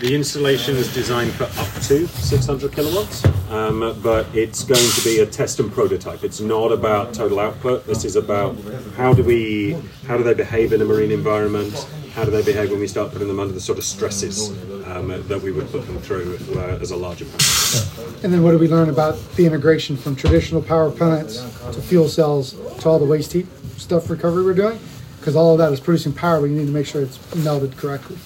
The 0.00 0.14
installation 0.14 0.76
is 0.76 0.92
designed 0.94 1.32
for 1.32 1.44
up 1.44 1.82
to 1.82 2.06
600 2.06 2.72
kilowatts, 2.72 3.22
um, 3.50 4.00
but 4.02 4.26
it's 4.34 4.64
going 4.64 4.80
to 4.80 5.04
be 5.04 5.18
a 5.18 5.26
test 5.26 5.60
and 5.60 5.70
prototype. 5.70 6.24
It's 6.24 6.40
not 6.40 6.72
about 6.72 7.12
total 7.12 7.38
output. 7.38 7.86
This 7.86 8.06
is 8.06 8.16
about 8.16 8.56
how 8.96 9.12
do 9.12 9.22
we, 9.22 9.76
how 10.06 10.16
do 10.16 10.22
they 10.22 10.32
behave 10.32 10.72
in 10.72 10.80
a 10.80 10.86
marine 10.86 11.10
environment? 11.10 11.74
How 12.14 12.24
do 12.24 12.30
they 12.30 12.42
behave 12.42 12.70
when 12.70 12.80
we 12.80 12.88
start 12.88 13.12
putting 13.12 13.28
them 13.28 13.38
under 13.38 13.52
the 13.52 13.60
sort 13.60 13.76
of 13.76 13.84
stresses 13.84 14.48
um, 14.86 15.08
that 15.28 15.42
we 15.42 15.52
would 15.52 15.70
put 15.70 15.86
them 15.86 15.98
through 15.98 16.38
uh, 16.54 16.78
as 16.80 16.92
a 16.92 16.96
larger 16.96 17.26
plant? 17.26 18.24
And 18.24 18.32
then 18.32 18.42
what 18.42 18.52
do 18.52 18.58
we 18.58 18.68
learn 18.68 18.88
about 18.88 19.18
the 19.36 19.44
integration 19.44 19.98
from 19.98 20.16
traditional 20.16 20.62
power 20.62 20.90
plants 20.90 21.42
to 21.74 21.82
fuel 21.82 22.08
cells 22.08 22.54
to 22.78 22.88
all 22.88 22.98
the 22.98 23.04
waste 23.04 23.34
heat 23.34 23.48
stuff 23.76 24.08
recovery 24.08 24.44
we're 24.44 24.54
doing? 24.54 24.78
Because 25.18 25.36
all 25.36 25.52
of 25.52 25.58
that 25.58 25.74
is 25.74 25.78
producing 25.78 26.14
power, 26.14 26.40
but 26.40 26.46
you 26.46 26.56
need 26.56 26.64
to 26.64 26.72
make 26.72 26.86
sure 26.86 27.02
it's 27.02 27.34
melted 27.34 27.76
correctly. 27.76 28.16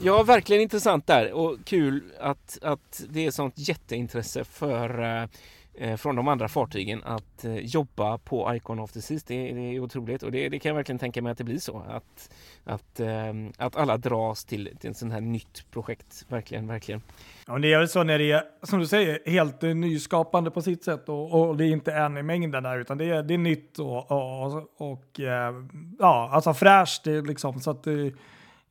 Ja, 0.00 0.22
verkligen 0.22 0.62
intressant 0.62 1.06
där 1.06 1.32
och 1.32 1.56
kul 1.64 2.02
att, 2.20 2.58
att 2.62 3.04
det 3.08 3.26
är 3.26 3.30
sånt 3.30 3.54
jätteintresse 3.56 4.44
för 4.44 5.02
eh, 5.02 5.28
eh, 5.74 5.96
från 5.96 6.16
de 6.16 6.28
andra 6.28 6.48
fartygen 6.48 7.02
att 7.04 7.44
eh, 7.44 7.56
jobba 7.56 8.18
på 8.18 8.54
Icon 8.54 8.78
of 8.78 8.92
the 8.92 9.00
Seas. 9.00 9.24
Det, 9.24 9.52
det 9.52 9.60
är 9.60 9.80
otroligt 9.80 10.22
och 10.22 10.32
det, 10.32 10.48
det, 10.48 10.58
kan 10.58 10.70
jag 10.70 10.74
verkligen 10.74 10.98
tänka 10.98 11.22
mig 11.22 11.32
att 11.32 11.38
det 11.38 11.44
blir 11.44 11.58
så. 11.58 11.82
Att, 11.88 12.30
att, 12.64 13.00
eh, 13.00 13.32
att 13.56 13.76
alla 13.76 13.96
dras 13.96 14.44
till, 14.44 14.76
till 14.80 14.88
en 14.88 14.94
sån 14.94 15.10
här 15.10 15.20
nytt 15.20 15.70
projekt. 15.70 16.24
Verkligen, 16.28 16.66
verkligen. 16.66 17.02
Ja, 17.46 17.58
det 17.58 17.72
är 17.72 17.78
väl 17.78 17.88
så 17.88 18.02
när 18.02 18.18
det 18.18 18.32
är, 18.32 18.42
som 18.62 18.78
du 18.78 18.86
säger, 18.86 19.20
helt 19.26 19.62
eh, 19.62 19.74
nyskapande 19.74 20.50
på 20.50 20.62
sitt 20.62 20.84
sätt 20.84 21.08
och, 21.08 21.48
och 21.48 21.56
det 21.56 21.64
är 21.64 21.70
inte 21.70 21.92
en 21.92 22.16
i 22.16 22.22
mängden 22.22 22.62
där 22.62 22.78
utan 22.78 22.98
det 22.98 23.04
är, 23.04 23.22
det 23.22 23.34
är 23.34 23.38
nytt 23.38 23.78
och, 23.78 24.10
och, 24.10 24.66
och 24.76 25.20
eh, 25.20 25.54
ja, 25.98 26.30
alltså 26.32 26.54
fräscht 26.54 27.06
liksom. 27.06 27.60
Så 27.60 27.70
att 27.70 27.86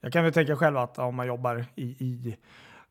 jag 0.02 0.14
kan 0.14 0.24
väl 0.24 0.34
tänka 0.34 0.56
själv 0.56 0.78
att 0.78 1.00
om 1.00 1.16
man 1.16 1.28
jobbar 1.28 1.66
i, 1.76 1.84
i, 1.84 2.38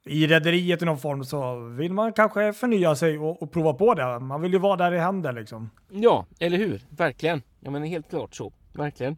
i 0.04 0.26
rederiet 0.26 0.82
i 0.82 0.84
någon 0.84 0.98
form 0.98 1.24
så 1.24 1.56
vill 1.56 1.92
man 1.92 2.12
kanske 2.12 2.52
förnya 2.52 2.96
sig 2.96 3.18
och, 3.18 3.42
och, 3.42 3.52
prova 3.52 3.74
på 3.74 3.94
det. 3.94 4.18
Man 4.18 4.40
vill 4.40 4.52
ju 4.52 4.58
vara 4.58 4.76
där 4.76 4.90
det 4.90 5.00
händer 5.00 5.32
liksom. 5.32 5.70
Ja, 5.88 6.26
eller 6.38 6.58
hur? 6.58 6.80
Verkligen. 6.88 7.42
Ja, 7.60 7.70
men 7.70 7.84
helt 7.84 8.10
klart 8.10 8.34
så. 8.34 8.52
Verkligen. 8.72 9.16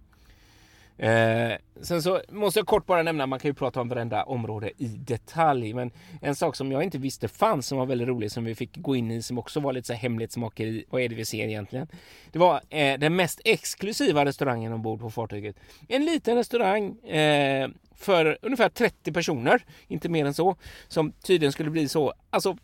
Eh, 0.98 1.52
sen 1.80 2.02
så 2.02 2.20
måste 2.28 2.60
jag 2.60 2.66
kort 2.66 2.86
bara 2.86 3.02
nämna, 3.02 3.26
man 3.26 3.38
kan 3.38 3.48
ju 3.48 3.54
prata 3.54 3.80
om 3.80 3.88
varenda 3.88 4.22
område 4.24 4.70
i 4.76 4.86
detalj, 4.86 5.74
men 5.74 5.90
en 6.22 6.34
sak 6.34 6.56
som 6.56 6.72
jag 6.72 6.82
inte 6.82 6.98
visste 6.98 7.28
fanns 7.28 7.66
som 7.66 7.78
var 7.78 7.86
väldigt 7.86 8.08
rolig 8.08 8.32
som 8.32 8.44
vi 8.44 8.54
fick 8.54 8.76
gå 8.76 8.96
in 8.96 9.10
i 9.10 9.22
som 9.22 9.38
också 9.38 9.60
var 9.60 9.72
lite 9.72 9.86
så 9.86 9.92
här 9.92 10.00
hemlighetsmakeri. 10.00 10.84
Vad 10.90 11.02
är 11.02 11.08
det 11.08 11.14
vi 11.14 11.24
ser 11.24 11.44
egentligen? 11.44 11.88
Det 12.32 12.38
var 12.38 12.60
eh, 12.68 12.98
den 12.98 13.16
mest 13.16 13.40
exklusiva 13.44 14.24
restaurangen 14.24 14.72
ombord 14.72 15.00
på 15.00 15.10
fartyget. 15.10 15.56
En 15.88 16.04
liten 16.04 16.36
restaurang 16.36 16.98
eh, 16.98 17.68
för 17.98 18.38
ungefär 18.42 18.68
30 18.68 19.12
personer, 19.12 19.64
inte 19.88 20.08
mer 20.08 20.24
än 20.24 20.34
så, 20.34 20.56
som 20.88 21.12
tydligen 21.12 21.52
skulle 21.52 21.70
bli 21.70 21.88
så, 21.88 22.14
alltså 22.30 22.56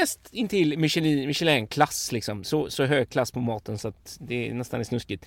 näst 0.00 0.28
intill 0.32 0.78
Michelin-klass 0.78 2.12
liksom. 2.12 2.44
Så, 2.44 2.70
så 2.70 2.84
hög 2.84 3.10
klass 3.10 3.32
på 3.32 3.40
maten 3.40 3.78
så 3.78 3.88
att 3.88 4.16
det 4.20 4.48
är 4.48 4.54
nästan 4.54 4.80
är 4.80 4.84
snuskigt. 4.84 5.26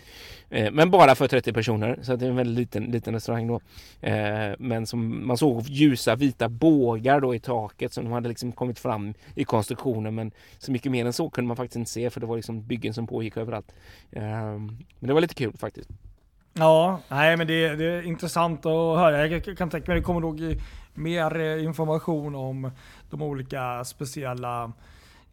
Eh, 0.49 0.71
men 0.71 0.91
bara 0.91 1.15
för 1.15 1.27
30 1.27 1.53
personer, 1.53 1.99
så 2.01 2.13
att 2.13 2.19
det 2.19 2.25
är 2.25 2.29
en 2.29 2.35
väldigt 2.35 2.57
liten, 2.57 2.83
liten 2.83 3.13
restaurang 3.13 3.47
då. 3.47 3.61
Eh, 4.07 4.55
men 4.59 4.87
som 4.87 5.27
man 5.27 5.37
såg 5.37 5.67
ljusa 5.67 6.15
vita 6.15 6.49
bågar 6.49 7.19
då 7.19 7.35
i 7.35 7.39
taket 7.39 7.93
som 7.93 8.03
de 8.03 8.13
hade 8.13 8.29
liksom 8.29 8.51
kommit 8.51 8.79
fram 8.79 9.13
i 9.35 9.43
konstruktionen. 9.43 10.15
Men 10.15 10.31
så 10.59 10.71
mycket 10.71 10.91
mer 10.91 11.05
än 11.05 11.13
så 11.13 11.29
kunde 11.29 11.47
man 11.47 11.57
faktiskt 11.57 11.75
inte 11.75 11.91
se 11.91 12.09
för 12.09 12.19
det 12.19 12.25
var 12.25 12.35
liksom 12.35 12.67
byggen 12.67 12.93
som 12.93 13.07
pågick 13.07 13.37
överallt. 13.37 13.71
Eh, 14.11 14.21
men 14.21 15.07
det 15.07 15.13
var 15.13 15.21
lite 15.21 15.35
kul 15.35 15.53
faktiskt. 15.57 15.89
Ja, 16.53 16.99
nej 17.07 17.37
men 17.37 17.47
det, 17.47 17.75
det, 17.75 17.85
är 17.85 18.01
intressant 18.01 18.65
att 18.65 18.97
höra. 18.97 19.27
Jag 19.27 19.57
kan 19.57 19.69
tänka 19.69 19.91
mig 19.91 19.97
att 19.97 20.03
det 20.03 20.05
kommer 20.05 20.19
nog 20.19 20.61
mer 20.93 21.57
information 21.57 22.35
om 22.35 22.71
de 23.09 23.21
olika 23.21 23.83
speciella 23.83 24.71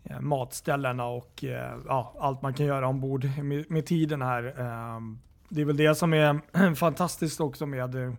eh, 0.04 0.20
matställena 0.20 1.06
och 1.06 1.44
eh, 1.44 1.72
ja, 1.88 2.14
allt 2.18 2.42
man 2.42 2.54
kan 2.54 2.66
göra 2.66 2.88
ombord 2.88 3.30
med, 3.42 3.70
med 3.70 3.86
tiden 3.86 4.22
här. 4.22 4.44
Eh, 4.44 5.00
det 5.48 5.60
är 5.60 5.64
väl 5.64 5.76
det 5.76 5.94
som 5.94 6.14
är 6.14 6.74
fantastiskt 6.74 7.40
också 7.40 7.66
med 7.66 7.94
eh, 7.94 8.12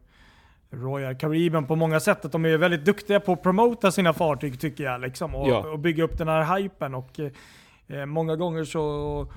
Royal 0.71 1.15
Caribbean 1.15 1.65
på 1.65 1.75
många 1.75 1.99
sätt. 1.99 2.25
Att 2.25 2.31
de 2.31 2.45
är 2.45 2.57
väldigt 2.57 2.85
duktiga 2.85 3.19
på 3.19 3.33
att 3.33 3.43
promota 3.43 3.91
sina 3.91 4.13
fartyg 4.13 4.59
tycker 4.59 4.83
jag. 4.83 5.01
Liksom, 5.01 5.35
och, 5.35 5.49
Ja. 5.49 5.67
och 5.71 5.79
bygga 5.79 6.03
upp 6.03 6.17
den 6.17 6.27
här 6.27 6.57
hypen. 6.57 6.95
Och, 6.95 7.19
eh, 7.87 8.05
många 8.05 8.35
gånger 8.35 8.63
så 8.63 9.21
eh, 9.21 9.27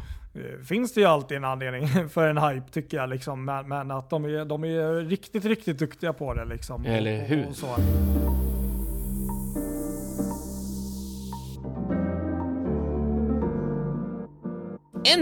finns 0.69 0.95
det 0.95 1.01
ju 1.01 1.07
alltid 1.07 1.37
en 1.37 1.45
anledning 1.45 1.89
för 2.09 2.29
en 2.29 2.39
hype 2.39 2.71
tycker 2.71 2.97
jag. 2.97 3.09
Liksom. 3.09 3.45
Men, 3.45 3.69
men 3.69 3.91
att 3.91 4.11
de 4.11 4.25
är, 4.25 4.45
de 4.45 4.65
är 4.65 4.95
riktigt, 5.09 5.45
riktigt 5.45 5.79
duktiga 5.79 6.13
på 6.13 6.35
det. 6.35 6.45
Liksom. 6.45 6.85
Eller 6.87 7.23
Och- 7.23 7.27
hur? 7.29 7.49
Och 7.49 7.57
så. 7.57 7.67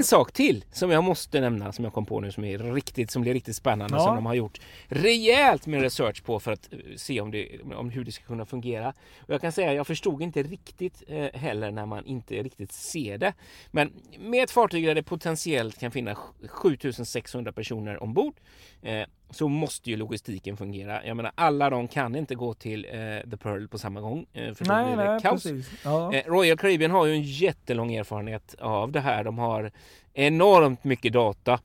En 0.01 0.05
sak 0.05 0.33
till 0.33 0.65
som 0.73 0.91
jag 0.91 1.05
måste 1.05 1.41
nämna 1.41 1.73
som 1.73 1.85
jag 1.85 1.95
kom 1.95 2.07
på 2.07 2.21
nu 2.21 2.33
som 2.33 2.45
är 2.45 2.59
riktigt, 2.59 3.11
som 3.11 3.23
blir 3.23 3.35
riktigt 3.35 3.57
spännande 3.57 3.97
Ja. 3.97 4.05
som 4.05 4.15
de 4.15 4.27
har 4.27 4.35
gjort 4.35 4.61
rejält 4.89 5.67
med 5.67 5.83
research 5.83 6.25
på 6.25 6.41
för 6.41 6.53
att 6.53 6.73
eh, 6.73 6.79
se 6.97 7.21
om, 7.21 7.31
det, 7.31 7.61
om 7.75 7.91
hur 7.91 8.05
det 8.05 8.13
ska 8.13 8.25
kunna 8.25 8.47
fungera. 8.47 8.89
Och 9.21 9.35
jag 9.35 9.41
kan 9.41 9.53
säga 9.53 9.75
jag 9.75 9.87
förstod 9.87 10.23
inte 10.23 10.43
riktigt 10.43 11.03
eh, 11.09 11.41
heller 11.41 11.71
när 11.71 11.87
man 11.87 12.07
inte 12.07 12.43
riktigt 12.43 12.73
ser 12.73 13.19
det. 13.19 13.33
Men 13.71 13.93
med 14.19 14.45
ett 14.45 14.51
fartyg 14.51 14.87
där 14.87 14.95
det 14.95 15.03
potentiellt 15.03 15.81
kan 15.81 15.91
finnas 15.91 16.19
7600 16.49 17.53
personer 17.53 18.03
ombord 18.03 18.35
eh, 18.83 19.05
så 19.31 19.49
måste 19.49 19.91
ju 19.91 19.97
logistiken 19.97 20.57
fungera. 20.57 21.07
Jag 21.07 21.17
menar 21.17 21.33
alla 21.35 21.71
de 21.71 21.89
kan 21.89 22.17
inte 22.17 22.35
gå 22.35 22.55
till 22.55 22.85
eh, 22.85 23.31
The 23.31 23.37
Pearl 23.37 23.69
på 23.69 23.79
samma 23.79 24.01
gång 24.01 24.27
eh, 24.33 24.55
för 24.55 24.65
då 24.65 24.73
Nej, 24.73 24.85
blir 24.85 25.05
det 25.05 25.11
nej, 25.11 25.21
kaos. 25.21 25.47
Ja. 25.85 26.15
Eh, 26.15 26.25
Royal 26.27 26.59
Caribbean 26.59 26.91
har 26.91 27.07
ju 27.07 27.13
en 27.13 27.23
jättelång 27.23 27.95
erfarenhet 27.95 28.55
av 28.59 28.93
det 28.93 29.01
här. 29.01 29.25
De 29.25 29.39
har 29.39 29.71
enormt 30.15 30.85
mycket 30.85 31.13
data 31.13 31.61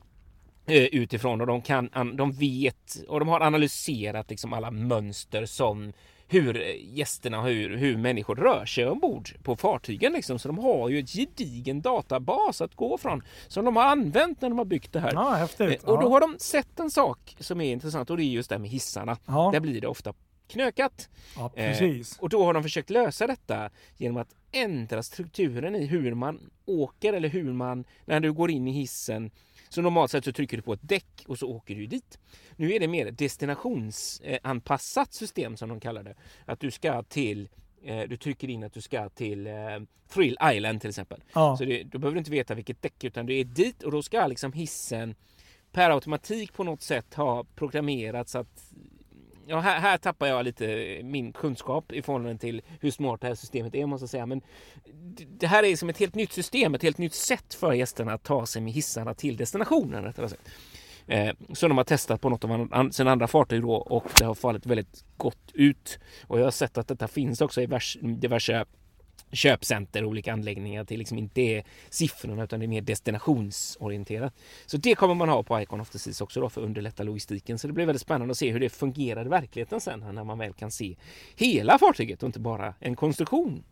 eh, 0.65 0.83
utifrån 0.83 1.41
och 1.41 1.47
de 1.47 1.61
kan, 1.61 1.89
an, 1.93 2.15
de 2.15 2.31
vet 2.31 3.03
och 3.07 3.19
de 3.19 3.29
har 3.29 3.41
analyserat 3.41 4.29
liksom 4.29 4.53
alla 4.53 4.71
mönster 4.71 5.45
som 5.45 5.93
hur 6.27 6.61
eh, 6.61 6.95
gästerna, 6.97 7.41
hur, 7.41 7.77
hur 7.77 7.97
människor 7.97 8.35
rör 8.35 8.65
sig 8.65 8.87
ombord 8.87 9.29
på 9.43 9.55
fartygen 9.55 10.13
liksom. 10.13 10.39
Så 10.39 10.47
de 10.47 10.57
har 10.59 10.89
ju 10.89 10.99
ett 10.99 11.09
gedigen 11.09 11.81
databas 11.81 12.61
att 12.61 12.75
gå 12.75 12.97
från 12.97 13.23
som 13.47 13.65
de 13.65 13.75
har 13.75 13.83
använt 13.83 14.41
när 14.41 14.49
de 14.49 14.57
har 14.57 14.65
byggt 14.65 14.93
det 14.93 14.99
här. 14.99 15.11
Ja, 15.13 15.29
häftigt. 15.31 15.83
Eh, 15.83 15.89
Och 15.89 16.01
då 16.01 16.09
har 16.09 16.21
de 16.21 16.35
sett 16.39 16.79
en 16.79 16.91
sak 16.91 17.35
som 17.39 17.61
är 17.61 17.71
intressant 17.71 18.09
och 18.09 18.17
det 18.17 18.23
är 18.23 18.25
just 18.25 18.49
det 18.49 18.55
här 18.55 18.61
med 18.61 18.69
hissarna. 18.69 19.17
Ja. 19.25 19.49
Där 19.53 19.59
blir 19.59 19.81
det 19.81 19.87
ofta 19.87 20.13
knökat. 20.47 21.09
Ja, 21.35 21.51
Eh, 21.55 21.69
precis. 21.69 22.19
och 22.19 22.29
då 22.29 22.43
har 22.45 22.53
de 22.53 22.63
försökt 22.63 22.89
lösa 22.89 23.27
detta 23.27 23.69
genom 23.97 24.17
att 24.17 24.35
ändra 24.51 25.03
strukturen 25.03 25.75
i 25.75 25.85
hur 25.85 26.13
man 26.13 26.49
åker 26.65 27.13
eller 27.13 27.29
hur 27.29 27.53
man, 27.53 27.85
när 28.05 28.19
du 28.19 28.33
går 28.33 28.51
in 28.51 28.67
i 28.67 28.71
hissen. 28.71 29.31
Så 29.75 29.81
normalt 29.81 30.11
sett 30.11 30.25
så 30.25 30.31
trycker 30.31 30.57
du 30.57 30.63
på 30.63 30.73
ett 30.73 30.79
däck 30.83 31.23
och 31.27 31.39
så 31.39 31.47
åker 31.47 31.75
du 31.75 31.85
dit. 31.85 32.19
Nu 32.55 32.73
är 32.73 32.79
det 32.79 32.87
mer 32.87 33.11
destinationsanpassat 33.11 35.13
system 35.13 35.57
som 35.57 35.69
de 35.69 35.79
kallar 35.79 36.03
det. 36.03 36.15
Att 36.45 36.59
du 36.59 36.71
ska 36.71 37.03
till 37.03 37.49
eh, 37.83 38.01
du 38.01 38.17
trycker 38.17 38.49
in 38.49 38.63
att 38.63 38.73
du 38.73 38.81
ska 38.81 39.09
till 39.09 39.47
eh, 39.47 39.53
Thrill 40.13 40.37
Island 40.53 40.81
till 40.81 40.89
exempel. 40.89 41.23
Ja. 41.33 41.57
Så 41.57 41.65
det, 41.65 41.83
då 41.83 41.99
behöver 41.99 42.15
du 42.15 42.19
inte 42.19 42.31
veta 42.31 42.55
vilket 42.55 42.81
däck 42.81 43.03
utan 43.03 43.25
du 43.25 43.39
är 43.39 43.43
dit 43.43 43.83
och 43.83 43.91
då 43.91 44.03
ska 44.03 44.27
liksom 44.27 44.53
hissen 44.53 45.15
per 45.71 45.89
automatik 45.89 46.53
på 46.53 46.63
något 46.63 46.81
sätt 46.81 47.13
ha 47.13 47.43
programmerats 47.55 48.35
att 48.35 48.73
Ja, 49.47 49.59
här, 49.59 49.79
här 49.79 49.97
tappar 49.97 50.27
jag 50.27 50.43
lite 50.45 50.67
eh, 50.73 51.03
min 51.03 51.33
kunskap 51.33 51.91
i 51.91 52.01
förhållande 52.01 52.37
till 52.37 52.61
hur 52.79 52.91
smart 52.91 53.21
det 53.21 53.27
här 53.27 53.35
systemet 53.35 53.75
är 53.75 53.85
måste 53.85 54.03
jag 54.03 54.09
säga. 54.09 54.25
Men 54.25 54.41
det- 55.39 55.47
här 55.47 55.63
är 55.63 55.75
som 55.75 55.89
ett 55.89 55.97
helt 55.97 56.15
nytt 56.15 56.31
system, 56.31 56.75
ett 56.75 56.83
helt 56.83 56.97
nytt 56.97 57.13
sätt 57.13 57.53
för 57.53 57.73
gästerna 57.73 58.13
att 58.13 58.23
ta 58.23 58.45
sig 58.45 58.61
med 58.61 58.73
hissarna 58.73 59.13
till 59.13 59.37
destinationen. 59.37 60.03
rättare 60.03 60.29
sagt. 60.29 60.49
Eh, 61.07 61.33
som 61.53 61.69
de 61.69 61.77
har 61.77 61.85
testat 61.85 62.21
på 62.21 62.29
något 62.29 62.43
av 62.43 62.89
sina 62.91 63.11
andra 63.11 63.27
fartyg 63.27 63.61
då 63.61 63.73
och 63.75 64.05
det 64.19 64.25
har 64.25 64.33
fallit 64.33 64.65
väldigt 64.65 65.05
gott 65.17 65.51
ut. 65.53 65.99
Och 66.27 66.39
jag 66.39 66.43
har 66.43 66.51
sett 66.51 66.77
att 66.77 66.87
detta 66.87 67.07
finns 67.07 67.41
också 67.41 67.61
i 67.61 67.65
vers, 67.65 67.97
diverse 68.01 68.65
köpcenter 69.31 70.03
och 70.03 70.09
olika 70.09 70.33
anläggningar. 70.33 70.81
Att 70.81 70.87
det 70.87 70.97
liksom 70.97 71.17
inte 71.17 71.41
är 71.41 71.63
siffrorna 71.89 72.43
utan 72.43 72.59
det 72.59 72.65
är 72.65 72.67
mer 72.67 72.81
destinationsorienterat. 72.81 74.33
Så 74.65 74.77
det 74.77 74.95
kommer 74.95 75.13
man 75.13 75.29
ha 75.29 75.43
på 75.43 75.61
Icon 75.61 75.81
of 75.81 75.89
the 75.89 75.99
Seas 75.99 76.21
också 76.21 76.41
då 76.41 76.49
för 76.49 76.61
att 76.61 76.65
underlätta 76.65 77.03
logistiken. 77.03 77.59
Så 77.59 77.67
det 77.67 77.73
blir 77.73 77.85
väldigt 77.85 78.01
spännande 78.01 78.31
att 78.31 78.37
se 78.37 78.51
hur 78.51 78.59
det 78.59 78.69
fungerar 78.69 79.25
i 79.25 79.29
verkligheten 79.29 79.81
sen 79.81 79.99
när 79.99 80.23
man 80.23 80.37
väl 80.37 80.53
kan 80.53 80.71
se 80.71 80.95
hela 81.35 81.77
fartyget 81.79 82.23
och 82.23 82.27
inte 82.27 82.39
bara 82.39 82.73
en 82.79 82.95
konstruktion. 82.95 83.63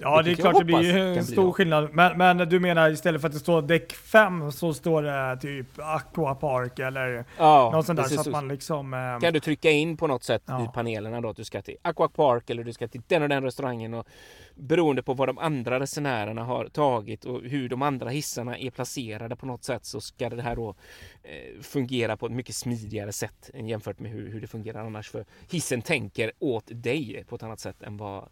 Ja, 0.00 0.22
det 0.22 0.30
är 0.30 0.34
klart 0.34 0.58
det 0.58 0.64
blir 0.64 0.82
ju 0.82 0.90
en 0.90 1.12
bli 1.14 1.22
stor 1.22 1.46
av. 1.46 1.52
skillnad. 1.52 1.88
Men, 1.92 2.18
men 2.18 2.38
du 2.48 2.60
menar 2.60 2.90
istället 2.90 3.20
för 3.20 3.28
att 3.28 3.34
det 3.34 3.40
står 3.40 3.62
däck 3.62 3.92
5 3.92 4.52
så 4.52 4.74
står 4.74 5.02
det 5.02 5.36
typ 5.40 5.66
Aqua 5.78 6.34
Park 6.34 6.78
eller 6.78 7.24
Ja, 7.38 7.70
något 7.74 7.86
sånt 7.86 7.96
där. 7.96 8.04
Så 8.04 8.20
att 8.20 8.26
man 8.26 8.48
liksom... 8.48 8.94
eh, 8.94 9.18
Kan 9.20 9.32
du 9.32 9.40
trycka 9.40 9.70
in 9.70 9.96
på 9.96 10.06
något 10.06 10.24
sätt 10.24 10.42
Ja. 10.46 10.64
i 10.64 10.68
panelerna 10.74 11.20
då 11.20 11.28
att 11.28 11.36
du 11.36 11.44
ska 11.44 11.62
till 11.62 11.76
Aqua 11.82 12.08
Park 12.08 12.50
eller 12.50 12.64
du 12.64 12.72
ska 12.72 12.88
till 12.88 13.02
den 13.06 13.22
och 13.22 13.28
den 13.28 13.42
restaurangen 13.44 13.94
och 13.94 14.06
beroende 14.54 15.02
på 15.02 15.14
vad 15.14 15.28
de 15.28 15.38
andra 15.38 15.80
resenärerna 15.80 16.44
har 16.44 16.68
tagit 16.68 17.24
och 17.24 17.40
hur 17.42 17.68
de 17.68 17.82
andra 17.82 18.08
hissarna 18.10 18.58
är 18.58 18.70
placerade 18.70 19.36
på 19.36 19.46
något 19.46 19.64
sätt 19.64 19.84
så 19.84 20.00
ska 20.00 20.28
det 20.30 20.42
här 20.42 20.56
då 20.56 20.74
eh, 21.22 21.62
fungera 21.62 22.16
på 22.16 22.26
ett 22.26 22.32
mycket 22.32 22.54
smidigare 22.54 23.12
sätt 23.12 23.50
jämfört 23.54 23.98
med 23.98 24.10
hur, 24.10 24.32
hur 24.32 24.40
det 24.40 24.46
fungerar 24.46 24.86
annars 24.86 25.10
för 25.10 25.24
hissen 25.50 25.82
tänker 25.82 26.32
åt 26.38 26.64
dig 26.68 27.24
på 27.28 27.34
ett 27.36 27.42
annat 27.42 27.60
sätt 27.60 27.82
än 27.82 27.96
vad 27.96 28.28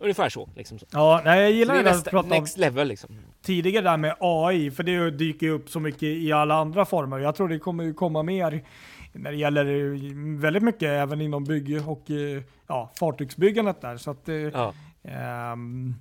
ungefär 0.00 0.28
så. 0.28 0.48
Liksom. 0.56 0.78
Ja, 0.90 1.22
nej, 1.24 1.40
jag 1.42 1.50
Så 1.52 1.56
gillar 1.56 1.74
det 1.74 1.82
det 1.82 1.90
nästa, 1.90 2.10
prata 2.10 2.24
om 2.34 2.40
next 2.40 2.58
level 2.58 2.88
liksom. 2.88 3.16
tidigare 3.42 3.84
där 3.84 3.96
med 3.96 4.14
AI, 4.20 4.70
för 4.70 4.82
det 4.82 5.10
dyker 5.10 5.46
ju 5.46 5.52
upp 5.52 5.68
så 5.70 5.80
mycket 5.80 6.02
i 6.02 6.32
alla 6.32 6.54
andra 6.54 6.84
former. 6.84 7.18
Jag 7.18 7.34
tror 7.34 7.48
det 7.48 7.58
kommer 7.58 7.92
komma 7.92 8.22
mer 8.22 8.64
när 9.12 9.30
det 9.30 9.36
gäller 9.36 9.66
eh, 9.66 10.00
väldigt 10.40 10.62
mycket 10.62 10.88
även 10.88 11.20
inom 11.20 11.44
bygg 11.44 11.88
och 11.88 12.10
eh, 12.10 12.42
ja, 12.66 12.90
fartygsbyggandet 12.98 13.80
där. 13.80 13.96
Så 13.96 14.10
att, 14.10 14.28
eh, 14.28 14.34
Ja. 14.36 14.74
ehm, 15.02 15.94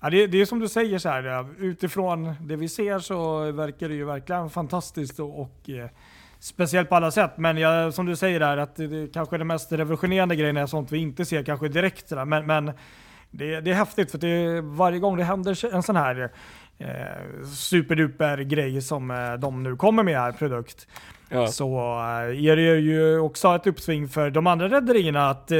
ja, 0.00 0.10
det, 0.10 0.26
det 0.26 0.40
är 0.40 0.46
som 0.46 0.58
du 0.58 0.68
säger 0.68 0.98
så 0.98 1.08
här, 1.08 1.46
utifrån 1.58 2.34
det 2.40 2.56
vi 2.56 2.68
ser 2.68 2.98
så 2.98 3.50
verkar 3.52 3.88
det 3.88 3.94
ju 3.94 4.04
verkligen 4.04 4.50
fantastiskt 4.50 5.20
och, 5.20 5.40
och 5.40 5.70
speciellt 6.42 6.88
på 6.88 6.96
alla 6.96 7.10
sätt. 7.10 7.32
Men 7.36 7.56
jag, 7.56 7.94
som 7.94 8.06
du 8.06 8.16
säger 8.16 8.40
där, 8.40 8.56
att 8.56 8.76
det, 8.76 8.86
det 8.86 9.12
kanske 9.12 9.38
det 9.38 9.44
mest 9.44 9.72
revolutionerande 9.72 10.36
grejen 10.36 10.56
är 10.56 10.66
sånt 10.66 10.92
vi 10.92 10.98
inte 10.98 11.24
ser 11.24 11.42
kanske 11.42 11.68
direkt. 11.68 12.08
Sådär. 12.08 12.24
Men, 12.24 12.46
men 12.46 12.72
det, 13.30 13.60
det 13.60 13.70
är 13.70 13.74
häftigt 13.74 14.10
för 14.10 14.18
det, 14.18 14.60
varje 14.60 14.98
gång 14.98 15.16
det 15.16 15.24
händer 15.24 15.74
en 15.74 15.82
sån 15.82 15.96
här 15.96 16.30
eh, 16.78 17.46
superduper 17.54 18.38
grej 18.38 18.82
som 18.82 19.10
eh, 19.10 19.32
de 19.32 19.62
nu 19.62 19.76
kommer 19.76 20.02
med 20.02 20.18
här 20.18 20.32
produkt 20.32 20.86
Ja. 21.28 21.46
så 21.46 21.78
eh, 21.78 22.44
är 22.46 22.56
det 22.56 22.62
ju 22.62 23.18
också 23.18 23.54
ett 23.54 23.66
uppsving 23.66 24.08
för 24.08 24.30
de 24.30 24.46
andra 24.46 24.68
rederierna 24.68 25.30
att 25.30 25.50
eh, 25.50 25.58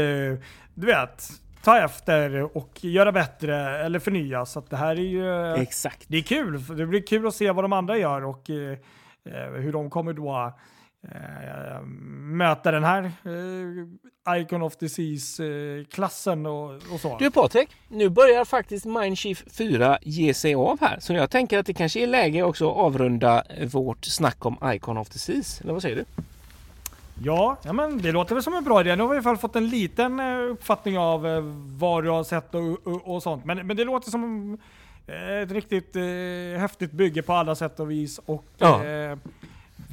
du 0.75 0.87
vet 0.87 1.29
ta 1.65 1.79
efter 1.79 2.57
och 2.57 2.85
göra 2.85 3.13
bättre 3.13 3.79
eller 3.79 3.99
förnya. 3.99 4.47
Så 4.47 4.59
att 4.59 4.71
det 4.71 4.77
här 4.77 4.97
är 4.97 5.55
ju 5.55 5.55
Exakt. 5.63 6.05
det 6.09 6.17
är 6.17 6.23
kul. 6.23 6.77
Det 6.77 6.87
blir 6.87 7.07
kul 7.07 7.27
att 7.27 7.35
se 7.35 7.51
vad 7.51 7.65
de 7.65 7.73
andra 7.73 7.99
gör 7.99 8.25
och 8.25 8.51
eh, 8.51 8.79
hur 9.31 9.73
de 9.73 9.91
kommer 9.91 10.13
då 10.13 10.53
eh, 11.09 11.83
möta 12.37 12.71
den 12.71 12.85
här 12.85 13.05
eh, 13.05 14.41
Icon 14.41 14.63
of 14.63 14.77
Disease-klassen 14.77 16.47
och, 16.47 16.75
och 16.75 17.01
så. 17.01 17.19
Du 17.19 17.31
Patrik, 17.31 17.69
nu 17.89 18.09
börjar 18.09 18.45
faktiskt 18.45 18.87
Mindshift 18.87 19.57
4 19.57 19.99
ge 20.03 20.35
sig 20.35 20.55
av 20.55 20.81
här. 20.81 21.01
Så 21.01 21.13
jag 21.13 21.31
tänker 21.31 21.59
att 21.59 21.67
det 21.67 21.75
kanske 21.75 22.03
är 22.03 22.07
läge 22.07 22.43
också 22.43 22.71
att 22.71 22.77
avrunda 22.77 23.45
vårt 23.73 24.05
snack 24.05 24.47
om 24.47 24.57
Icon 24.65 24.99
of 24.99 25.09
the 25.09 25.19
Seas. 25.19 25.61
Eller 25.61 25.73
vad 25.73 25.83
säger 25.83 25.97
du? 25.97 26.05
Ja, 27.25 27.57
ja 27.65 27.73
men 27.73 28.03
det 28.03 28.13
låter 28.13 28.35
väl 28.35 28.45
som 28.45 28.55
en 28.55 28.65
bra 28.65 28.81
idé. 28.81 28.97
Nu 28.97 29.03
har 29.03 29.11
vi 29.11 29.15
i 29.15 29.19
alla 29.19 29.23
fall 29.23 29.37
fått 29.37 29.57
en 29.57 29.69
liten 29.69 30.21
eh, 30.21 30.51
uppfattning 30.51 30.99
av 30.99 31.27
eh, 31.27 31.41
vad 31.79 32.05
du 32.05 32.11
har 32.11 32.25
sett 32.25 32.55
och, 32.55 32.87
och, 32.87 33.15
och 33.15 33.23
sånt. 33.23 33.45
Men, 33.45 33.67
men 33.67 33.77
det 33.77 33.85
låter 33.85 34.11
som 34.11 34.53
eh, 34.53 34.59
ett 35.07 35.51
riktigt 35.51 35.97
eh, 35.97 36.61
häftigt 36.61 36.93
bygge 36.93 37.23
på 37.23 37.33
alla 37.33 37.55
sätt 37.55 37.81
och 37.81 37.91
vis. 37.91 38.21
Och 38.27 38.45
Ja. 38.59 38.85
eh, 38.85 39.17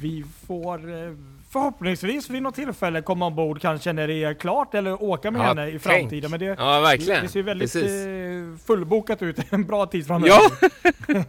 vi 0.00 0.24
får 0.46 0.92
eh, 0.94 1.12
förhoppningsvis 1.52 2.30
vid 2.30 2.42
något 2.42 2.54
tillfälle 2.54 3.02
komma 3.02 3.26
ombord 3.26 3.60
kanske 3.60 3.92
när 3.92 4.08
det 4.08 4.24
är 4.24 4.34
klart 4.34 4.74
eller 4.74 5.02
åka 5.02 5.30
med 5.30 5.40
Ja, 5.40 5.44
henne 5.44 5.66
i 5.66 5.70
tänk. 5.70 5.82
framtiden. 5.82 6.30
Men 6.30 6.40
det, 6.40 6.44
Ja, 6.58 6.80
verkligen. 6.80 7.22
det, 7.22 7.28
ser 7.28 7.42
väldigt 7.42 7.72
Precis. 7.72 8.06
eh, 8.06 8.66
fullbokat 8.66 9.22
ut 9.22 9.52
en 9.52 9.64
bra 9.66 9.86
tid 9.86 10.06
framöver. 10.06 10.34
Ja, 10.34 10.50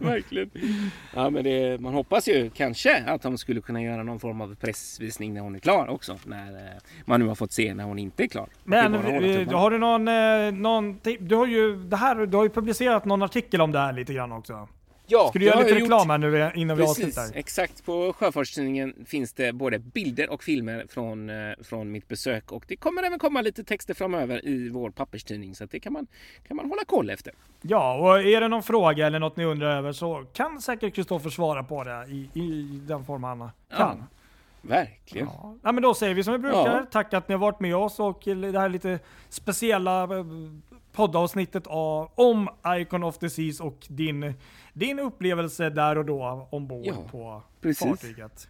verkligen. 0.00 0.50
Ja, 1.14 1.30
men 1.30 1.44
det, 1.44 1.80
man 1.80 1.94
hoppas 1.94 2.28
ju 2.28 2.50
kanske 2.50 3.02
att 3.06 3.22
de 3.22 3.38
skulle 3.38 3.60
kunna 3.60 3.82
göra 3.82 4.02
någon 4.02 4.20
form 4.20 4.40
av 4.40 4.54
pressvisning 4.54 5.34
när 5.34 5.40
hon 5.40 5.54
är 5.54 5.58
klar 5.58 5.88
också. 5.88 6.18
När 6.24 6.52
eh, 6.52 6.70
man 7.04 7.20
nu 7.20 7.26
har 7.26 7.34
fått 7.34 7.52
se 7.52 7.74
när 7.74 7.84
hon 7.84 7.98
inte 7.98 8.22
är 8.24 8.28
klar. 8.28 8.48
Men 8.64 8.94
är 8.94 9.52
har 9.52 9.70
du 9.70 9.78
någon, 9.78 10.08
eh, 10.08 10.52
någon, 10.52 11.00
du 11.20 11.34
har 11.36 11.46
ju 11.46 11.76
det 11.76 11.96
här, 11.96 12.26
du 12.26 12.36
har 12.36 12.44
ju 12.44 12.50
publicerat 12.50 13.04
någon 13.04 13.22
artikel 13.22 13.60
om 13.60 13.72
det 13.72 13.78
här 13.78 13.92
lite 13.92 14.12
grann 14.14 14.32
också. 14.32 14.68
Ja, 15.12 15.28
Ska 15.28 15.38
du 15.38 15.44
göra 15.44 15.60
lite 15.60 15.74
reklam 15.74 15.98
gjort- 15.98 16.08
här 16.08 16.18
nu 16.18 16.50
innan 16.54 16.76
vi 16.76 16.82
Precis, 16.82 17.18
avslutar? 17.18 17.38
exakt. 17.38 17.84
På 17.84 18.12
Sjöfartstidningen 18.12 18.94
finns 19.06 19.32
det 19.32 19.52
både 19.52 19.78
bilder 19.78 20.30
och 20.30 20.42
filmer 20.42 20.86
från, 20.88 21.30
eh, 21.30 21.36
från 21.62 21.92
mitt 21.92 22.08
besök 22.08 22.52
och 22.52 22.64
det 22.68 22.76
kommer 22.76 23.02
även 23.02 23.18
komma 23.18 23.40
lite 23.40 23.64
texter 23.64 23.94
framöver 23.94 24.46
i 24.48 24.68
vår 24.68 24.90
papperstidning 24.90 25.54
så 25.54 25.64
det 25.64 25.80
kan 25.80 25.92
man, 25.92 26.06
kan 26.48 26.56
man 26.56 26.68
hålla 26.68 26.84
koll 26.84 27.10
efter. 27.10 27.32
Ja, 27.62 27.94
och 27.98 28.20
är 28.22 28.40
det 28.40 28.48
någon 28.48 28.62
fråga 28.62 29.06
eller 29.06 29.18
något 29.18 29.36
ni 29.36 29.44
undrar 29.44 29.76
över 29.76 29.92
så 29.92 30.24
kan 30.32 30.60
säkert 30.60 30.94
Kristoffer 30.94 31.30
svara 31.30 31.62
på 31.64 31.84
det 31.84 32.06
i, 32.08 32.30
i 32.40 32.80
den 32.86 33.04
form 33.04 33.24
han 33.24 33.50
kan. 33.76 34.04
Verkligen. 34.62 35.26
Ja. 35.26 35.54
ja, 35.62 35.72
men 35.72 35.82
då 35.82 35.94
säger 35.94 36.14
vi 36.14 36.24
som 36.24 36.32
vi 36.32 36.38
brukar. 36.38 36.58
Ja. 36.76 36.86
Tack 36.90 37.14
att 37.14 37.28
ni 37.28 37.34
har 37.34 37.38
varit 37.40 37.60
med 37.60 37.76
oss 37.76 38.00
och 38.00 38.20
det 38.24 38.58
här 38.60 38.68
lite 38.68 38.98
speciella 39.28 40.02
eh, 40.02 40.24
poddavsnittet 40.92 41.66
av, 41.66 42.10
om 42.14 42.48
Icon 42.66 43.02
of 43.04 43.18
the 43.18 43.30
Seas 43.30 43.60
och 43.60 43.86
din, 43.88 44.34
din 44.72 44.98
upplevelse 44.98 45.70
där 45.70 45.98
och 45.98 46.04
då 46.04 46.48
ombord 46.50 46.86
Ja, 46.86 46.94
på 47.10 47.42
precis. 47.60 47.88
fartyget. 47.88 48.48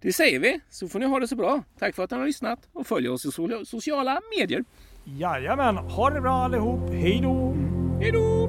Det 0.00 0.12
säger 0.12 0.40
vi, 0.40 0.60
så 0.70 0.88
får 0.88 0.98
ni 0.98 1.06
ha 1.06 1.20
det 1.20 1.28
så 1.28 1.36
bra. 1.36 1.62
Tack 1.78 1.94
för 1.94 2.04
att 2.04 2.10
ni 2.10 2.16
har 2.16 2.26
lyssnat 2.26 2.68
och 2.72 2.86
följ 2.86 3.08
oss 3.08 3.24
i 3.24 3.28
so- 3.28 3.64
sociala 3.64 4.20
medier. 4.38 4.64
Jajamän, 5.04 5.76
ha 5.76 6.10
det 6.10 6.20
bra 6.20 6.32
allihop. 6.34 6.90
Hej 6.90 7.20
då! 7.22 7.54
Hej 8.00 8.12
då! 8.12 8.48